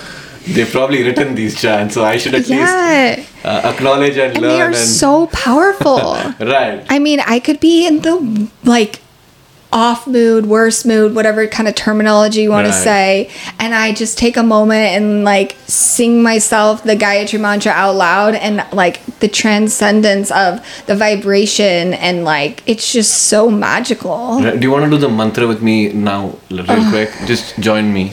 they've 0.54 0.70
probably 0.70 1.02
written 1.02 1.34
these 1.34 1.60
chants, 1.60 1.94
so 1.94 2.04
I 2.04 2.16
should 2.16 2.34
at 2.34 2.46
Yeah. 2.48 3.16
least 3.16 3.44
uh, 3.44 3.62
acknowledge 3.74 4.16
and, 4.16 4.32
And 4.34 4.42
learn. 4.42 4.50
they 4.56 4.60
are 4.62 4.66
and 4.68 4.76
so 4.76 5.26
powerful. 5.28 5.98
right. 6.40 6.84
I 6.88 6.98
mean, 6.98 7.20
I 7.20 7.40
could 7.40 7.60
be 7.60 7.86
in 7.86 8.00
the 8.00 8.48
like 8.64 9.00
off 9.76 10.06
mood, 10.06 10.46
worse 10.46 10.86
mood, 10.86 11.14
whatever 11.14 11.46
kind 11.46 11.68
of 11.68 11.74
terminology 11.74 12.40
you 12.40 12.50
want 12.50 12.66
Right. 12.66 12.72
to 12.72 12.80
say, 12.80 13.30
and 13.58 13.74
I 13.74 13.92
just 13.92 14.16
take 14.16 14.36
a 14.38 14.42
moment 14.42 14.86
and 14.96 15.22
like 15.22 15.54
sing 15.66 16.22
myself 16.22 16.82
the 16.82 16.96
Gayatri 16.96 17.38
mantra 17.38 17.72
out 17.72 17.94
loud 17.94 18.34
and 18.46 18.64
like 18.72 18.96
the 19.20 19.28
transcendence 19.28 20.30
of 20.30 20.60
the 20.86 20.94
vibration 20.96 21.92
and 21.92 22.24
like 22.24 22.62
it's 22.66 22.90
just 22.90 23.12
so 23.32 23.50
magical. 23.50 24.40
Do 24.40 24.58
you 24.66 24.70
want 24.70 24.84
to 24.86 24.90
do 24.90 24.96
the 24.96 25.10
mantra 25.10 25.46
with 25.46 25.60
me 25.62 25.92
now, 25.92 26.22
real 26.50 26.64
quick? 26.90 27.10
Just 27.26 27.58
join 27.60 27.92
me. 27.92 28.12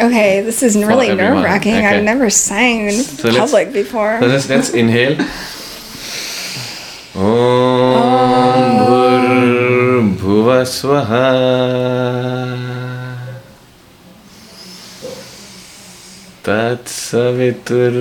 Okay, 0.00 0.40
this 0.40 0.62
is 0.62 0.72
really 0.90 1.08
nerve 1.14 1.44
wracking. 1.44 1.74
Okay. 1.74 1.84
I've 1.98 2.04
never 2.04 2.30
sang 2.30 2.86
in 2.88 2.92
So 3.02 3.28
public 3.36 3.72
before. 3.74 4.18
So 4.20 4.26
let's, 4.26 4.48
let's 4.48 4.70
inhale. 4.70 5.16
Om 7.18 8.86
Bhur 8.86 8.97
Bhuva 10.16 10.64
Swaha 10.64 11.26
Tat 16.42 16.84
Savitur 16.84 17.92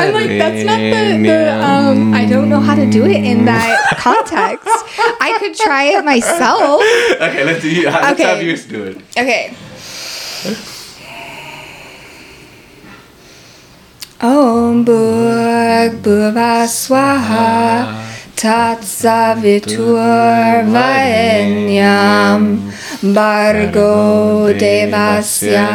I'm 0.00 0.14
like, 0.14 0.28
that's 0.38 0.64
not 0.64 0.78
the, 0.78 1.22
the 1.22 1.64
um, 1.64 2.14
I 2.14 2.24
don't 2.24 2.48
know 2.48 2.60
how 2.60 2.74
to 2.74 2.88
do 2.90 3.04
it 3.04 3.22
in 3.24 3.44
that 3.44 3.96
context. 3.98 4.68
I 5.20 5.36
could 5.38 5.54
try 5.56 5.84
it 5.84 6.04
myself. 6.04 6.80
Okay, 7.20 7.44
let's, 7.44 7.60
do, 7.62 7.82
let's 7.84 8.12
Okay. 8.12 8.22
have 8.24 8.42
you 8.42 8.56
do 8.56 8.84
it. 8.84 8.96
Okay. 9.18 9.54
Om 14.22 14.84
Bhurg 14.84 16.00
Bhuva 16.02 16.68
Swaha 16.68 18.19
Tat 18.40 18.80
Savitur 18.80 20.64
Varenyam 20.74 22.42
Bhargo 23.16 24.48
Devasya 24.62 25.68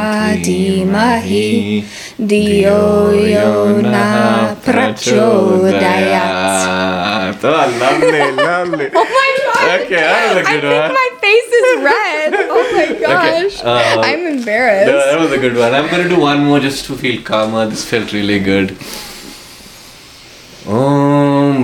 Dhimahi 0.43 1.85
Dio 2.25 3.11
Yona 3.13 4.55
Prachodayat 4.65 6.25
Oh, 7.43 7.49
lovely, 7.79 8.31
lovely. 8.43 8.89
Oh 8.95 9.05
my 9.17 9.29
god! 9.45 9.81
Okay, 9.81 10.01
that 10.01 10.23
was 10.33 10.37
a 10.37 10.49
I 10.49 10.51
good 10.53 10.61
think 10.65 10.81
one. 10.81 10.93
my 11.01 11.09
face 11.25 11.51
is 11.61 11.69
red. 11.91 12.31
Oh 12.55 12.63
my 12.75 12.87
gosh. 13.05 13.55
uh, 13.63 14.01
I'm 14.07 14.21
embarrassed. 14.37 14.87
No, 14.91 14.97
that 14.97 15.19
was 15.19 15.31
a 15.31 15.37
good 15.37 15.55
one. 15.55 15.71
I'm 15.75 15.87
gonna 15.91 16.09
do 16.09 16.19
one 16.19 16.39
more 16.45 16.59
just 16.59 16.85
to 16.85 16.95
feel 16.95 17.21
calmer. 17.21 17.67
This 17.67 17.83
felt 17.87 18.11
really 18.11 18.39
good. 18.39 18.67
Om 20.67 21.04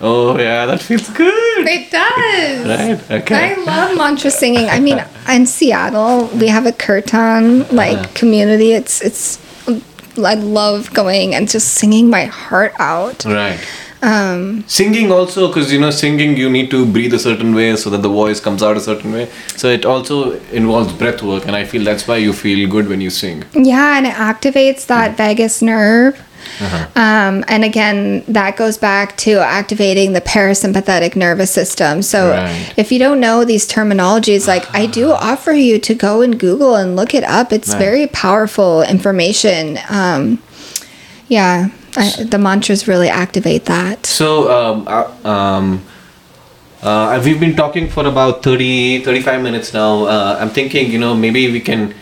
Oh 0.00 0.38
yeah, 0.38 0.66
that 0.66 0.80
feels 0.80 1.08
good. 1.10 1.66
It 1.66 1.90
does. 1.90 2.66
Right? 2.66 3.20
Okay. 3.22 3.52
I 3.52 3.54
love 3.64 3.96
mantra 3.96 4.30
singing. 4.30 4.68
I 4.68 4.78
mean, 4.80 5.02
in 5.28 5.44
Seattle, 5.46 6.26
we 6.38 6.46
have 6.48 6.66
a 6.66 6.72
kirtan 6.72 7.66
like 7.74 7.98
Uh-huh. 7.98 8.08
community. 8.14 8.72
It's 8.72 9.00
it's. 9.02 9.38
I 10.24 10.34
love 10.34 10.92
going 10.94 11.34
and 11.34 11.48
just 11.48 11.74
singing 11.74 12.10
my 12.10 12.24
heart 12.26 12.72
out. 12.80 13.24
Right. 13.24 13.58
Um, 14.00 14.62
Singing 14.68 15.10
also, 15.10 15.48
because 15.48 15.72
you 15.72 15.80
know, 15.80 15.90
singing 15.90 16.36
you 16.36 16.48
need 16.48 16.70
to 16.70 16.86
breathe 16.86 17.12
a 17.14 17.18
certain 17.18 17.52
way 17.54 17.74
so 17.74 17.90
that 17.90 18.02
the 18.02 18.08
voice 18.08 18.38
comes 18.40 18.62
out 18.62 18.76
a 18.76 18.80
certain 18.80 19.12
way. 19.12 19.28
So 19.56 19.68
it 19.68 19.84
also 19.84 20.38
involves 20.52 20.92
breath 20.92 21.20
work, 21.22 21.46
and 21.46 21.56
I 21.56 21.64
feel 21.64 21.82
that's 21.82 22.06
why 22.06 22.18
you 22.18 22.32
feel 22.32 22.68
good 22.68 22.88
when 22.88 23.00
you 23.00 23.10
sing. 23.10 23.42
yeah, 23.54 23.96
and 23.98 24.06
it 24.06 24.14
activates 24.14 24.86
that 24.86 25.16
vagus 25.16 25.60
nerve. 25.62 26.14
Uh-huh. 26.60 26.86
Um, 26.96 27.44
and 27.48 27.64
again, 27.64 28.24
that 28.28 28.56
goes 28.56 28.78
back 28.78 29.16
to 29.18 29.38
activating 29.40 30.12
the 30.12 30.20
parasympathetic 30.20 31.16
nervous 31.16 31.50
system. 31.50 32.02
So, 32.02 32.30
Right. 32.30 32.72
if 32.76 32.90
you 32.92 32.98
don't 32.98 33.20
know 33.20 33.44
these 33.44 33.68
terminologies, 33.68 34.46
like 34.48 34.64
I 34.74 34.86
do 34.86 35.12
offer 35.30 35.52
you 35.52 35.78
to 35.80 35.94
go 35.94 36.22
and 36.22 36.38
Google 36.38 36.74
and 36.76 36.96
look 36.96 37.14
it 37.14 37.24
up. 37.24 37.52
It's 37.52 37.70
Right. 37.70 37.78
very 37.78 38.06
powerful 38.08 38.82
information. 38.82 39.78
Um, 39.88 40.38
yeah, 41.28 41.68
I, 41.96 42.24
the 42.24 42.38
mantras 42.38 42.88
really 42.88 43.08
activate 43.08 43.66
that. 43.66 44.06
So, 44.06 44.50
um, 44.50 44.88
uh, 44.88 45.28
um, 45.28 45.82
uh, 46.82 47.20
we've 47.24 47.40
been 47.40 47.56
talking 47.56 47.88
for 47.88 48.06
about 48.06 48.42
30, 48.42 49.02
35 49.04 49.42
minutes 49.42 49.74
now. 49.74 50.04
Uh, 50.04 50.38
I'm 50.40 50.50
thinking, 50.50 50.90
you 50.90 50.98
know, 50.98 51.14
maybe 51.14 51.50
we 51.50 51.60
can 51.60 51.94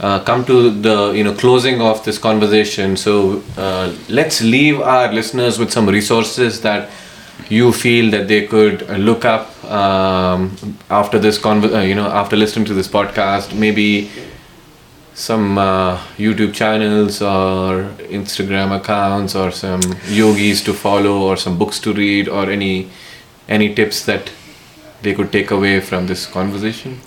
uh, 0.00 0.20
come 0.20 0.44
to 0.44 0.70
the, 0.70 1.12
you 1.12 1.24
know, 1.24 1.34
closing 1.34 1.80
of 1.80 2.04
this 2.04 2.18
conversation. 2.18 2.96
So, 2.96 3.42
uh, 3.56 3.94
let's 4.08 4.40
leave 4.40 4.80
our 4.80 5.12
listeners 5.12 5.58
with 5.58 5.72
some 5.72 5.88
resources 5.88 6.60
that 6.62 6.90
you 7.48 7.72
feel 7.72 8.10
that 8.10 8.28
they 8.28 8.46
could 8.46 8.88
look 8.98 9.24
up 9.24 9.64
um, 9.64 10.56
after 10.90 11.18
this 11.18 11.38
conver- 11.38 11.74
uh, 11.74 11.80
you 11.80 11.94
know 11.94 12.06
after 12.06 12.36
listening 12.36 12.64
to 12.64 12.74
this 12.74 12.88
podcast 12.88 13.54
maybe 13.54 14.10
some 15.14 15.58
uh, 15.58 15.96
YouTube 16.16 16.54
channels 16.54 17.20
or 17.20 17.84
Instagram 18.18 18.76
accounts 18.76 19.34
or 19.34 19.50
some 19.50 19.80
yogis 20.08 20.62
to 20.62 20.72
follow 20.72 21.22
or 21.22 21.36
some 21.36 21.58
books 21.58 21.80
to 21.80 21.92
read 21.92 22.28
or 22.28 22.50
any 22.50 22.90
any 23.48 23.74
tips 23.74 24.04
that 24.04 24.30
they 25.02 25.14
could 25.14 25.32
take 25.32 25.50
away 25.50 25.80
from 25.80 26.06
this 26.06 26.26
conversation? 26.26 27.00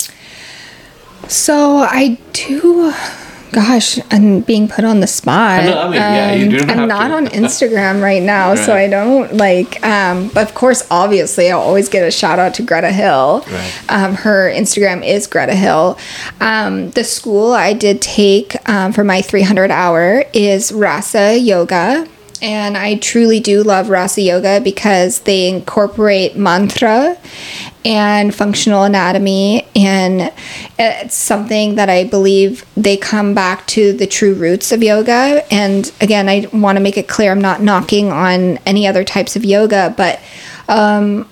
So 1.27 1.77
I 1.77 2.17
do. 2.33 2.93
Gosh, 3.53 3.99
I'm 4.09 4.39
being 4.39 4.69
put 4.69 4.85
on 4.85 5.01
the 5.01 5.07
spot. 5.07 5.65
No, 5.65 5.77
I 5.77 5.83
mean, 5.85 5.93
yeah, 5.95 6.33
you 6.33 6.57
don't 6.57 6.69
I'm 6.69 6.77
have 6.77 6.87
not 6.87 7.07
to. 7.09 7.13
on 7.15 7.27
Instagram 7.27 8.01
right 8.01 8.21
now, 8.23 8.55
so 8.65 8.73
I 8.73 8.87
don't 8.87 9.33
like. 9.35 9.83
Um, 9.85 10.29
but 10.29 10.47
of 10.47 10.55
course, 10.55 10.87
obviously, 10.89 11.51
I'll 11.51 11.59
always 11.59 11.89
get 11.89 12.07
a 12.07 12.11
shout 12.11 12.39
out 12.39 12.53
to 12.55 12.63
Greta 12.63 12.93
Hill. 12.93 13.43
Right. 13.51 13.83
Um, 13.89 14.15
her 14.15 14.49
Instagram 14.49 15.05
is 15.05 15.27
Greta 15.27 15.53
Hill. 15.53 15.97
Um, 16.39 16.91
the 16.91 17.03
school 17.03 17.51
I 17.51 17.73
did 17.73 18.01
take 18.01 18.55
um, 18.69 18.93
for 18.93 19.03
my 19.03 19.21
300 19.21 19.69
hour 19.69 20.23
is 20.33 20.71
Rasa 20.71 21.37
Yoga. 21.37 22.07
And 22.41 22.75
I 22.75 22.95
truly 22.95 23.39
do 23.39 23.61
love 23.61 23.89
Rasa 23.89 24.21
Yoga 24.21 24.61
because 24.61 25.19
they 25.21 25.47
incorporate 25.47 26.35
mantra 26.35 27.17
and 27.85 28.33
functional 28.33 28.83
anatomy. 28.83 29.67
And 29.75 30.33
it's 30.79 31.15
something 31.15 31.75
that 31.75 31.89
I 31.89 32.03
believe 32.03 32.65
they 32.75 32.97
come 32.97 33.33
back 33.33 33.67
to 33.67 33.93
the 33.93 34.07
true 34.07 34.33
roots 34.33 34.71
of 34.71 34.83
yoga. 34.83 35.43
And 35.51 35.91
again, 36.01 36.29
I 36.29 36.47
want 36.53 36.77
to 36.77 36.81
make 36.81 36.97
it 36.97 37.07
clear 37.07 37.31
I'm 37.31 37.41
not 37.41 37.61
knocking 37.61 38.11
on 38.11 38.57
any 38.65 38.87
other 38.87 39.03
types 39.03 39.35
of 39.35 39.45
yoga, 39.45 39.93
but 39.95 40.19
um, 40.67 41.27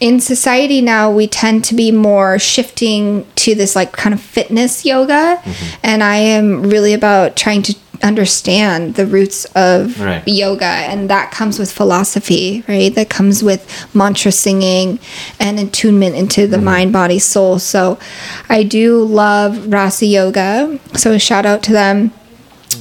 in 0.00 0.20
society 0.20 0.80
now 0.80 1.10
we 1.10 1.26
tend 1.26 1.64
to 1.64 1.74
be 1.74 1.92
more 1.92 2.38
shifting 2.38 3.26
to 3.36 3.54
this 3.54 3.76
like 3.76 3.92
kind 3.92 4.12
of 4.12 4.20
fitness 4.20 4.84
yoga 4.84 5.40
and 5.82 6.02
i 6.02 6.16
am 6.16 6.62
really 6.62 6.92
about 6.92 7.36
trying 7.36 7.62
to 7.62 7.74
understand 8.02 8.94
the 8.96 9.06
roots 9.06 9.44
of 9.54 10.00
Right. 10.00 10.22
yoga 10.26 10.64
and 10.90 11.08
that 11.10 11.30
comes 11.30 11.58
with 11.58 11.70
philosophy 11.70 12.64
right? 12.68 12.94
That 12.94 13.08
comes 13.08 13.42
with 13.42 13.62
mantra 13.94 14.32
singing 14.32 14.98
and 15.38 15.58
attunement 15.58 16.14
into 16.16 16.46
the 16.46 16.58
mind 16.58 16.92
body 16.92 17.18
soul. 17.18 17.58
So 17.58 17.98
i 18.48 18.62
do 18.62 19.02
love 19.04 19.72
rasa 19.72 20.06
yoga 20.06 20.78
so 20.94 21.12
a 21.12 21.18
shout 21.18 21.46
out 21.46 21.62
to 21.64 21.72
them. 21.72 22.10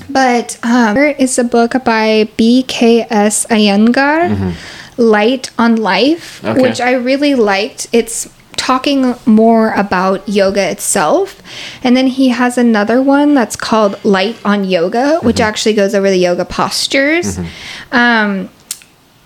But 0.09 0.57
um, 0.63 0.95
there 0.95 1.11
is 1.11 1.37
a 1.37 1.43
book 1.43 1.73
by 1.85 2.27
bks 2.37 3.45
iyengar 3.47 4.55
light 4.97 5.49
on 5.57 5.75
life 5.77 6.43
Okay. 6.43 6.61
which 6.61 6.79
i 6.81 6.91
really 6.93 7.35
liked. 7.35 7.87
It's 7.91 8.29
talking 8.55 9.15
more 9.25 9.71
about 9.73 10.27
yoga 10.27 10.69
itself. 10.69 11.41
And 11.83 11.95
then 11.97 12.07
he 12.07 12.29
has 12.29 12.57
another 12.57 13.01
one 13.01 13.33
that's 13.33 13.55
called 13.55 14.03
light 14.05 14.37
on 14.45 14.63
yoga 14.63 15.19
which 15.21 15.39
actually 15.39 15.73
goes 15.73 15.93
over 15.93 16.09
the 16.09 16.17
yoga 16.17 16.45
postures. 16.45 17.39
Um, 17.91 18.49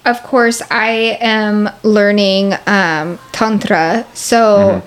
of 0.05 0.23
course 0.23 0.61
i 0.71 1.17
am 1.19 1.69
learning 1.83 2.53
um, 2.65 3.19
tantra. 3.31 4.05
So 4.13 4.81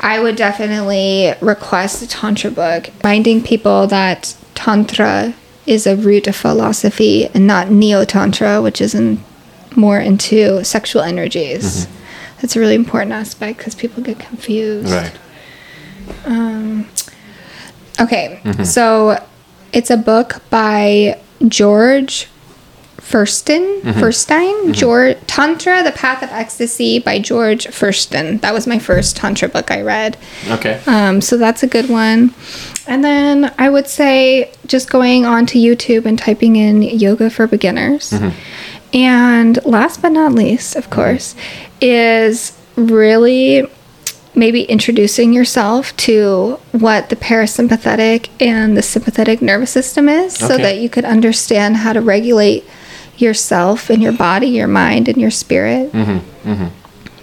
i 0.00 0.20
would 0.20 0.36
definitely 0.36 1.34
request 1.40 2.02
a 2.02 2.08
tantra 2.08 2.50
book. 2.50 2.90
Reminding 3.02 3.42
people 3.42 3.86
that 3.88 4.36
tantra 4.54 5.34
is 5.66 5.86
a 5.86 5.96
root 5.96 6.26
of 6.26 6.36
philosophy 6.36 7.26
and 7.34 7.46
not 7.46 7.70
neo-tantra 7.70 8.62
which 8.62 8.80
is 8.80 8.94
in, 8.94 9.22
more 9.76 9.98
into 10.00 10.64
sexual 10.64 11.02
energies 11.02 11.86
that's 12.40 12.56
a 12.56 12.60
really 12.60 12.74
important 12.74 13.12
aspect 13.12 13.58
because 13.58 13.74
people 13.74 14.02
get 14.02 14.18
confused 14.18 14.90
Right. 14.90 15.18
Um, 16.24 16.88
okay, 18.00 18.40
mm-hmm. 18.42 18.64
so 18.64 19.22
it's 19.72 19.90
a 19.90 19.96
book 19.96 20.42
by 20.50 21.20
George 21.46 22.28
Feuerstein, 22.98 23.62
mm-hmm. 23.80 23.98
Feuerstein, 23.98 24.54
mm-hmm. 24.54 24.72
George 24.72 25.16
Tantra: 25.26 25.82
The 25.82 25.92
Path 25.92 26.22
of 26.22 26.30
Ecstasy 26.30 26.98
by 26.98 27.18
George 27.18 27.66
Feuerstein. 27.68 28.38
That 28.38 28.52
was 28.52 28.66
my 28.66 28.78
first 28.78 29.16
tantra 29.16 29.48
book 29.48 29.70
I 29.70 29.82
read. 29.82 30.18
Okay. 30.48 30.80
Um, 30.86 31.20
so 31.20 31.36
that's 31.36 31.62
a 31.62 31.66
good 31.66 31.88
one. 31.88 32.34
And 32.86 33.04
then 33.04 33.54
I 33.58 33.70
would 33.70 33.86
say 33.86 34.52
just 34.66 34.90
going 34.90 35.24
onto 35.24 35.58
YouTube 35.58 36.06
and 36.06 36.18
typing 36.18 36.56
in 36.56 36.82
yoga 36.82 37.30
for 37.30 37.46
beginners. 37.46 38.12
And 38.92 39.64
last 39.64 40.02
but 40.02 40.10
not 40.12 40.32
least, 40.32 40.76
of 40.76 40.84
mm-hmm. 40.84 40.94
course, 40.94 41.34
is 41.80 42.58
really 42.76 43.68
maybe 44.34 44.62
introducing 44.62 45.32
yourself 45.32 45.96
to 45.96 46.58
what 46.72 47.08
the 47.08 47.16
parasympathetic 47.16 48.28
and 48.40 48.76
the 48.76 48.82
sympathetic 48.82 49.42
nervous 49.42 49.70
system 49.70 50.08
is 50.08 50.34
so 50.34 50.56
that 50.56 50.78
you 50.78 50.88
could 50.88 51.04
understand 51.04 51.78
how 51.78 51.92
to 51.92 52.00
regulate 52.00 52.64
yourself 53.16 53.90
and 53.90 54.00
your 54.00 54.12
body, 54.12 54.46
your 54.46 54.68
mind, 54.68 55.08
and 55.08 55.18
your 55.18 55.30
spirit. 55.30 55.90
Mm-hmm. 55.92 56.50
Mm-hmm. 56.50 56.68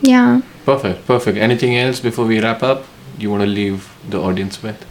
Yeah. 0.02 0.42
Perfect. 0.66 1.08
Perfect. 1.08 1.38
Anything 1.38 1.78
else 1.78 2.00
before 2.00 2.26
we 2.26 2.42
wrap 2.42 2.62
up? 2.62 2.84
You 3.18 3.32
want 3.32 3.44
to 3.44 3.48
leave 3.48 3.90
the 4.10 4.20
audience 4.20 4.62
with? 4.62 4.86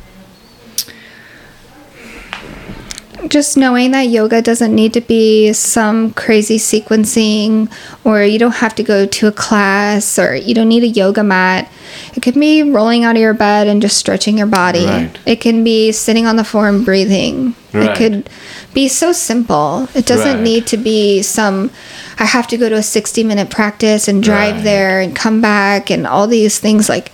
Just 3.28 3.56
knowing 3.56 3.90
that 3.92 4.02
yoga 4.02 4.40
doesn't 4.42 4.74
need 4.74 4.92
to 4.92 5.00
be 5.00 5.52
some 5.52 6.12
crazy 6.12 6.56
sequencing 6.58 7.70
or 8.04 8.22
you 8.22 8.38
don't 8.38 8.56
have 8.56 8.74
to 8.74 8.82
go 8.82 9.06
to 9.06 9.26
a 9.26 9.32
class 9.32 10.18
or 10.18 10.34
you 10.34 10.54
don't 10.54 10.68
need 10.68 10.82
a 10.82 10.88
yoga 10.88 11.24
mat 11.24 11.70
it 12.14 12.22
can 12.22 12.38
be 12.38 12.62
rolling 12.62 13.04
out 13.04 13.16
of 13.16 13.20
your 13.22 13.34
bed 13.34 13.66
and 13.66 13.80
just 13.82 13.96
stretching 13.96 14.36
your 14.38 14.46
body 14.46 14.84
Right. 14.86 15.18
it 15.26 15.40
can 15.40 15.64
be 15.64 15.90
sitting 15.92 16.26
on 16.26 16.36
the 16.36 16.44
floor 16.44 16.68
and 16.68 16.84
breathing 16.84 17.54
Right. 17.72 17.90
it 17.90 17.96
could 17.96 18.30
be 18.72 18.88
so 18.88 19.12
simple 19.12 19.88
it 19.94 20.06
doesn't 20.06 20.34
Right. 20.36 20.42
need 20.42 20.66
to 20.68 20.76
be 20.76 21.22
some 21.22 21.70
i 22.18 22.24
have 22.24 22.46
to 22.48 22.56
go 22.56 22.68
to 22.68 22.76
a 22.76 22.82
60 22.82 23.24
minute 23.24 23.50
practice 23.50 24.06
and 24.06 24.22
drive 24.22 24.62
there 24.64 25.00
and 25.00 25.16
come 25.16 25.40
back 25.40 25.90
and 25.90 26.06
all 26.06 26.26
these 26.26 26.58
things 26.58 26.88
like 26.88 27.10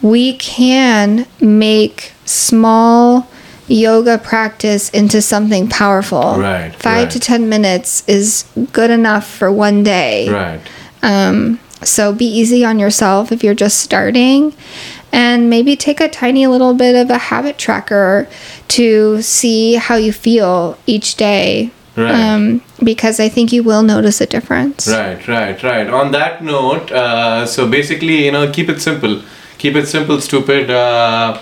we 0.00 0.34
can 0.36 1.26
make 1.40 2.12
small 2.24 3.28
yoga 3.68 4.18
practice 4.18 4.90
into 4.90 5.22
something 5.22 5.68
powerful. 5.68 6.36
Right, 6.38 6.74
Five 6.74 7.04
right. 7.04 7.10
to 7.10 7.20
ten 7.20 7.48
minutes 7.48 8.06
is 8.08 8.44
good 8.72 8.90
enough 8.90 9.28
for 9.28 9.50
one 9.50 9.82
day. 9.82 10.28
Right. 10.28 10.60
Um, 11.02 11.58
so 11.82 12.12
be 12.12 12.26
easy 12.26 12.64
on 12.64 12.78
yourself 12.78 13.32
if 13.32 13.42
you're 13.42 13.54
just 13.54 13.80
starting. 13.80 14.54
And 15.14 15.50
maybe 15.50 15.76
take 15.76 16.00
a 16.00 16.08
tiny 16.08 16.46
little 16.46 16.72
bit 16.72 16.94
of 16.96 17.10
a 17.10 17.18
habit 17.18 17.58
tracker 17.58 18.26
to 18.68 19.20
see 19.20 19.74
how 19.74 19.96
you 19.96 20.10
feel 20.12 20.78
each 20.86 21.16
day. 21.16 21.70
Right. 21.94 22.14
Um, 22.14 22.62
because 22.82 23.20
I 23.20 23.28
think 23.28 23.52
you 23.52 23.62
will 23.62 23.82
notice 23.82 24.22
a 24.22 24.26
difference. 24.26 24.88
Right, 24.88 25.28
right, 25.28 25.62
right. 25.62 25.86
On 25.88 26.12
that 26.12 26.42
note, 26.42 26.90
uh, 26.90 27.44
so 27.44 27.68
basically, 27.68 28.24
you 28.24 28.32
know, 28.32 28.50
keep 28.50 28.70
it 28.70 28.80
simple. 28.80 29.20
Keep 29.58 29.76
it 29.76 29.86
simple, 29.86 30.18
stupid. 30.22 30.70
Uh, 30.70 31.38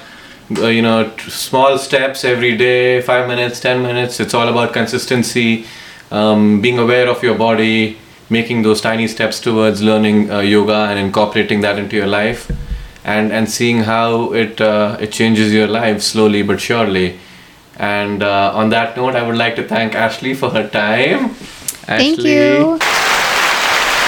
you 0.50 0.82
know, 0.82 1.10
small 1.28 1.78
steps 1.78 2.24
every 2.24 2.56
day, 2.56 3.00
five 3.00 3.28
minutes, 3.28 3.60
ten 3.60 3.82
minutes. 3.82 4.20
It's 4.20 4.34
all 4.34 4.48
about 4.48 4.72
consistency, 4.72 5.66
um, 6.10 6.60
being 6.60 6.78
aware 6.78 7.08
of 7.08 7.22
your 7.22 7.36
body, 7.36 7.98
making 8.28 8.62
those 8.62 8.80
tiny 8.80 9.06
steps 9.08 9.40
towards 9.40 9.82
learning 9.82 10.30
uh, 10.30 10.40
yoga 10.40 10.86
and 10.90 10.98
incorporating 10.98 11.60
that 11.62 11.78
into 11.78 11.96
your 11.96 12.06
life, 12.06 12.50
and 13.04 13.32
and 13.32 13.48
seeing 13.50 13.78
how 13.84 14.32
it 14.32 14.60
uh, 14.60 14.96
it 15.00 15.12
changes 15.12 15.52
your 15.52 15.68
life 15.68 16.02
slowly 16.02 16.42
but 16.42 16.60
surely. 16.60 17.18
And 17.76 18.22
uh, 18.22 18.52
on 18.54 18.70
that 18.70 18.96
note, 18.96 19.16
I 19.16 19.22
would 19.22 19.36
like 19.36 19.56
to 19.56 19.66
thank 19.66 19.94
Ashley 19.94 20.34
for 20.34 20.50
her 20.50 20.68
time. 20.68 21.30
Thank 21.96 22.18
Ashley, 22.18 22.24
you. 22.24 22.78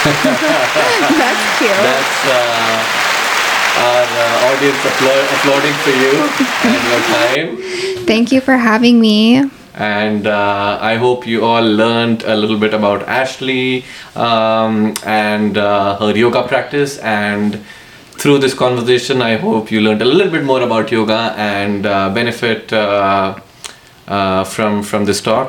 That's 0.04 1.58
cute. 1.58 1.70
That's 1.80 2.24
uh, 2.26 2.84
uh, 2.94 3.01
audience 4.52 4.80
appla- 4.90 5.26
applauding 5.34 5.76
for 5.84 5.94
you 6.02 6.14
and 6.70 6.82
your 6.90 7.02
time. 7.16 8.06
Thank 8.06 8.32
you 8.32 8.40
for 8.40 8.56
having 8.56 9.00
me. 9.00 9.50
And 9.74 10.26
uh, 10.26 10.78
I 10.80 10.96
hope 10.96 11.26
you 11.26 11.44
all 11.44 11.62
learned 11.62 12.24
a 12.24 12.36
little 12.36 12.58
bit 12.58 12.74
about 12.74 13.08
Ashley 13.08 13.84
um, 14.14 14.94
and 15.04 15.56
uh, 15.56 15.96
her 15.98 16.14
yoga 16.14 16.42
practice. 16.46 16.98
And 16.98 17.64
through 18.20 18.38
this 18.38 18.54
conversation, 18.54 19.22
I 19.22 19.36
hope 19.36 19.72
you 19.72 19.80
learned 19.80 20.02
a 20.02 20.04
little 20.04 20.30
bit 20.30 20.44
more 20.44 20.60
about 20.60 20.92
yoga 20.92 21.34
and 21.36 21.86
uh, 21.86 22.10
benefit 22.10 22.72
uh, 22.72 23.38
uh, 24.06 24.44
from 24.44 24.82
from 24.82 25.06
this 25.06 25.20
talk. 25.22 25.40